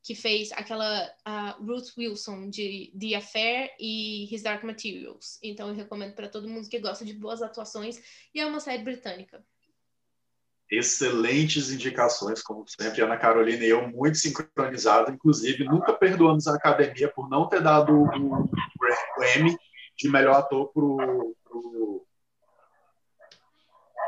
que 0.03 0.15
fez 0.15 0.51
aquela 0.53 1.05
uh, 1.27 1.65
Ruth 1.65 1.97
Wilson 1.97 2.49
de 2.49 2.93
The 2.97 3.15
Affair 3.15 3.75
e 3.79 4.33
His 4.33 4.41
Dark 4.41 4.63
Materials. 4.63 5.37
Então 5.43 5.69
eu 5.69 5.75
recomendo 5.75 6.13
para 6.13 6.29
todo 6.29 6.47
mundo 6.47 6.69
que 6.69 6.79
gosta 6.79 7.03
de 7.03 7.13
boas 7.13 7.41
atuações. 7.41 8.01
E 8.33 8.39
é 8.39 8.45
uma 8.45 8.59
série 8.59 8.83
britânica 8.83 9.43
excelentes 10.69 11.71
indicações, 11.71 12.41
como 12.41 12.65
sempre, 12.67 13.01
Ana 13.01 13.17
Carolina 13.17 13.63
e 13.63 13.69
eu, 13.69 13.87
muito 13.87 14.17
sincronizados, 14.17 15.13
inclusive, 15.13 15.63
nunca 15.63 15.93
perdoamos 15.93 16.47
a 16.47 16.55
academia 16.55 17.11
por 17.13 17.29
não 17.29 17.47
ter 17.47 17.61
dado 17.61 17.93
o, 17.93 18.03
o 18.03 19.23
Emmy 19.35 19.57
de 19.97 20.09
melhor 20.09 20.35
ator 20.35 20.71
pro, 20.73 21.35
pro... 21.43 22.05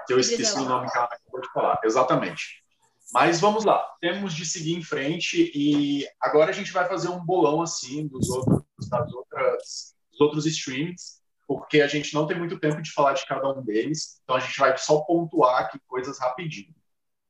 eu 0.10 0.20
esqueci 0.20 0.60
o 0.60 0.66
nome 0.66 0.92
que 0.92 0.98
ela 0.98 1.08
acabou 1.08 1.42
de 1.42 1.52
falar, 1.52 1.80
exatamente. 1.84 2.64
Mas 3.12 3.40
vamos 3.40 3.66
lá, 3.66 3.84
temos 4.00 4.34
de 4.34 4.46
seguir 4.46 4.76
em 4.76 4.84
frente 4.84 5.52
e 5.56 6.06
agora 6.22 6.52
a 6.52 6.54
gente 6.54 6.72
vai 6.72 6.88
fazer 6.88 7.10
um 7.10 7.26
bolão 7.26 7.62
assim 7.62 8.08
dos 8.08 8.30
outros, 8.30 8.64
das 8.88 9.12
outras, 9.14 9.96
dos 10.12 10.22
outros 10.22 10.46
streams 10.46 11.19
porque 11.50 11.82
a 11.82 11.88
gente 11.88 12.14
não 12.14 12.28
tem 12.28 12.38
muito 12.38 12.60
tempo 12.60 12.80
de 12.80 12.92
falar 12.92 13.14
de 13.14 13.26
cada 13.26 13.50
um 13.52 13.64
deles, 13.64 14.22
então 14.24 14.36
a 14.36 14.40
gente 14.40 14.60
vai 14.60 14.78
só 14.78 15.02
pontuar 15.02 15.64
aqui 15.64 15.80
coisas 15.88 16.20
rapidinho. 16.20 16.76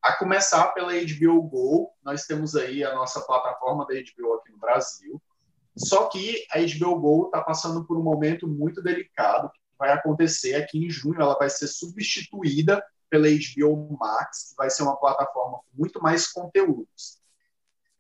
A 0.04 0.12
começar 0.12 0.74
pela 0.74 0.92
HBO 0.92 1.42
Go, 1.44 1.94
nós 2.04 2.26
temos 2.26 2.54
aí 2.54 2.84
a 2.84 2.94
nossa 2.94 3.22
plataforma 3.22 3.88
da 3.88 3.94
HBO 3.94 4.34
aqui 4.34 4.52
no 4.52 4.58
Brasil, 4.58 5.22
só 5.78 6.10
que 6.10 6.46
a 6.52 6.58
HBO 6.60 7.00
Go 7.00 7.26
está 7.28 7.42
passando 7.42 7.86
por 7.86 7.98
um 7.98 8.04
momento 8.04 8.46
muito 8.46 8.84
delicado, 8.84 9.50
que 9.54 9.60
vai 9.78 9.94
acontecer 9.94 10.56
aqui 10.56 10.86
em 10.86 10.90
junho, 10.90 11.22
ela 11.22 11.38
vai 11.38 11.50
ser 11.50 11.68
substituída 11.68 12.84
pela 13.10 13.28
HBO 13.30 13.98
Max, 13.98 14.50
que 14.50 14.56
vai 14.58 14.70
ser 14.70 14.84
uma 14.84 14.98
plataforma 14.98 15.60
com 15.60 15.78
muito 15.78 16.04
mais 16.04 16.28
conteúdos. 16.28 17.22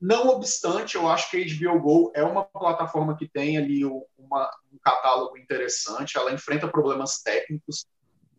Não 0.01 0.27
obstante, 0.27 0.95
eu 0.95 1.08
acho 1.08 1.32
que 1.32 1.38
a 1.38 1.71
HBO 1.71 1.79
Go 1.79 2.12
é 2.13 2.23
uma 2.23 2.43
plataforma 2.43 3.15
que 3.15 3.25
tem 3.25 3.58
ali 3.58 3.86
uma, 3.86 4.51
um 4.79 4.91
catálogo 4.91 5.37
interessante, 5.37 6.17
ela 6.17 6.31
enfrenta 6.31 6.67
problemas 6.67 7.21
técnicos, 7.21 7.85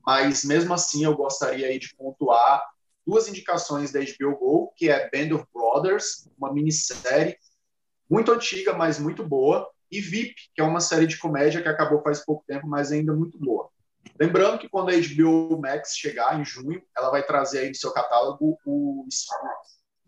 mas 0.06 0.44
mesmo 0.44 0.72
assim 0.72 1.04
eu 1.04 1.14
gostaria 1.14 1.78
de 1.78 1.94
pontuar 1.94 2.62
duas 3.06 3.28
indicações 3.28 3.92
da 3.92 4.00
HBO 4.00 4.36
Go, 4.38 4.72
que 4.76 4.88
é 4.88 5.10
Band 5.10 5.34
of 5.36 5.46
Brothers, 5.52 6.28
uma 6.38 6.52
minissérie 6.52 7.36
muito 8.08 8.32
antiga, 8.32 8.72
mas 8.72 8.98
muito 8.98 9.26
boa, 9.26 9.68
e 9.90 10.00
VIP, 10.00 10.34
que 10.54 10.60
é 10.60 10.64
uma 10.64 10.80
série 10.80 11.06
de 11.06 11.18
comédia 11.18 11.62
que 11.62 11.68
acabou 11.68 12.02
faz 12.02 12.24
pouco 12.24 12.44
tempo, 12.46 12.66
mas 12.66 12.92
ainda 12.92 13.12
muito 13.12 13.38
boa. 13.38 13.68
Lembrando 14.18 14.58
que 14.58 14.68
quando 14.68 14.90
a 14.90 14.94
HBO 14.94 15.60
Max 15.60 15.96
chegar 15.96 16.40
em 16.40 16.44
junho, 16.44 16.82
ela 16.96 17.10
vai 17.10 17.24
trazer 17.24 17.60
aí 17.60 17.68
no 17.68 17.74
seu 17.74 17.92
catálogo 17.92 18.58
o 18.64 19.06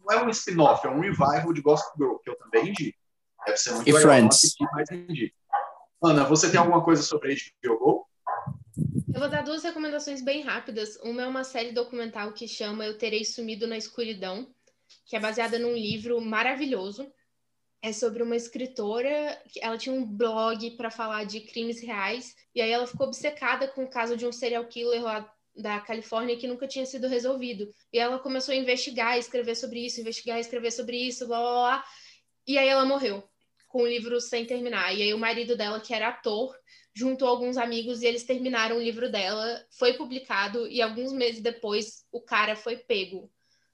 não 0.05 0.19
é 0.19 0.25
um 0.25 0.29
spin-off, 0.31 0.87
é 0.87 0.91
um 0.91 1.01
revival 1.01 1.53
de 1.53 1.61
Gospel 1.61 1.93
Girl, 1.97 2.19
que 2.19 2.31
eu 2.31 2.37
também 2.37 2.71
indico. 2.71 2.99
Deve 3.47 3.57
ser 3.57 3.73
muito 3.73 3.89
e 3.89 3.93
legal 3.93 4.09
Friends. 4.09 4.55
mas 4.73 4.91
indico. 4.91 5.37
Ana, 6.05 6.25
você 6.25 6.51
tem 6.51 6.59
alguma 6.59 6.83
coisa 6.83 7.01
sobre 7.01 7.37
HBO 7.37 7.79
Go? 7.79 8.09
Eu 9.15 9.21
vou 9.21 9.29
dar 9.29 9.43
duas 9.43 9.63
recomendações 9.63 10.21
bem 10.21 10.43
rápidas. 10.43 10.97
Uma 10.97 11.23
é 11.23 11.27
uma 11.29 11.45
série 11.45 11.71
documental 11.71 12.33
que 12.33 12.49
chama 12.49 12.85
Eu 12.85 12.99
Terei 12.99 13.25
Sumido 13.25 13.69
na 13.69 13.77
Escuridão, 13.77 14.53
que 15.07 15.15
é 15.15 15.21
baseada 15.21 15.61
num 15.61 15.75
livro 15.75 16.21
maravilhoso. 16.21 17.09
É 17.81 17.93
sobre 17.93 18.21
uma 18.21 18.35
escritora, 18.35 19.41
ela 19.61 19.79
tinha 19.79 19.95
um 19.95 20.05
blog 20.05 20.73
para 20.73 20.91
falar 20.91 21.23
de 21.23 21.41
crimes 21.41 21.81
reais, 21.81 22.35
e 22.53 22.61
aí 22.61 22.71
ela 22.71 22.87
ficou 22.87 23.07
obcecada 23.07 23.69
com 23.69 23.85
o 23.85 23.91
caso 23.91 24.17
de 24.17 24.27
um 24.27 24.33
serial 24.33 24.65
killer 24.67 25.03
lá 25.03 25.33
da 25.57 25.79
Califórnia 25.81 26.37
que 26.37 26.49
nunca 26.49 26.67
tinha 26.67 26.87
sido 26.87 27.07
resolvido. 27.07 27.73
E 27.93 27.99
ela 28.01 28.19
começou 28.19 28.53
a 28.53 28.57
investigar, 28.57 29.19
escrever 29.19 29.55
sobre 29.55 29.87
isso, 29.87 30.01
investigar, 30.01 30.41
escrever 30.41 30.73
sobre 30.73 30.97
isso, 30.97 31.29
blá 31.29 31.39
blá 31.39 31.53
blá. 31.53 31.85
E 32.45 32.59
aí 32.59 32.67
ela 32.67 32.85
morreu 32.85 33.23
com 33.73 33.83
o 33.83 33.89
livro 33.89 34.21
sem 34.21 34.45
terminar. 34.45 34.95
E 34.95 35.03
aí 35.03 35.15
o 35.15 35.19
marido 35.19 35.57
dela, 35.57 35.81
que 35.81 35.95
era 35.95 36.09
ator, 36.09 36.55
juntou 36.95 37.27
alguns 37.27 37.57
amigos 37.57 38.03
e 38.03 38.07
eles 38.07 38.23
terminaram 38.23 38.77
o 38.77 38.83
livro 38.83 39.11
dela. 39.11 39.65
Foi 39.71 39.95
publicado 39.95 40.69
e 40.69 40.83
alguns 40.83 41.11
meses 41.13 41.41
depois 41.41 42.05
o 42.13 42.21
cara 42.21 42.55
foi 42.55 42.77
pego. 42.77 43.33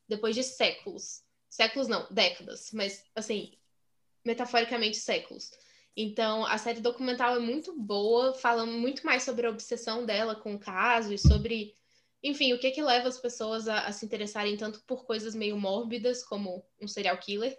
Depois 0.09 0.37
de 0.37 0.45
séculos. 0.45 1.23
Séculos 1.51 1.89
não, 1.89 2.07
décadas, 2.11 2.71
mas 2.73 3.05
assim, 3.15 3.53
metaforicamente 4.25 4.99
séculos. 4.99 5.51
Então, 5.97 6.47
a 6.47 6.57
série 6.59 6.81
documental 6.81 7.35
é 7.35 7.41
muito 7.41 7.77
boa, 7.77 8.33
fala 8.33 8.65
muito 8.65 9.05
mais 9.05 9.25
sobre 9.25 9.47
a 9.47 9.51
obsessão 9.51 10.07
dela 10.07 10.37
com 10.37 10.55
o 10.55 10.59
caso 10.59 11.13
e 11.13 11.19
sobre, 11.19 11.75
enfim, 12.23 12.53
o 12.53 12.59
que 12.59 12.71
que 12.71 12.83
leva 12.83 13.09
as 13.09 13.19
pessoas 13.19 13.67
a, 13.67 13.81
a 13.81 13.93
se 13.93 14.07
interessarem 14.07 14.57
tanto 14.57 14.81
por 14.87 15.05
coisas 15.05 15.35
meio 15.35 15.59
mórbidas, 15.59 16.23
como 16.23 16.65
um 16.81 16.87
serial 16.87 17.19
killer, 17.19 17.59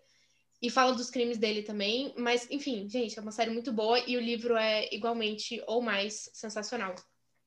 e 0.61 0.69
fala 0.69 0.93
dos 0.93 1.09
crimes 1.09 1.37
dele 1.37 1.63
também, 1.63 2.13
mas, 2.17 2.47
enfim, 2.51 2.87
gente, 2.89 3.17
é 3.17 3.21
uma 3.21 3.31
série 3.31 3.51
muito 3.51 3.71
boa 3.71 3.99
e 4.05 4.17
o 4.17 4.21
livro 4.21 4.57
é 4.57 4.93
igualmente 4.93 5.61
ou 5.67 5.81
mais 5.81 6.29
sensacional. 6.33 6.93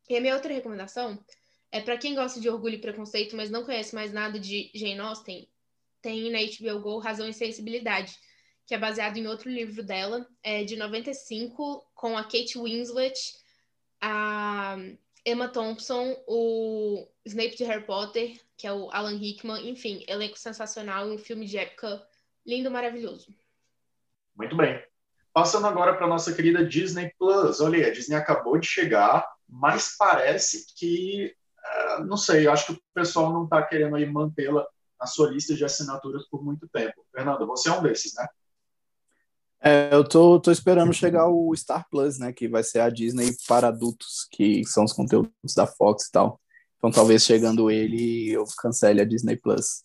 E 0.08 0.16
a 0.16 0.20
minha 0.20 0.34
outra 0.34 0.52
recomendação 0.52 1.22
é 1.70 1.80
para 1.80 1.98
quem 1.98 2.14
gosta 2.14 2.40
de 2.40 2.48
Orgulho 2.48 2.76
e 2.76 2.80
Preconceito, 2.80 3.36
mas 3.36 3.50
não 3.50 3.64
conhece 3.64 3.94
mais 3.94 4.12
nada 4.12 4.38
de 4.38 4.70
Jane 4.74 5.00
Austen, 5.00 5.48
tem 6.00 6.30
na 6.30 6.38
HBO 6.38 6.80
Go 6.80 6.98
Razão 6.98 7.28
e 7.28 7.32
Sensibilidade 7.32 8.18
que 8.66 8.74
é 8.74 8.78
baseado 8.78 9.16
em 9.16 9.26
outro 9.26 9.50
livro 9.50 9.82
dela, 9.82 10.26
é 10.42 10.64
de 10.64 10.76
95, 10.76 11.84
com 11.94 12.16
a 12.16 12.22
Kate 12.22 12.58
Winslet, 12.58 13.34
a 14.00 14.76
Emma 15.26 15.48
Thompson, 15.48 16.16
o 16.26 17.06
Snape 17.24 17.56
de 17.56 17.64
Harry 17.64 17.84
Potter, 17.84 18.40
que 18.56 18.66
é 18.66 18.72
o 18.72 18.90
Alan 18.90 19.18
Rickman, 19.18 19.68
enfim, 19.68 20.04
elenco 20.08 20.38
sensacional 20.38 21.06
um 21.06 21.18
filme 21.18 21.46
de 21.46 21.58
época 21.58 22.02
lindo, 22.46 22.70
maravilhoso. 22.70 23.34
Muito 24.36 24.56
bem. 24.56 24.82
Passando 25.32 25.66
agora 25.66 25.94
para 25.94 26.06
nossa 26.06 26.32
querida 26.32 26.64
Disney 26.64 27.12
Plus. 27.18 27.60
Olha, 27.60 27.86
a 27.86 27.90
Disney 27.90 28.16
acabou 28.16 28.58
de 28.58 28.66
chegar, 28.66 29.26
mas 29.48 29.96
parece 29.96 30.66
que, 30.76 31.34
uh, 31.98 32.04
não 32.04 32.16
sei, 32.16 32.46
acho 32.46 32.66
que 32.66 32.72
o 32.72 32.82
pessoal 32.94 33.32
não 33.32 33.44
está 33.44 33.62
querendo 33.62 33.96
aí 33.96 34.06
mantê-la 34.06 34.66
na 35.00 35.06
sua 35.06 35.30
lista 35.30 35.54
de 35.54 35.64
assinaturas 35.64 36.28
por 36.28 36.44
muito 36.44 36.68
tempo. 36.68 37.04
Fernanda, 37.14 37.46
você 37.46 37.68
é 37.68 37.72
um 37.72 37.82
desses, 37.82 38.14
né? 38.14 38.26
É, 39.64 39.94
eu 39.94 40.02
tô, 40.02 40.40
tô 40.40 40.50
esperando 40.50 40.92
chegar 40.92 41.28
o 41.28 41.54
Star 41.54 41.86
Plus, 41.88 42.18
né? 42.18 42.32
Que 42.32 42.48
vai 42.48 42.64
ser 42.64 42.80
a 42.80 42.90
Disney 42.90 43.30
para 43.46 43.68
adultos, 43.68 44.26
que 44.30 44.64
são 44.64 44.84
os 44.84 44.92
conteúdos 44.92 45.54
da 45.56 45.66
Fox 45.66 46.06
e 46.06 46.12
tal. 46.12 46.40
Então 46.76 46.90
talvez 46.90 47.22
chegando 47.22 47.70
ele 47.70 48.30
eu 48.30 48.44
cancele 48.58 49.00
a 49.00 49.04
Disney 49.04 49.36
Plus. 49.36 49.84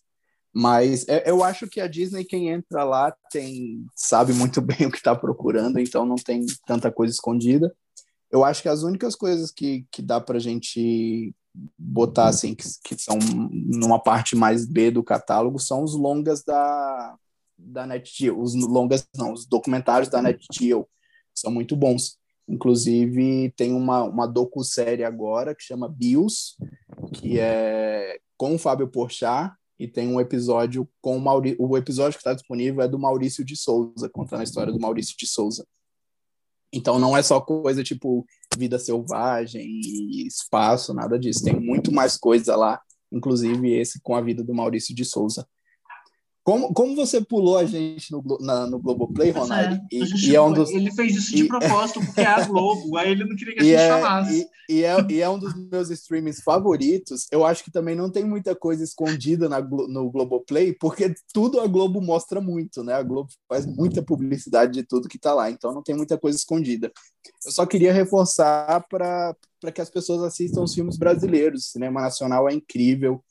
Mas 0.60 1.06
é, 1.06 1.30
eu 1.30 1.44
acho 1.44 1.68
que 1.68 1.80
a 1.80 1.86
Disney, 1.86 2.24
quem 2.24 2.48
entra 2.48 2.82
lá, 2.82 3.14
tem 3.30 3.86
sabe 3.94 4.32
muito 4.32 4.60
bem 4.60 4.88
o 4.88 4.90
que 4.90 4.96
está 4.96 5.14
procurando, 5.14 5.78
então 5.78 6.04
não 6.04 6.16
tem 6.16 6.44
tanta 6.66 6.90
coisa 6.90 7.14
escondida. 7.14 7.72
Eu 8.28 8.44
acho 8.44 8.62
que 8.62 8.68
as 8.68 8.82
únicas 8.82 9.14
coisas 9.14 9.52
que, 9.52 9.86
que 9.88 10.02
dá 10.02 10.20
para 10.20 10.36
a 10.36 10.40
gente 10.40 11.32
botar 11.78 12.26
assim, 12.26 12.56
que, 12.56 12.64
que 12.82 13.00
são 13.00 13.16
numa 13.52 14.02
parte 14.02 14.34
mais 14.34 14.66
B 14.66 14.90
do 14.90 15.04
catálogo, 15.04 15.60
são 15.60 15.84
os 15.84 15.94
longas 15.94 16.42
da, 16.42 17.16
da 17.56 17.86
NetGeo, 17.86 18.42
os 18.42 18.56
longas 18.56 19.06
não, 19.16 19.34
os 19.34 19.46
documentários 19.46 20.10
da 20.10 20.20
NetGeo, 20.20 20.88
são 21.32 21.52
muito 21.52 21.76
bons. 21.76 22.18
Inclusive, 22.48 23.54
tem 23.56 23.72
uma, 23.72 24.02
uma 24.02 24.26
docu-série 24.26 25.04
agora 25.04 25.54
que 25.54 25.62
chama 25.62 25.88
Bios, 25.88 26.56
que 27.12 27.38
é 27.38 28.18
com 28.36 28.56
o 28.56 28.58
Fábio 28.58 28.88
Porchat, 28.88 29.52
e 29.78 29.86
tem 29.86 30.08
um 30.08 30.20
episódio 30.20 30.88
com 31.00 31.16
o 31.16 31.20
Maurício. 31.20 31.56
O 31.60 31.76
episódio 31.76 32.14
que 32.14 32.20
está 32.20 32.34
disponível 32.34 32.82
é 32.82 32.88
do 32.88 32.98
Maurício 32.98 33.44
de 33.44 33.56
Souza, 33.56 34.08
contando 34.08 34.40
a 34.40 34.44
história 34.44 34.72
do 34.72 34.80
Maurício 34.80 35.16
de 35.16 35.26
Souza. 35.26 35.66
Então 36.72 36.98
não 36.98 37.16
é 37.16 37.22
só 37.22 37.40
coisa 37.40 37.82
tipo 37.82 38.26
vida 38.56 38.78
selvagem 38.78 39.64
e 39.64 40.26
espaço, 40.26 40.92
nada 40.92 41.18
disso. 41.18 41.44
Tem 41.44 41.58
muito 41.58 41.92
mais 41.92 42.16
coisa 42.16 42.56
lá, 42.56 42.80
inclusive 43.12 43.72
esse 43.72 44.00
com 44.02 44.14
a 44.14 44.20
vida 44.20 44.42
do 44.42 44.54
Maurício 44.54 44.94
de 44.94 45.04
Souza. 45.04 45.46
Como, 46.48 46.72
como 46.72 46.96
você 46.96 47.20
pulou 47.20 47.58
a 47.58 47.66
gente 47.66 48.10
no, 48.10 48.24
na, 48.40 48.66
no 48.66 48.78
Globoplay, 48.78 49.32
Ronaldo? 49.32 49.74
É, 49.74 49.80
e, 49.92 50.30
e 50.30 50.34
é 50.34 50.40
um 50.40 50.50
dos, 50.50 50.70
ele 50.70 50.90
fez 50.92 51.14
isso 51.14 51.36
de 51.36 51.42
e, 51.42 51.46
propósito, 51.46 52.00
porque 52.00 52.22
é 52.22 52.26
a 52.26 52.42
Globo, 52.46 52.96
aí 52.96 53.10
ele 53.10 53.26
não 53.26 53.36
queria 53.36 53.54
que 53.54 53.60
a 53.60 53.64
gente 53.64 53.74
é, 53.74 53.88
falasse. 53.90 54.48
E, 54.66 54.82
é, 54.82 54.96
e 55.10 55.20
é 55.20 55.28
um 55.28 55.38
dos 55.38 55.52
meus 55.54 55.90
streamings 55.90 56.40
favoritos. 56.40 57.26
Eu 57.30 57.44
acho 57.44 57.62
que 57.62 57.70
também 57.70 57.94
não 57.94 58.10
tem 58.10 58.24
muita 58.24 58.56
coisa 58.56 58.82
escondida 58.82 59.46
na, 59.46 59.60
no 59.60 60.10
Globoplay, 60.10 60.72
porque 60.72 61.14
tudo 61.34 61.60
a 61.60 61.66
Globo 61.66 62.00
mostra 62.00 62.40
muito, 62.40 62.82
né? 62.82 62.94
A 62.94 63.02
Globo 63.02 63.28
faz 63.46 63.66
muita 63.66 64.02
publicidade 64.02 64.72
de 64.72 64.84
tudo 64.84 65.06
que 65.06 65.18
está 65.18 65.34
lá, 65.34 65.50
então 65.50 65.74
não 65.74 65.82
tem 65.82 65.94
muita 65.94 66.16
coisa 66.16 66.38
escondida. 66.38 66.90
Eu 67.44 67.52
só 67.52 67.66
queria 67.66 67.92
reforçar 67.92 68.86
para 68.88 69.36
que 69.74 69.82
as 69.82 69.90
pessoas 69.90 70.22
assistam 70.22 70.62
os 70.62 70.72
filmes 70.72 70.96
brasileiros. 70.96 71.66
O 71.66 71.68
cinema 71.72 72.00
nacional 72.00 72.48
é 72.48 72.54
incrível 72.54 73.22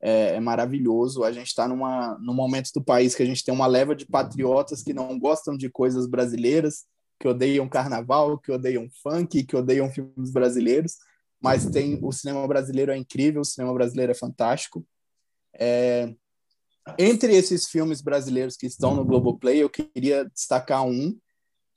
é, 0.00 0.34
é 0.34 0.40
maravilhoso. 0.40 1.24
A 1.24 1.32
gente 1.32 1.48
está 1.48 1.66
num 1.68 2.34
momento 2.34 2.70
do 2.74 2.82
país 2.82 3.14
que 3.14 3.22
a 3.22 3.26
gente 3.26 3.44
tem 3.44 3.54
uma 3.54 3.66
leva 3.66 3.94
de 3.94 4.06
patriotas 4.06 4.82
que 4.82 4.92
não 4.92 5.18
gostam 5.18 5.56
de 5.56 5.68
coisas 5.70 6.06
brasileiras, 6.06 6.84
que 7.18 7.28
odeiam 7.28 7.68
carnaval, 7.68 8.38
que 8.38 8.52
odeiam 8.52 8.88
funk, 9.02 9.44
que 9.44 9.56
odeiam 9.56 9.90
filmes 9.90 10.30
brasileiros, 10.30 10.96
mas 11.40 11.66
tem 11.66 11.98
o 12.02 12.12
cinema 12.12 12.46
brasileiro 12.46 12.92
é 12.92 12.96
incrível, 12.96 13.40
o 13.40 13.44
cinema 13.44 13.72
brasileiro 13.72 14.12
é 14.12 14.14
fantástico. 14.14 14.86
É, 15.54 16.14
entre 16.98 17.34
esses 17.34 17.66
filmes 17.66 18.00
brasileiros 18.00 18.56
que 18.56 18.66
estão 18.66 18.94
no 18.94 19.04
Globoplay, 19.04 19.58
eu 19.58 19.70
queria 19.70 20.24
destacar 20.26 20.84
um 20.84 21.18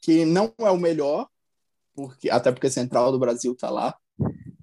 que 0.01 0.25
não 0.25 0.53
é 0.59 0.69
o 0.69 0.77
melhor, 0.77 1.27
porque 1.93 2.29
até 2.29 2.51
porque 2.51 2.69
Central 2.69 3.11
do 3.11 3.19
Brasil 3.19 3.53
está 3.53 3.69
lá, 3.69 3.95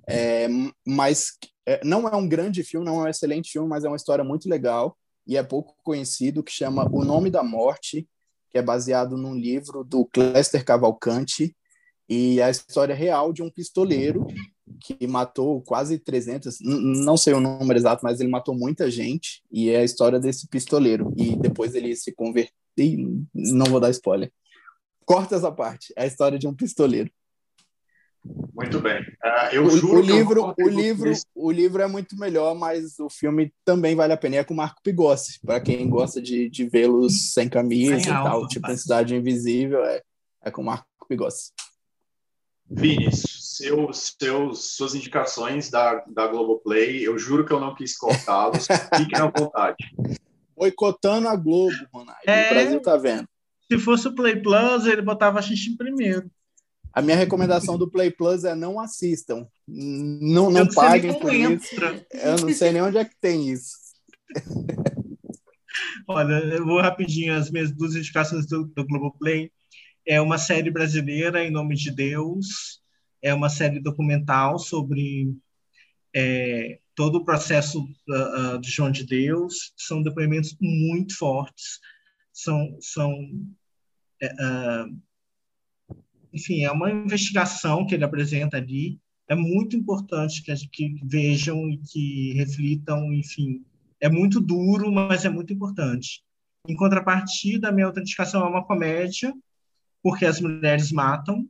é, 0.09 0.47
mas 0.87 1.33
é, 1.67 1.81
não 1.85 2.09
é 2.09 2.15
um 2.17 2.29
grande 2.29 2.63
filme, 2.63 2.87
não 2.87 3.01
é 3.01 3.05
um 3.05 3.09
excelente 3.09 3.51
filme, 3.51 3.69
mas 3.69 3.85
é 3.85 3.89
uma 3.89 3.97
história 3.97 4.25
muito 4.25 4.49
legal 4.49 4.97
e 5.27 5.37
é 5.37 5.43
pouco 5.43 5.75
conhecido, 5.83 6.43
que 6.43 6.53
chama 6.53 6.89
O 6.93 7.05
Nome 7.05 7.31
da 7.31 7.43
Morte, 7.43 8.09
que 8.51 8.59
é 8.59 8.63
baseado 8.63 9.17
num 9.17 9.35
livro 9.35 9.83
do 9.83 10.07
Cléster 10.07 10.65
Cavalcante, 10.65 11.55
e 12.09 12.39
é 12.39 12.45
a 12.45 12.51
história 12.51 12.95
real 12.95 13.33
de 13.33 13.43
um 13.43 13.51
pistoleiro 13.51 14.25
que 14.81 15.07
matou 15.07 15.61
quase 15.63 15.99
300, 15.99 16.59
não 16.61 17.17
sei 17.17 17.35
o 17.35 17.41
número 17.41 17.79
exato, 17.79 18.05
mas 18.05 18.21
ele 18.21 18.29
matou 18.29 18.55
muita 18.55 18.91
gente, 18.91 19.43
e 19.51 19.71
é 19.71 19.79
a 19.79 19.85
história 19.85 20.21
desse 20.21 20.47
pistoleiro. 20.49 21.13
E 21.17 21.37
depois 21.37 21.75
ele 21.75 21.95
se 21.97 22.13
converteu, 22.13 22.53
não 23.35 23.67
vou 23.67 23.81
dar 23.81 23.91
spoiler. 23.91 24.31
Corta 25.05 25.37
essa 25.37 25.51
parte, 25.51 25.93
é 25.97 26.05
a 26.05 26.07
história 26.07 26.39
de 26.39 26.47
um 26.47 26.55
pistoleiro. 26.55 27.11
Muito 28.55 28.81
bem. 28.81 29.01
Uh, 29.03 29.53
eu 29.53 29.64
o, 29.64 29.70
juro 29.70 29.99
o 29.99 30.01
livro, 30.01 30.55
o 30.59 30.68
livro, 30.68 31.12
o 31.35 31.51
livro 31.51 31.83
é 31.83 31.87
muito 31.87 32.16
melhor, 32.16 32.55
mas 32.55 32.99
o 32.99 33.11
filme 33.11 33.53
também 33.64 33.95
vale 33.95 34.14
a 34.14 34.16
pena. 34.16 34.37
E 34.37 34.39
é 34.39 34.45
com 34.45 34.55
o 34.55 34.57
Marco 34.57 34.81
Pigossi, 34.83 35.39
para 35.45 35.61
quem 35.61 35.89
gosta 35.91 36.22
de, 36.22 36.49
de 36.49 36.66
vê-los 36.66 37.33
sem 37.33 37.49
camisa 37.49 38.01
sem 38.01 38.11
e 38.11 38.14
alto, 38.14 38.31
tal, 38.31 38.49
tipo 38.49 38.77
Cidade 38.77 39.14
Invisível, 39.14 39.85
é, 39.85 40.01
é 40.43 40.51
com 40.51 40.62
o 40.62 40.64
Marco 40.64 40.87
Pigossi. 41.07 41.53
Vini, 42.68 43.14
seus, 43.14 44.16
seus, 44.18 44.74
suas 44.74 44.95
indicações 44.95 45.70
da, 45.70 46.03
da 46.09 46.27
Globoplay, 46.27 47.07
eu 47.07 47.16
juro 47.18 47.45
que 47.45 47.53
eu 47.53 47.61
não 47.61 47.74
quis 47.74 47.97
cortá-los. 47.97 48.66
Fiquem 48.97 49.20
à 49.20 49.27
vontade. 49.27 49.77
Boicotando 50.57 51.29
a 51.29 51.37
Globo, 51.37 51.77
Ronaldo. 51.93 52.20
É, 52.27 52.47
o 52.47 52.55
Brasil 52.55 52.81
tá 52.81 52.97
vendo. 52.97 53.29
Se 53.70 53.79
fosse 53.79 54.09
o 54.09 54.14
Play 54.14 54.41
Plus, 54.41 54.87
ele 54.87 55.03
botava 55.03 55.39
a 55.39 55.43
xixi 55.43 55.77
primeiro. 55.77 56.31
A 56.97 57.03
minha 57.03 57.16
recomendação 57.16 57.76
do 57.76 57.90
Play 57.90 58.11
Plus 58.11 58.42
é 58.44 58.55
não 58.55 58.80
assistam. 58.80 59.47
Não, 59.68 60.51
não 60.51 60.66
paguem 60.66 61.12
por 61.20 61.30
entra. 61.30 61.94
isso. 61.94 62.07
Eu 62.11 62.40
não 62.40 62.55
sei 62.55 62.72
nem 62.72 62.80
onde 62.80 62.97
é 62.97 63.05
que 63.05 63.14
tem 63.20 63.51
isso. 63.51 63.76
Olha, 66.09 66.36
eu 66.55 66.64
vou 66.64 66.80
rapidinho 66.80 67.34
as 67.34 67.51
minhas 67.51 67.70
duas 67.70 67.94
indicações 67.94 68.47
do, 68.47 68.64
do 68.68 68.86
Globoplay. 68.86 69.53
É 70.07 70.22
uma 70.22 70.38
série 70.38 70.70
brasileira, 70.70 71.44
Em 71.44 71.51
Nome 71.51 71.76
de 71.76 71.90
Deus. 71.90 72.80
É 73.20 73.34
uma 73.34 73.51
série 73.51 73.78
documental 73.78 74.59
sobre 74.59 75.34
é, 76.14 76.78
todo 76.94 77.16
o 77.16 77.24
processo 77.26 77.82
uh, 78.09 78.55
uh, 78.55 78.59
de 78.59 78.70
João 78.70 78.90
de 78.90 79.05
Deus. 79.05 79.74
São 79.76 80.03
depoimentos 80.03 80.57
muito 80.59 81.14
fortes. 81.18 81.78
São, 82.32 82.78
são 82.80 83.12
uh, 84.22 84.97
enfim, 86.33 86.64
é 86.64 86.70
uma 86.70 86.91
investigação 86.91 87.87
que 87.87 87.95
ele 87.95 88.05
apresenta 88.05 88.57
ali. 88.57 88.99
É 89.29 89.35
muito 89.35 89.77
importante 89.77 90.43
que, 90.43 90.55
que 90.68 91.01
vejam 91.05 91.68
e 91.68 91.79
que 91.79 92.33
reflitam, 92.35 93.12
enfim. 93.12 93.64
É 94.01 94.09
muito 94.09 94.41
duro, 94.41 94.93
mas 94.93 95.24
é 95.24 95.29
muito 95.29 95.53
importante. 95.53 96.22
Em 96.68 96.77
contrapartida, 96.77 97.68
a 97.68 97.72
minha 97.72 97.87
outra 97.87 98.03
indicação 98.03 98.45
é 98.45 98.49
uma 98.49 98.64
comédia, 98.64 99.33
porque 100.03 100.24
as 100.24 100.41
mulheres 100.41 100.93
matam. 100.93 101.49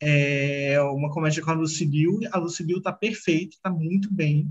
É 0.00 0.80
uma 0.80 1.10
comédia 1.10 1.42
com 1.42 1.50
a 1.50 1.54
Lucille. 1.54 2.28
A 2.30 2.38
Lucille 2.38 2.78
está 2.78 2.92
perfeita, 2.92 3.56
está 3.56 3.70
muito 3.70 4.12
bem. 4.12 4.48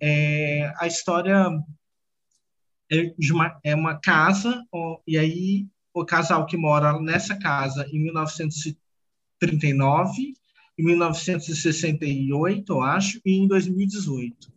É, 0.00 0.72
a 0.78 0.86
história 0.86 1.50
é, 2.90 3.14
uma, 3.32 3.60
é 3.64 3.74
uma 3.74 3.98
casa, 3.98 4.64
ó, 4.72 5.00
e 5.06 5.18
aí 5.18 5.66
o 6.00 6.06
casal 6.06 6.46
que 6.46 6.56
mora 6.56 6.98
nessa 7.00 7.36
casa 7.36 7.88
em 7.92 8.00
1939, 8.00 10.34
em 10.78 10.84
1968, 10.84 12.72
eu 12.72 12.82
acho, 12.82 13.20
e 13.24 13.32
em 13.32 13.48
2018. 13.48 14.52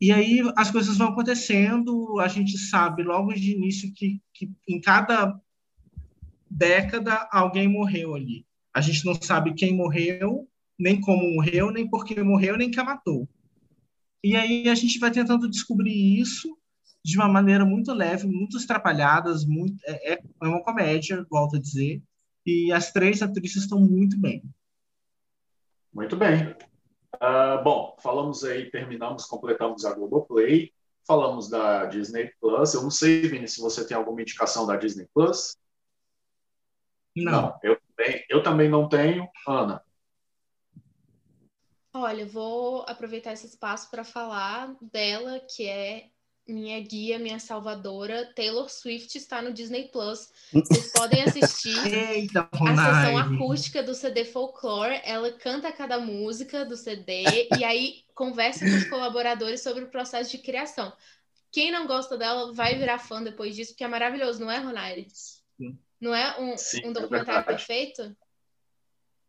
E 0.00 0.10
aí 0.10 0.40
as 0.56 0.70
coisas 0.70 0.96
vão 0.96 1.08
acontecendo, 1.08 2.18
a 2.18 2.26
gente 2.26 2.58
sabe 2.58 3.02
logo 3.02 3.32
de 3.32 3.52
início 3.52 3.92
que, 3.92 4.20
que 4.32 4.50
em 4.68 4.80
cada 4.80 5.38
década 6.50 7.28
alguém 7.30 7.68
morreu 7.68 8.14
ali. 8.14 8.44
A 8.74 8.80
gente 8.80 9.04
não 9.04 9.14
sabe 9.14 9.54
quem 9.54 9.76
morreu, 9.76 10.48
nem 10.78 11.00
como 11.00 11.34
morreu, 11.34 11.70
nem 11.70 11.88
por 11.88 12.04
que 12.04 12.20
morreu, 12.22 12.56
nem 12.56 12.70
quem 12.70 12.84
matou. 12.84 13.28
E 14.24 14.36
aí 14.36 14.68
a 14.68 14.74
gente 14.74 14.98
vai 14.98 15.10
tentando 15.10 15.48
descobrir 15.48 16.18
isso 16.18 16.56
de 17.04 17.16
uma 17.16 17.28
maneira 17.28 17.64
muito 17.64 17.92
leve, 17.92 18.26
muito 18.26 18.56
estrapalhadas, 18.56 19.44
muito, 19.44 19.76
é, 19.84 20.14
é, 20.14 20.22
é 20.42 20.46
uma 20.46 20.62
comédia, 20.62 21.26
volto 21.28 21.56
a 21.56 21.60
dizer, 21.60 22.02
e 22.46 22.72
as 22.72 22.92
três 22.92 23.22
atrizes 23.22 23.62
estão 23.62 23.80
muito 23.80 24.18
bem. 24.18 24.42
Muito 25.92 26.16
bem. 26.16 26.56
Uh, 27.16 27.62
bom, 27.62 27.96
falamos 28.00 28.44
aí, 28.44 28.70
terminamos, 28.70 29.26
completamos 29.26 29.84
a 29.84 29.92
Globoplay. 29.92 30.72
falamos 31.06 31.48
da 31.48 31.84
Disney 31.86 32.32
Plus. 32.40 32.74
Eu 32.74 32.82
não 32.82 32.90
sei, 32.90 33.22
Vini, 33.28 33.46
se 33.46 33.60
você 33.60 33.86
tem 33.86 33.96
alguma 33.96 34.22
indicação 34.22 34.66
da 34.66 34.76
Disney 34.76 35.08
Plus. 35.12 35.56
Não. 37.14 37.32
não 37.32 37.58
eu, 37.62 37.78
também, 37.80 38.24
eu 38.28 38.42
também 38.42 38.68
não 38.68 38.88
tenho. 38.88 39.28
Ana. 39.46 39.82
Olha, 41.94 42.24
vou 42.24 42.84
aproveitar 42.88 43.34
esse 43.34 43.46
espaço 43.46 43.90
para 43.90 44.02
falar 44.02 44.74
dela, 44.80 45.40
que 45.40 45.68
é 45.68 46.08
minha 46.46 46.80
guia, 46.80 47.18
minha 47.18 47.38
salvadora, 47.38 48.30
Taylor 48.34 48.68
Swift 48.68 49.16
está 49.16 49.40
no 49.40 49.52
Disney 49.52 49.88
Plus. 49.88 50.28
Vocês 50.52 50.92
podem 50.92 51.22
assistir 51.22 51.76
Eita, 51.86 52.48
a 52.52 52.56
sessão 52.56 53.18
acústica 53.18 53.82
do 53.82 53.94
CD 53.94 54.24
Folklore. 54.24 55.00
Ela 55.04 55.32
canta 55.32 55.72
cada 55.72 55.98
música 55.98 56.64
do 56.64 56.76
CD 56.76 57.24
e 57.58 57.64
aí 57.64 58.04
conversa 58.14 58.64
com 58.64 58.76
os 58.76 58.84
colaboradores 58.88 59.62
sobre 59.62 59.84
o 59.84 59.90
processo 59.90 60.30
de 60.30 60.38
criação. 60.38 60.92
Quem 61.50 61.70
não 61.70 61.86
gosta 61.86 62.16
dela 62.16 62.52
vai 62.52 62.76
virar 62.76 62.98
fã 62.98 63.22
depois 63.22 63.54
disso, 63.54 63.72
porque 63.72 63.84
é 63.84 63.88
maravilhoso, 63.88 64.40
não 64.40 64.50
é, 64.50 64.58
Ronaire? 64.58 65.06
Não 66.00 66.14
é 66.14 66.40
um, 66.40 66.56
Sim, 66.56 66.86
um 66.86 66.90
é 66.90 66.92
documentário 66.94 67.44
verdade. 67.44 67.46
perfeito? 67.46 68.16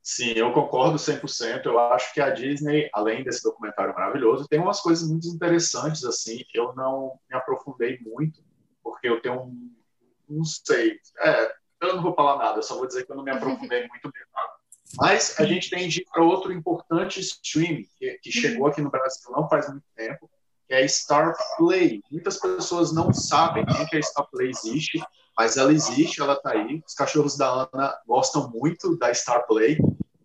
Sim, 0.04 0.34
eu 0.36 0.52
concordo 0.52 0.98
100%. 1.00 1.66
Eu 1.66 1.80
acho 1.80 2.14
que 2.14 2.20
a 2.20 2.30
Disney, 2.30 2.90
além 2.94 3.24
desse 3.24 3.42
documentário 3.42 3.94
maravilhoso, 3.94 4.50
tem 4.50 4.60
umas 4.60 4.82
coisas 4.82 5.08
muito 5.10 5.28
interessantes, 5.30 6.04
assim. 6.04 6.44
Eu 6.54 6.76
não 6.76 7.18
me 7.30 7.38
aprofundei 7.38 7.98
muito, 8.02 8.44
porque 8.84 9.08
eu 9.08 9.22
tenho 9.22 9.44
um... 9.44 9.74
Não 10.28 10.44
sei. 10.44 11.00
É, 11.22 11.56
eu 11.82 11.96
não 11.96 12.04
vou 12.04 12.14
falar 12.14 12.38
nada, 12.38 12.58
eu 12.60 12.64
só 12.64 12.76
vou 12.76 12.86
dizer 12.86 13.06
que 13.06 13.12
eu 13.14 13.16
não 13.16 13.24
me 13.24 13.32
aprofundei 13.32 13.88
muito 13.88 14.12
mesmo. 14.14 14.32
tá? 14.34 14.56
Mas 14.98 15.40
a 15.40 15.46
gente 15.46 15.70
tem 15.70 15.88
de 15.88 16.02
ir 16.02 16.06
para 16.12 16.22
outro 16.22 16.52
importante 16.52 17.22
stream 17.22 17.84
que, 17.98 18.20
que 18.22 18.32
chegou 18.32 18.68
aqui 18.68 18.82
no 18.82 18.92
Brasil 18.92 19.32
não 19.32 19.48
faz 19.48 19.70
muito 19.70 19.86
tempo, 19.96 20.30
que 20.74 20.76
é 20.76 20.88
Star 20.88 21.36
Play. 21.56 22.02
Muitas 22.12 22.38
pessoas 22.38 22.92
não 22.92 23.14
sabem 23.14 23.64
que 23.64 23.96
a 23.96 24.02
Star 24.02 24.28
Play 24.32 24.50
existe, 24.50 25.00
mas 25.38 25.56
ela 25.56 25.72
existe, 25.72 26.20
ela 26.20 26.36
tá 26.36 26.52
aí. 26.52 26.82
Os 26.86 26.96
cachorros 26.96 27.38
da 27.38 27.70
Ana 27.72 27.96
gostam 28.08 28.50
muito 28.50 28.98
da 28.98 29.14
Star 29.14 29.46
Play. 29.46 29.78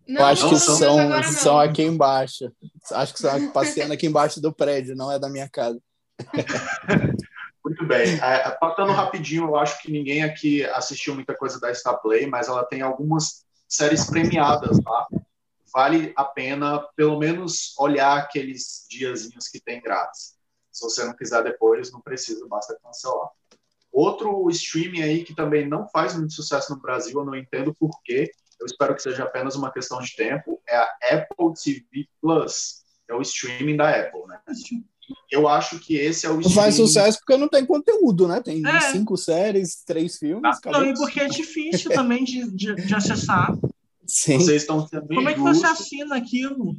Não, 0.07 0.21
Eu 0.21 0.25
acho 0.25 0.49
que 0.49 0.57
são 0.57 1.23
são 1.23 1.59
aqui 1.59 1.83
embaixo. 1.83 2.51
Acho 2.91 3.13
que 3.13 3.19
são 3.19 3.51
passeando 3.51 3.93
aqui 3.93 4.07
embaixo 4.07 4.41
do 4.41 4.51
prédio, 4.51 4.95
não 4.95 5.11
é 5.11 5.19
da 5.19 5.29
minha 5.29 5.47
casa. 5.47 5.79
Muito 7.63 7.85
bem. 7.85 8.15
É, 8.19 8.49
passando 8.59 8.91
rapidinho, 8.91 9.43
eu 9.43 9.55
acho 9.55 9.79
que 9.83 9.91
ninguém 9.91 10.23
aqui 10.23 10.65
assistiu 10.65 11.13
muita 11.13 11.35
coisa 11.35 11.59
da 11.59 11.71
Star 11.71 12.01
Play, 12.01 12.25
mas 12.25 12.47
ela 12.47 12.63
tem 12.63 12.81
algumas 12.81 13.45
séries 13.67 14.09
premiadas 14.09 14.79
lá. 14.83 15.05
Vale 15.71 16.11
a 16.15 16.23
pena, 16.23 16.79
pelo 16.95 17.19
menos, 17.19 17.75
olhar 17.77 18.17
aqueles 18.17 18.87
diazinhos 18.89 19.47
que 19.47 19.59
tem 19.59 19.79
grátis. 19.79 20.38
Se 20.71 20.83
você 20.83 21.03
não 21.03 21.13
quiser 21.15 21.43
depois, 21.43 21.91
não 21.91 22.01
precisa, 22.01 22.47
basta 22.47 22.77
cancelar. 22.83 23.29
Outro 23.91 24.47
streaming 24.51 25.01
aí 25.01 25.23
que 25.23 25.35
também 25.35 25.67
não 25.67 25.87
faz 25.89 26.15
muito 26.15 26.33
sucesso 26.33 26.73
no 26.73 26.81
Brasil, 26.81 27.19
eu 27.19 27.25
não 27.25 27.35
entendo 27.35 27.73
por 27.73 27.91
quê, 28.03 28.31
eu 28.59 28.65
espero 28.65 28.95
que 28.95 29.01
seja 29.01 29.23
apenas 29.23 29.55
uma 29.55 29.71
questão 29.71 29.99
de 29.99 30.15
tempo, 30.15 30.61
é 30.67 30.75
a 30.75 30.97
Apple 31.11 31.53
TV 31.63 32.07
Plus, 32.21 32.83
é 33.07 33.13
o 33.13 33.21
streaming 33.21 33.77
da 33.77 33.89
Apple, 33.89 34.27
né? 34.27 34.39
Eu 35.31 35.47
acho 35.47 35.79
que 35.79 35.95
esse 35.95 36.25
é 36.25 36.29
o 36.29 36.33
Não 36.33 36.41
streaming... 36.41 36.61
faz 36.61 36.75
sucesso 36.75 37.17
porque 37.19 37.37
não 37.37 37.47
tem 37.47 37.65
conteúdo, 37.65 38.27
né? 38.27 38.41
Tem 38.41 38.61
É. 38.65 38.91
cinco 38.91 39.17
séries, 39.17 39.83
três 39.83 40.17
filmes. 40.17 40.43
Ah. 40.65 40.71
Não, 40.71 40.85
e 40.85 40.93
porque 40.93 41.19
é 41.19 41.27
difícil 41.27 41.89
também 41.91 42.23
de, 42.23 42.49
de, 42.51 42.75
de 42.75 42.95
acessar. 42.95 43.55
Sim. 44.05 44.37
Vocês 44.39 44.61
estão 44.63 44.87
sendo 44.87 45.07
Como 45.07 45.29
é 45.29 45.33
que 45.33 45.39
você 45.39 45.65
assina 45.65 46.15
aquilo? 46.17 46.75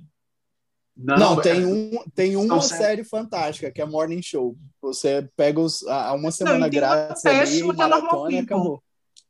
Não, 1.03 1.41
tem, 1.41 1.63
é- 1.63 1.67
um, 1.67 2.05
tem 2.15 2.37
uma 2.37 2.61
série 2.61 3.05
fantástica, 3.05 3.71
que 3.71 3.81
é 3.81 3.87
Morning 3.87 4.23
Show. 4.23 4.57
Você 4.83 5.29
pega 5.37 5.59
os, 5.59 5.83
a, 5.87 6.13
uma 6.13 6.31
semana 6.31 6.67
e 6.67 6.71
tem 6.71 6.81
uma 6.81 6.95
grátis 6.97 7.25
ali, 7.25 7.61
é 7.61 7.63
Normal 7.65 7.89
maratona 7.89 8.33
e 8.33 8.37
People. 8.37 8.55
acabou. 8.55 8.83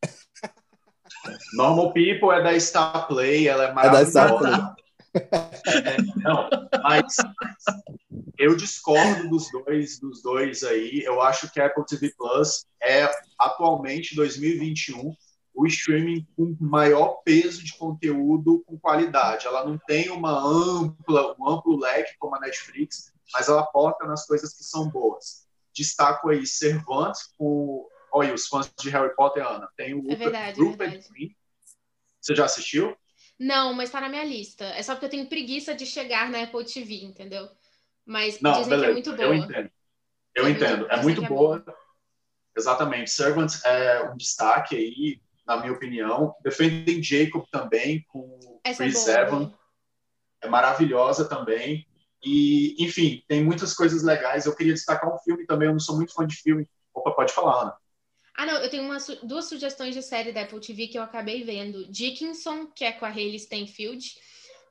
Normal 1.54 1.92
People 1.92 2.30
é 2.32 2.42
da 2.42 2.58
Star 2.58 3.06
Play, 3.06 3.46
ela 3.46 3.64
é 3.64 3.70
É 3.70 3.90
da 3.90 4.04
Star 4.04 4.32
maravilhosa. 4.34 4.74
É, 5.12 5.96
não, 6.22 6.48
mas 6.84 7.16
eu 8.38 8.56
discordo 8.56 9.28
dos 9.28 9.50
dois, 9.50 9.98
dos 9.98 10.22
dois 10.22 10.62
aí. 10.62 11.02
Eu 11.04 11.20
acho 11.20 11.50
que 11.52 11.60
a 11.60 11.66
Apple 11.66 11.84
TV 11.84 12.12
Plus 12.16 12.64
é 12.80 13.10
atualmente 13.36 14.14
2021 14.14 15.12
o 15.54 15.66
streaming 15.66 16.26
com 16.36 16.56
maior 16.60 17.22
peso 17.24 17.62
de 17.64 17.76
conteúdo 17.76 18.62
com 18.66 18.78
qualidade. 18.78 19.46
Ela 19.46 19.64
não 19.64 19.76
tem 19.78 20.10
uma 20.10 20.30
ampla, 20.32 21.34
um 21.38 21.48
amplo 21.48 21.76
leque 21.78 22.16
como 22.18 22.36
a 22.36 22.40
Netflix, 22.40 23.12
mas 23.32 23.48
ela 23.48 23.60
aporta 23.62 24.06
nas 24.06 24.26
coisas 24.26 24.54
que 24.56 24.64
são 24.64 24.88
boas. 24.88 25.46
Destaco 25.74 26.28
aí 26.30 26.46
Cervantes 26.46 27.32
com 27.38 27.86
Olha, 28.12 28.34
os 28.34 28.48
fãs 28.48 28.68
de 28.80 28.90
Harry 28.90 29.14
Potter, 29.14 29.46
Ana. 29.46 29.68
Tem 29.76 29.94
o 29.94 30.10
É 30.10 30.16
verdade, 30.16 30.60
é 30.60 30.64
Rupert 30.64 30.90
verdade. 30.90 31.08
Green. 31.12 31.36
Você 32.20 32.34
já 32.34 32.44
assistiu? 32.44 32.96
Não, 33.38 33.72
mas 33.72 33.88
tá 33.90 34.00
na 34.00 34.08
minha 34.08 34.24
lista. 34.24 34.64
É 34.64 34.82
só 34.82 34.94
porque 34.94 35.06
eu 35.06 35.10
tenho 35.10 35.28
preguiça 35.28 35.74
de 35.76 35.86
chegar 35.86 36.28
na 36.28 36.42
Apple 36.42 36.64
TV, 36.64 37.04
entendeu? 37.04 37.48
Mas 38.04 38.40
Não, 38.40 38.50
dizem 38.52 38.68
beleza. 38.68 38.84
que 38.86 38.90
é 38.90 38.92
muito 38.94 39.12
boa. 39.16 39.28
Eu 39.28 39.34
entendo. 39.34 39.70
Eu 40.34 40.44
Dizem- 40.44 40.56
entendo. 40.56 40.84
É 40.86 40.88
dizem 40.88 41.02
muito 41.04 41.24
é 41.24 41.28
boa. 41.28 41.64
Exatamente. 42.56 43.10
Servants 43.10 43.64
é 43.64 44.10
um 44.10 44.16
destaque 44.16 44.76
aí, 44.76 45.20
na 45.50 45.56
minha 45.56 45.72
opinião. 45.72 46.34
Defendem 46.42 47.02
Jacob 47.02 47.44
também, 47.50 48.04
com 48.08 48.60
Essa 48.64 48.84
é 48.84 48.88
Chris. 48.88 49.06
Evans. 49.08 49.52
É 50.40 50.48
maravilhosa 50.48 51.28
também. 51.28 51.86
E, 52.22 52.76
enfim, 52.78 53.22
tem 53.26 53.42
muitas 53.42 53.74
coisas 53.74 54.02
legais. 54.02 54.46
Eu 54.46 54.54
queria 54.54 54.74
destacar 54.74 55.12
um 55.12 55.18
filme 55.18 55.44
também. 55.46 55.68
Eu 55.68 55.72
não 55.72 55.80
sou 55.80 55.96
muito 55.96 56.14
fã 56.14 56.26
de 56.26 56.36
filme. 56.36 56.68
Opa, 56.94 57.12
pode 57.12 57.32
falar, 57.32 57.62
Ana. 57.62 57.76
Ah, 58.36 58.46
não, 58.46 58.54
eu 58.54 58.70
tenho 58.70 58.84
uma 58.84 58.98
duas 59.22 59.46
sugestões 59.46 59.94
de 59.94 60.02
série 60.02 60.32
da 60.32 60.42
Apple 60.42 60.60
TV 60.60 60.86
que 60.86 60.96
eu 60.96 61.02
acabei 61.02 61.42
vendo. 61.42 61.90
Dickinson, 61.90 62.66
que 62.66 62.84
é 62.84 62.92
com 62.92 63.04
a 63.04 63.08
Hayley 63.08 63.38
Steinfeld, 63.38 64.14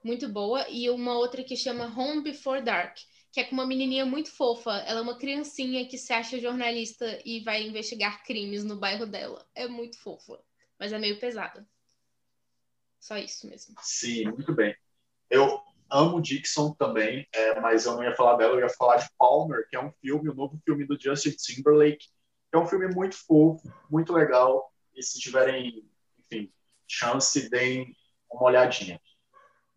muito 0.03 0.29
boa, 0.29 0.67
e 0.69 0.89
uma 0.89 1.15
outra 1.17 1.43
que 1.43 1.55
chama 1.55 1.93
Home 1.95 2.23
Before 2.23 2.63
Dark, 2.63 2.97
que 3.31 3.39
é 3.39 3.43
com 3.43 3.53
uma 3.53 3.67
menininha 3.67 4.05
muito 4.05 4.31
fofa. 4.31 4.71
Ela 4.87 4.99
é 4.99 5.03
uma 5.03 5.19
criancinha 5.19 5.85
que 5.87 5.97
se 5.97 6.11
acha 6.13 6.39
jornalista 6.39 7.21
e 7.23 7.41
vai 7.41 7.61
investigar 7.61 8.23
crimes 8.23 8.63
no 8.63 8.77
bairro 8.77 9.05
dela. 9.05 9.45
É 9.53 9.67
muito 9.67 9.99
fofa, 9.99 10.39
mas 10.79 10.93
é 10.93 10.97
meio 10.97 11.19
pesada. 11.19 11.67
Só 12.99 13.17
isso 13.17 13.47
mesmo. 13.47 13.75
Sim, 13.81 14.25
muito 14.25 14.53
bem. 14.53 14.75
Eu 15.29 15.61
amo 15.89 16.21
Dixon 16.21 16.73
também, 16.73 17.27
é, 17.33 17.59
mas 17.59 17.85
eu 17.85 17.95
não 17.95 18.03
ia 18.03 18.15
falar 18.15 18.35
dela, 18.35 18.53
eu 18.53 18.59
ia 18.59 18.69
falar 18.69 18.97
de 18.97 19.09
Palmer, 19.17 19.67
que 19.69 19.75
é 19.75 19.83
um 19.83 19.91
filme, 20.01 20.29
o 20.29 20.33
novo 20.33 20.59
filme 20.63 20.85
do 20.85 20.99
Justin 20.99 21.31
Timberlake, 21.31 22.07
que 22.51 22.55
é 22.55 22.57
um 22.57 22.67
filme 22.67 22.87
muito 22.87 23.15
fofo, 23.15 23.61
muito 23.89 24.13
legal, 24.13 24.71
e 24.95 25.03
se 25.03 25.19
tiverem, 25.19 25.87
enfim, 26.19 26.51
chance, 26.87 27.49
deem 27.49 27.95
uma 28.31 28.43
olhadinha. 28.43 28.99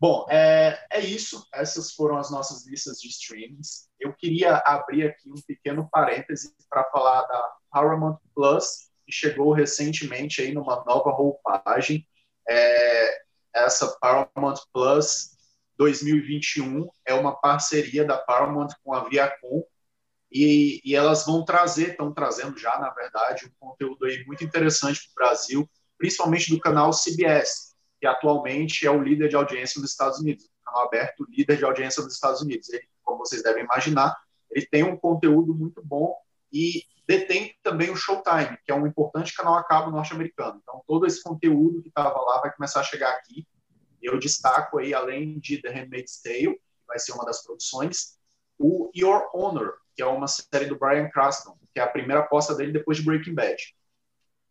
Bom, 0.01 0.27
é, 0.29 0.85
é 0.91 1.01
isso. 1.01 1.47
Essas 1.55 1.93
foram 1.93 2.17
as 2.17 2.29
nossas 2.29 2.67
listas 2.67 2.99
de 2.99 3.09
streams. 3.09 3.89
Eu 4.01 4.13
queria 4.13 4.57
abrir 4.67 5.07
aqui 5.07 5.31
um 5.31 5.41
pequeno 5.47 5.89
parêntese 5.93 6.53
para 6.69 6.83
falar 6.91 7.23
da 7.23 7.53
Paramount 7.71 8.19
Plus, 8.35 8.91
que 9.05 9.13
chegou 9.13 9.53
recentemente 9.53 10.41
aí 10.41 10.53
numa 10.53 10.85
nova 10.85 11.11
roupagem. 11.11 12.07
É, 12.49 13.23
essa 13.55 13.89
Paramount 14.01 14.57
Plus 14.73 15.33
2021 15.77 16.89
é 17.05 17.15
uma 17.15 17.35
parceria 17.35 18.05
da 18.05 18.17
Paramount 18.17 18.69
com 18.85 18.95
a 18.95 19.09
Viacom 19.09 19.63
e, 20.31 20.81
e 20.85 20.95
elas 20.95 21.27
vão 21.27 21.45
trazer, 21.45 21.91
estão 21.91 22.13
trazendo 22.13 22.59
já, 22.59 22.79
na 22.79 22.91
verdade, 22.91 23.47
um 23.47 23.69
conteúdo 23.69 24.07
aí 24.07 24.25
muito 24.25 24.43
interessante 24.43 25.01
para 25.01 25.11
o 25.11 25.29
Brasil, 25.29 25.71
principalmente 25.99 26.51
do 26.51 26.59
canal 26.59 26.91
CBS, 26.93 27.75
que 28.01 28.07
atualmente 28.07 28.87
é 28.87 28.91
o 28.91 29.03
líder 29.03 29.29
de 29.29 29.37
audiência 29.37 29.81
nos 29.81 29.91
Estados 29.91 30.19
Unidos, 30.21 30.45
o 30.45 30.65
canal 30.65 30.87
aberto 30.87 31.27
líder 31.29 31.59
de 31.59 31.65
audiência 31.65 32.03
nos 32.03 32.15
Estados 32.15 32.41
Unidos. 32.41 32.69
Ele, 32.71 32.89
como 33.03 33.19
vocês 33.19 33.43
devem 33.43 33.65
imaginar, 33.65 34.17
ele 34.51 34.67
tem 34.67 34.83
um 34.83 34.97
conteúdo 34.97 35.55
muito 35.55 35.83
bom 35.85 36.15
e 36.53 36.83
detém 37.07 37.55
também 37.63 37.91
o 37.91 37.97
Showtime, 37.97 38.59
que 38.65 38.71
é 38.71 38.75
um 38.75 38.87
importante 38.87 39.35
canal 39.35 39.55
a 39.55 39.65
cabo 39.65 39.91
norte-americano. 39.91 40.61
Então, 40.63 40.83
todo 40.87 41.07
esse 41.07 41.23
conteúdo 41.23 41.83
que 41.83 41.89
estava 41.89 42.21
lá 42.21 42.41
vai 42.41 42.53
começar 42.53 42.81
a 42.81 42.85
chegar 42.85 43.11
aqui. 43.11 43.47
Eu 44.01 44.19
destaco 44.19 44.79
aí, 44.79 44.93
além 44.93 45.39
de 45.39 45.61
The 45.61 45.71
Handmaid's 45.71 46.21
Tale, 46.21 46.55
que 46.55 46.87
vai 46.87 46.99
ser 46.99 47.13
uma 47.13 47.25
das 47.25 47.43
produções, 47.45 48.19
o 48.59 48.91
Your 48.95 49.29
Honor, 49.33 49.75
que 49.95 50.03
é 50.03 50.07
uma 50.07 50.27
série 50.27 50.67
do 50.67 50.79
Brian 50.79 51.09
Cranston, 51.11 51.57
que 51.73 51.81
é 51.81 51.83
a 51.83 51.89
primeira 51.89 52.21
aposta 52.21 52.55
dele 52.55 52.73
depois 52.73 52.99
de 52.99 53.05
Breaking 53.05 53.35
Bad. 53.35 53.57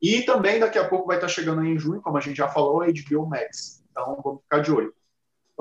E 0.02 0.24
também 0.24 0.60
daqui 0.60 0.80
a 0.80 0.88
pouco 0.88 1.08
vai 1.08 1.18
estar 1.18 1.28
chegando 1.28 1.62
aí 1.62 1.68
em 1.68 1.78
junho, 1.78 2.02
como 2.02 2.18
a 2.18 2.22
gente 2.22 2.38
já 2.38 2.47
falou, 2.47 2.82
a 2.82 2.88
HBO 2.88 3.28
Max. 3.28 3.84
Então 3.91 4.20
vamos 4.24 4.41
ficar 4.41 4.60
de 4.60 4.72
olho. 4.72 4.93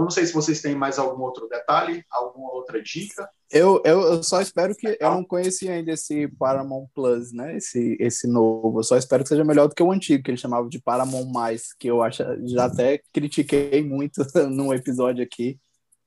Eu 0.00 0.04
não 0.04 0.10
sei 0.10 0.24
se 0.24 0.32
vocês 0.32 0.62
têm 0.62 0.74
mais 0.74 0.98
algum 0.98 1.22
outro 1.22 1.46
detalhe, 1.46 2.02
alguma 2.10 2.50
outra 2.54 2.82
dica. 2.82 3.28
Eu, 3.50 3.82
eu, 3.84 4.00
eu 4.00 4.22
só 4.22 4.40
espero 4.40 4.74
que. 4.74 4.96
Eu 4.98 5.10
não 5.10 5.22
conheci 5.22 5.68
ainda 5.68 5.92
esse 5.92 6.26
Paramount 6.38 6.86
Plus, 6.94 7.34
né? 7.34 7.58
Esse, 7.58 7.98
esse 8.00 8.26
novo. 8.26 8.78
Eu 8.78 8.82
só 8.82 8.96
espero 8.96 9.22
que 9.22 9.28
seja 9.28 9.44
melhor 9.44 9.68
do 9.68 9.74
que 9.74 9.82
o 9.82 9.92
antigo, 9.92 10.24
que 10.24 10.30
eles 10.30 10.40
chamavam 10.40 10.70
de 10.70 10.80
Paramount 10.80 11.30
Mais, 11.30 11.74
que 11.74 11.86
eu 11.86 12.02
acho, 12.02 12.22
já 12.46 12.64
até 12.64 13.02
critiquei 13.12 13.84
muito 13.84 14.24
num 14.48 14.72
episódio 14.72 15.22
aqui. 15.22 15.58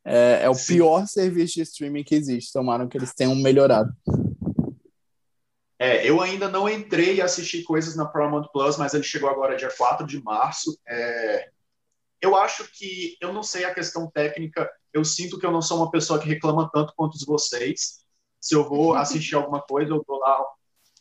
É, 0.04 0.40
é 0.42 0.50
o 0.50 0.56
Sim. 0.56 0.74
pior 0.74 1.06
serviço 1.06 1.54
de 1.54 1.62
streaming 1.62 2.04
que 2.04 2.16
existe. 2.16 2.52
Tomaram 2.52 2.88
que 2.88 2.98
eles 2.98 3.14
tenham 3.14 3.36
melhorado. 3.36 3.96
É, 5.78 6.10
eu 6.10 6.20
ainda 6.20 6.50
não 6.50 6.68
entrei 6.68 7.18
e 7.18 7.22
assisti 7.22 7.62
coisas 7.62 7.96
na 7.96 8.06
Paramount 8.06 8.48
Plus, 8.52 8.76
mas 8.76 8.96
ele 8.96 9.04
chegou 9.04 9.30
agora 9.30 9.56
dia 9.56 9.70
4 9.70 10.08
de 10.08 10.20
março. 10.24 10.76
É, 10.88 11.50
eu 12.24 12.38
acho 12.38 12.66
que, 12.72 13.18
eu 13.20 13.34
não 13.34 13.44
sei 13.44 13.66
a 13.66 13.74
questão 13.74 14.10
técnica, 14.10 14.72
eu 14.94 15.04
sinto 15.04 15.38
que 15.38 15.46
eu 15.46 15.52
não 15.52 15.62
sou 15.62 15.80
uma 15.80 15.92
pessoa 15.92 16.18
que 16.18 16.30
reclama 16.30 16.70
tanto 16.72 16.94
quanto 16.96 17.18
vocês. 17.26 18.00
Se 18.40 18.56
eu 18.56 18.64
vou 18.64 18.94
assistir 18.94 19.36
alguma 19.36 19.62
coisa, 19.62 19.92
eu 19.92 20.02
dou 20.08 20.20
lá, 20.20 20.42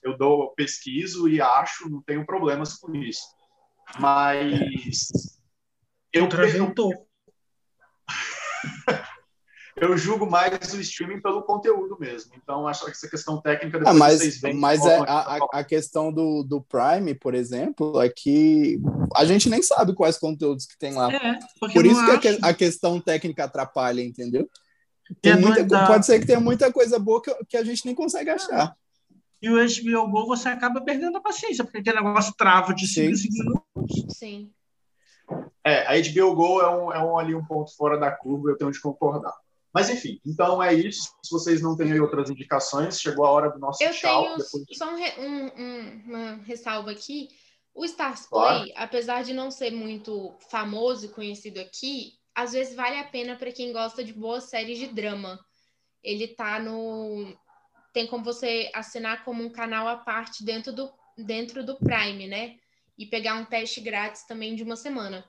eu 0.02 0.18
dou, 0.18 0.52
pesquiso 0.56 1.28
e 1.28 1.40
acho, 1.40 1.88
não 1.88 2.02
tenho 2.02 2.26
problemas 2.26 2.74
com 2.74 2.92
isso. 2.96 3.22
Mas 4.00 4.58
eu, 6.12 6.24
eu, 6.24 6.28
eu 9.76 9.96
julgo 9.96 10.28
mais 10.28 10.74
o 10.74 10.80
streaming 10.80 11.20
pelo 11.20 11.42
conteúdo 11.42 11.96
mesmo. 11.98 12.32
Então, 12.36 12.66
acho 12.68 12.84
que 12.84 12.90
essa 12.90 13.08
questão 13.08 13.40
técnica 13.40 13.78
depois 13.78 13.96
ah, 13.96 13.98
mas, 13.98 14.18
vocês 14.18 14.40
veem. 14.40 14.54
Mas 14.54 14.84
é, 14.84 14.98
a, 14.98 15.38
a, 15.52 15.64
questão 15.64 16.12
do, 16.12 16.42
do 16.42 16.60
Prime, 16.60 17.14
por 17.14 17.34
exemplo, 17.34 18.00
é 18.00 18.08
que 18.08 18.78
a 19.14 19.24
gente 19.24 19.48
nem 19.48 19.62
sabe 19.62 19.94
quais 19.94 20.18
conteúdos 20.18 20.66
que 20.66 20.78
tem 20.78 20.92
lá. 20.92 21.12
É, 21.12 21.38
por 21.72 21.86
isso 21.86 22.20
que 22.20 22.28
acho... 22.28 22.38
a, 22.44 22.52
questão 22.52 23.00
técnica 23.00 23.44
atrapalha, 23.44 24.02
entendeu? 24.02 24.48
Tem 25.20 25.36
muita, 25.36 25.64
da... 25.64 25.86
Pode 25.86 26.06
ser 26.06 26.20
que 26.20 26.26
tenha 26.26 26.40
muita 26.40 26.72
coisa 26.72 26.98
boa 26.98 27.22
que, 27.22 27.34
que 27.48 27.56
a 27.56 27.64
gente 27.64 27.84
nem 27.86 27.94
consegue 27.94 28.30
achar. 28.30 28.74
E 29.40 29.50
o 29.50 29.56
HBO 29.56 30.08
Go 30.08 30.26
você 30.26 30.48
acaba 30.48 30.80
perdendo 30.80 31.16
a 31.16 31.20
paciência, 31.20 31.64
porque 31.64 31.78
aquele 31.78 32.00
negócio 32.00 32.32
trava 32.36 32.72
de 32.72 32.86
5 32.86 33.10
minutos. 33.30 34.16
Sim. 34.16 34.52
É, 35.64 35.86
a 35.86 36.00
HBO 36.00 36.34
Go 36.34 36.60
é 36.60 36.70
um, 36.70 36.92
é 36.92 37.04
um 37.04 37.18
ali 37.18 37.34
um 37.34 37.44
ponto 37.44 37.74
fora 37.76 37.98
da 37.98 38.10
curva, 38.10 38.50
eu 38.50 38.56
tenho 38.56 38.70
de 38.70 38.80
concordar. 38.80 39.34
Mas 39.72 39.88
enfim, 39.88 40.20
então 40.24 40.62
é 40.62 40.74
isso. 40.74 41.10
Se 41.24 41.30
vocês 41.30 41.62
não 41.62 41.76
têm 41.76 41.98
outras 41.98 42.28
indicações, 42.28 43.00
chegou 43.00 43.24
a 43.24 43.30
hora 43.30 43.50
do 43.50 43.58
nosso 43.58 43.82
eu 43.82 43.92
tchau. 43.92 44.24
Tenho 44.24 44.36
depois... 44.36 44.64
só 44.72 44.94
um, 44.94 45.46
um, 45.58 46.02
uma 46.06 46.34
ressalva 46.44 46.90
aqui. 46.90 47.28
O 47.74 47.84
Stars 47.86 48.26
Play, 48.26 48.42
claro. 48.42 48.72
apesar 48.76 49.24
de 49.24 49.32
não 49.32 49.50
ser 49.50 49.70
muito 49.70 50.36
famoso 50.50 51.06
e 51.06 51.08
conhecido 51.08 51.58
aqui, 51.58 52.12
às 52.34 52.52
vezes 52.52 52.76
vale 52.76 52.98
a 52.98 53.04
pena 53.04 53.34
para 53.34 53.50
quem 53.50 53.72
gosta 53.72 54.04
de 54.04 54.12
boas 54.12 54.44
séries 54.44 54.78
de 54.78 54.88
drama. 54.88 55.40
Ele 56.02 56.28
tá 56.28 56.58
no. 56.58 57.34
Tem 57.94 58.06
como 58.06 58.22
você 58.22 58.70
assinar 58.74 59.24
como 59.24 59.42
um 59.42 59.50
canal 59.50 59.88
à 59.88 59.96
parte 59.96 60.44
dentro 60.44 60.70
do, 60.72 60.90
dentro 61.16 61.64
do 61.64 61.76
Prime, 61.76 62.26
né? 62.26 62.56
E 62.98 63.06
pegar 63.06 63.36
um 63.36 63.44
teste 63.46 63.80
grátis 63.80 64.26
também 64.26 64.54
de 64.54 64.62
uma 64.62 64.76
semana 64.76 65.24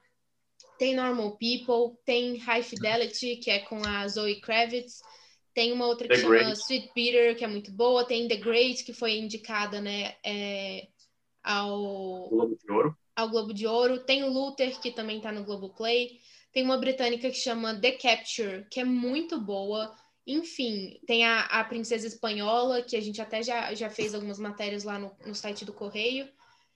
tem 0.84 0.93
Normal 0.93 1.38
People, 1.38 1.97
tem 2.03 2.36
High 2.36 2.61
Fidelity, 2.61 3.38
que 3.38 3.49
é 3.49 3.59
com 3.59 3.81
a 3.88 4.05
Zoe 4.05 4.41
Kravitz, 4.41 5.01
tem 5.53 5.71
uma 5.71 5.88
outra 5.88 6.09
que 6.09 6.15
The 6.15 6.19
chama 6.19 6.36
Great. 6.36 6.59
Sweet 6.59 6.91
Peter, 6.93 7.38
que 7.38 7.45
é 7.45 7.47
muito 7.47 7.71
boa, 7.71 8.03
tem 8.03 8.27
The 8.27 8.36
Great, 8.36 8.84
que 8.84 8.91
foi 8.91 9.13
indicada, 9.13 9.79
né, 9.79 10.15
é, 10.25 10.89
ao 11.41 12.27
Globo 12.27 12.57
de 12.61 12.69
Ouro. 12.69 12.97
Ao 13.15 13.29
Globo 13.29 13.53
de 13.53 13.65
Ouro, 13.65 13.99
tem 14.03 14.27
Luther, 14.27 14.77
que 14.81 14.91
também 14.91 15.17
está 15.17 15.31
no 15.31 15.45
Globo 15.45 15.69
Play, 15.69 16.19
tem 16.51 16.65
uma 16.65 16.77
britânica 16.77 17.29
que 17.29 17.38
chama 17.38 17.79
The 17.79 17.93
Capture, 17.93 18.67
que 18.69 18.81
é 18.81 18.84
muito 18.84 19.39
boa. 19.39 19.95
Enfim, 20.27 20.99
tem 21.07 21.23
a, 21.25 21.43
a 21.45 21.63
Princesa 21.63 22.07
Espanhola, 22.07 22.81
que 22.81 22.97
a 22.97 23.01
gente 23.01 23.21
até 23.21 23.41
já, 23.41 23.73
já 23.73 23.89
fez 23.89 24.13
algumas 24.13 24.38
matérias 24.38 24.84
lá 24.84 24.99
no, 24.99 25.15
no 25.25 25.34
site 25.34 25.63
do 25.63 25.71
Correio. 25.71 26.27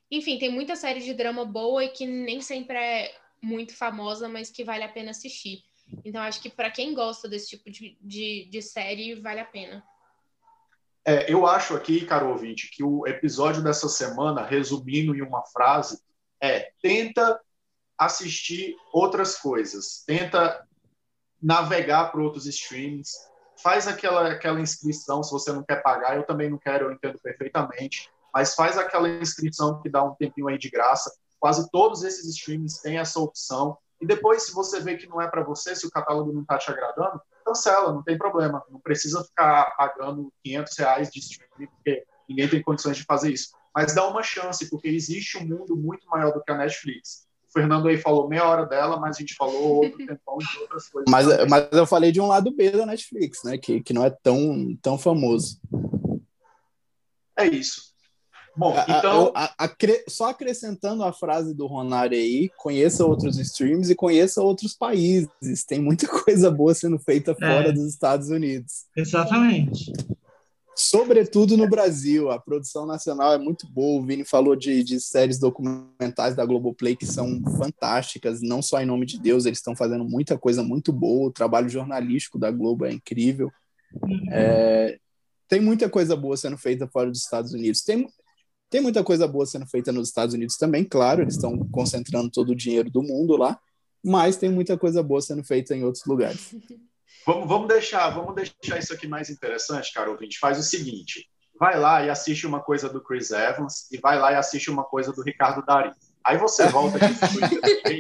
Enfim, 0.09 0.39
tem 0.39 0.49
muita 0.49 0.77
série 0.77 1.01
de 1.01 1.13
drama 1.13 1.43
boa 1.43 1.83
e 1.83 1.89
que 1.89 2.05
nem 2.05 2.39
sempre 2.39 2.77
é 2.77 3.13
muito 3.41 3.75
famosa, 3.75 4.27
mas 4.27 4.49
que 4.49 4.63
vale 4.63 4.83
a 4.83 4.89
pena 4.89 5.11
assistir. 5.11 5.63
Então, 6.03 6.21
acho 6.21 6.41
que 6.41 6.49
para 6.49 6.71
quem 6.71 6.93
gosta 6.93 7.29
desse 7.29 7.49
tipo 7.49 7.69
de, 7.69 7.97
de, 8.01 8.49
de, 8.51 8.61
série, 8.61 9.15
vale 9.15 9.39
a 9.39 9.45
pena. 9.45 9.83
É, 11.05 11.31
eu 11.31 11.47
acho 11.47 11.73
aqui, 11.75 12.05
caro 12.05 12.29
ouvinte, 12.29 12.69
que 12.69 12.83
o 12.83 13.07
episódio 13.07 13.63
dessa 13.63 13.87
semana, 13.87 14.43
resumindo 14.43 15.15
em 15.15 15.21
uma 15.21 15.45
frase, 15.45 16.01
é 16.41 16.71
tenta 16.81 17.39
assistir 17.97 18.75
outras 18.91 19.37
coisas, 19.37 20.03
tenta 20.05 20.67
navegar 21.41 22.11
para 22.11 22.21
outros 22.21 22.45
streams, 22.45 23.11
faz 23.61 23.87
aquela, 23.87 24.31
aquela 24.31 24.59
inscrição, 24.59 25.23
se 25.23 25.31
você 25.31 25.51
não 25.51 25.63
quer 25.63 25.81
pagar, 25.81 26.15
eu 26.15 26.23
também 26.23 26.49
não 26.49 26.57
quero, 26.57 26.85
eu 26.85 26.91
entendo 26.91 27.17
perfeitamente, 27.19 28.09
mas 28.33 28.53
faz 28.53 28.77
aquela 28.77 29.09
inscrição 29.09 29.81
que 29.81 29.89
dá 29.89 30.03
um 30.03 30.13
tempinho 30.15 30.47
aí 30.47 30.57
de 30.57 30.69
graça, 30.69 31.11
Quase 31.39 31.69
todos 31.71 32.03
esses 32.03 32.25
streamings 32.25 32.79
têm 32.79 32.97
essa 32.97 33.19
opção. 33.19 33.77
E 34.01 34.05
depois, 34.05 34.43
se 34.43 34.53
você 34.53 34.79
vê 34.79 34.95
que 34.95 35.07
não 35.07 35.21
é 35.21 35.27
para 35.27 35.43
você, 35.43 35.75
se 35.75 35.85
o 35.85 35.91
catálogo 35.91 36.31
não 36.31 36.41
está 36.41 36.57
te 36.57 36.69
agradando, 36.69 37.21
cancela, 37.45 37.93
não 37.93 38.03
tem 38.03 38.17
problema. 38.17 38.63
Não 38.69 38.79
precisa 38.79 39.23
ficar 39.23 39.75
pagando 39.77 40.31
500 40.43 40.77
reais 40.77 41.09
de 41.09 41.19
streaming, 41.19 41.71
porque 41.71 42.03
ninguém 42.27 42.49
tem 42.49 42.61
condições 42.61 42.97
de 42.97 43.03
fazer 43.03 43.31
isso. 43.31 43.49
Mas 43.73 43.93
dá 43.93 44.07
uma 44.07 44.23
chance, 44.23 44.69
porque 44.69 44.87
existe 44.87 45.37
um 45.37 45.45
mundo 45.45 45.75
muito 45.75 46.07
maior 46.07 46.33
do 46.33 46.43
que 46.43 46.51
a 46.51 46.57
Netflix. 46.57 47.27
O 47.47 47.53
Fernando 47.53 47.87
aí 47.87 47.97
falou 47.97 48.27
meia 48.27 48.45
hora 48.45 48.65
dela, 48.65 48.99
mas 48.99 49.15
a 49.15 49.19
gente 49.19 49.35
falou 49.35 49.83
outro 49.83 49.97
tempão 50.05 50.37
de 50.37 50.59
outras 50.59 50.89
coisas. 50.89 51.09
Mas, 51.09 51.25
mas 51.47 51.67
eu 51.71 51.85
falei 51.85 52.11
de 52.11 52.19
um 52.19 52.27
lado 52.27 52.51
B 52.51 52.71
da 52.71 52.85
Netflix, 52.85 53.43
né? 53.43 53.57
Que, 53.57 53.81
que 53.81 53.93
não 53.93 54.03
é 54.03 54.09
tão, 54.09 54.75
tão 54.81 54.97
famoso. 54.97 55.59
É 57.37 57.45
isso. 57.45 57.93
Bom, 58.57 58.75
então. 58.89 59.31
A, 59.35 59.53
a, 59.57 59.65
a, 59.65 59.69
só 60.07 60.29
acrescentando 60.29 61.03
a 61.03 61.13
frase 61.13 61.53
do 61.53 61.67
Ronário 61.67 62.17
aí, 62.17 62.49
conheça 62.57 63.05
outros 63.05 63.37
streams 63.37 63.91
e 63.91 63.95
conheça 63.95 64.41
outros 64.41 64.73
países. 64.73 65.63
Tem 65.67 65.79
muita 65.79 66.07
coisa 66.25 66.49
boa 66.49 66.73
sendo 66.73 66.97
feita 66.97 67.35
fora 67.35 67.69
é. 67.69 67.71
dos 67.71 67.85
Estados 67.85 68.29
Unidos. 68.29 68.85
Exatamente. 68.95 69.93
Sobretudo 70.75 71.57
no 71.57 71.67
Brasil, 71.67 72.29
a 72.29 72.39
produção 72.39 72.85
nacional 72.85 73.33
é 73.33 73.37
muito 73.37 73.67
boa. 73.67 73.99
O 73.99 74.05
Vini 74.05 74.23
falou 74.23 74.55
de, 74.55 74.83
de 74.83 74.99
séries 74.99 75.39
documentais 75.39 76.35
da 76.35 76.45
Globoplay 76.45 76.95
que 76.95 77.05
são 77.05 77.41
fantásticas, 77.57 78.41
não 78.41 78.61
só 78.61 78.79
em 78.79 78.85
nome 78.85 79.05
de 79.05 79.19
Deus, 79.19 79.45
eles 79.45 79.57
estão 79.57 79.75
fazendo 79.75 80.03
muita 80.03 80.37
coisa 80.37 80.61
muito 80.61 80.93
boa. 80.93 81.29
O 81.29 81.33
trabalho 81.33 81.67
jornalístico 81.67 82.37
da 82.37 82.51
Globo 82.51 82.85
é 82.85 82.91
incrível. 82.91 83.51
Uhum. 84.03 84.27
É, 84.31 84.99
tem 85.47 85.59
muita 85.59 85.89
coisa 85.89 86.15
boa 86.15 86.37
sendo 86.37 86.57
feita 86.57 86.87
fora 86.87 87.09
dos 87.09 87.23
Estados 87.23 87.53
Unidos. 87.53 87.81
Tem, 87.81 88.07
tem 88.69 88.81
muita 88.81 89.03
coisa 89.03 89.27
boa 89.27 89.45
sendo 89.45 89.65
feita 89.65 89.91
nos 89.91 90.09
Estados 90.09 90.33
Unidos 90.33 90.57
também, 90.57 90.83
claro, 90.83 91.21
eles 91.21 91.35
estão 91.35 91.57
concentrando 91.71 92.29
todo 92.29 92.51
o 92.51 92.55
dinheiro 92.55 92.89
do 92.89 93.01
mundo 93.01 93.35
lá, 93.35 93.59
mas 94.03 94.37
tem 94.37 94.49
muita 94.49 94.77
coisa 94.77 95.01
boa 95.01 95.21
sendo 95.21 95.43
feita 95.43 95.75
em 95.75 95.83
outros 95.83 96.05
lugares. 96.05 96.53
Vamos, 97.25 97.49
vamos 97.49 97.67
deixar, 97.67 98.09
vamos 98.11 98.35
deixar 98.35 98.79
isso 98.79 98.93
aqui 98.93 99.05
mais 99.05 99.29
interessante, 99.29 99.91
cara 99.91 100.09
ouvinte. 100.09 100.39
Faz 100.39 100.57
o 100.57 100.63
seguinte: 100.63 101.29
vai 101.59 101.77
lá 101.77 102.01
e 102.01 102.09
assiste 102.09 102.47
uma 102.47 102.61
coisa 102.61 102.87
do 102.87 103.01
Chris 103.01 103.31
Evans 103.31 103.91
e 103.91 103.97
vai 103.97 104.17
lá 104.17 104.31
e 104.31 104.35
assiste 104.35 104.69
uma 104.69 104.85
coisa 104.85 105.11
do 105.11 105.21
Ricardo 105.21 105.61
Dari. 105.65 105.91
Aí 106.23 106.37
você 106.37 106.67
volta 106.69 106.97
aqui 106.97 107.99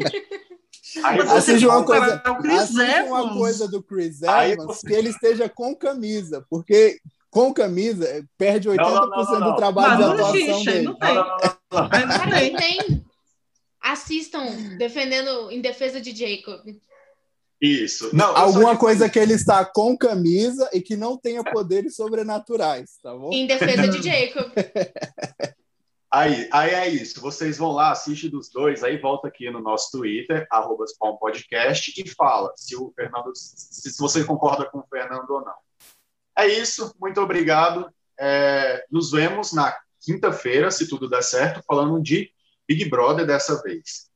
Aí 1.03 1.19
assiste 1.19 1.65
uma 1.65 1.83
coisa, 1.83 2.23
assiste 2.25 3.01
uma 3.03 3.33
coisa 3.33 3.67
do 3.67 3.83
Chris 3.83 4.21
Evans 4.21 4.65
você... 4.65 4.87
que 4.87 4.93
ele 4.93 5.09
esteja 5.09 5.49
com 5.49 5.75
camisa, 5.75 6.45
porque 6.49 6.99
com 7.29 7.53
camisa, 7.53 8.25
perde 8.37 8.69
80% 8.69 8.77
não, 8.77 9.07
não, 9.07 9.39
não, 9.39 9.51
do 9.51 9.55
trabalho 9.55 9.97
de 9.97 10.03
atuação 10.03 10.63
dele. 10.63 10.81
Não 10.83 10.95
tem. 10.95 11.15
Não, 11.15 12.29
tem. 12.29 12.55
tem. 12.55 13.05
Assistam 13.81 14.77
defendendo 14.77 15.51
em 15.51 15.61
defesa 15.61 16.01
de 16.01 16.15
Jacob. 16.15 16.61
Isso. 17.61 18.15
Não, 18.15 18.35
Alguma 18.35 18.77
coisa 18.77 19.09
que 19.09 19.17
ele 19.17 19.33
está 19.33 19.65
com 19.65 19.97
camisa 19.97 20.69
e 20.73 20.81
que 20.81 20.95
não 20.95 21.17
tenha 21.17 21.43
poderes 21.43 21.95
sobrenaturais, 21.95 22.99
tá 23.01 23.13
bom? 23.15 23.31
Em 23.33 23.47
defesa 23.47 23.87
de 23.87 24.01
Jacob. 24.01 24.51
Aí, 26.09 26.47
aí 26.53 26.69
é 26.71 26.87
isso. 26.87 27.19
Vocês 27.19 27.57
vão 27.57 27.73
lá, 27.73 27.91
assiste 27.91 28.29
dos 28.29 28.49
dois, 28.49 28.81
aí 28.81 28.97
volta 28.97 29.27
aqui 29.27 29.51
no 29.51 29.59
nosso 29.59 29.91
Twitter, 29.91 30.47
arroba 30.49 30.85
Podcast, 31.19 31.93
e 32.01 32.09
fala 32.11 32.53
se 32.55 32.77
o 32.77 32.93
Fernando, 32.95 33.35
se, 33.35 33.91
se 33.91 33.99
você 33.99 34.23
concorda 34.23 34.65
com 34.65 34.79
o 34.79 34.87
Fernando 34.89 35.29
ou 35.29 35.41
não. 35.41 35.66
É 36.37 36.45
isso, 36.47 36.95
muito 36.99 37.19
obrigado. 37.19 37.91
É, 38.19 38.85
nos 38.91 39.11
vemos 39.11 39.53
na 39.53 39.75
quinta-feira, 39.99 40.69
se 40.69 40.87
tudo 40.87 41.09
der 41.09 41.23
certo, 41.23 41.63
falando 41.65 42.01
de 42.01 42.31
Big 42.67 42.89
Brother 42.89 43.25
dessa 43.25 43.61
vez. 43.63 44.07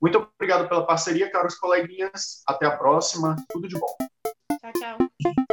Muito 0.00 0.18
obrigado 0.18 0.68
pela 0.68 0.86
parceria, 0.86 1.30
caros 1.30 1.54
coleguinhas. 1.54 2.42
Até 2.46 2.66
a 2.66 2.76
próxima. 2.76 3.36
Tudo 3.50 3.68
de 3.68 3.78
bom. 3.78 3.96
Tchau, 4.60 4.72
tchau. 4.72 5.44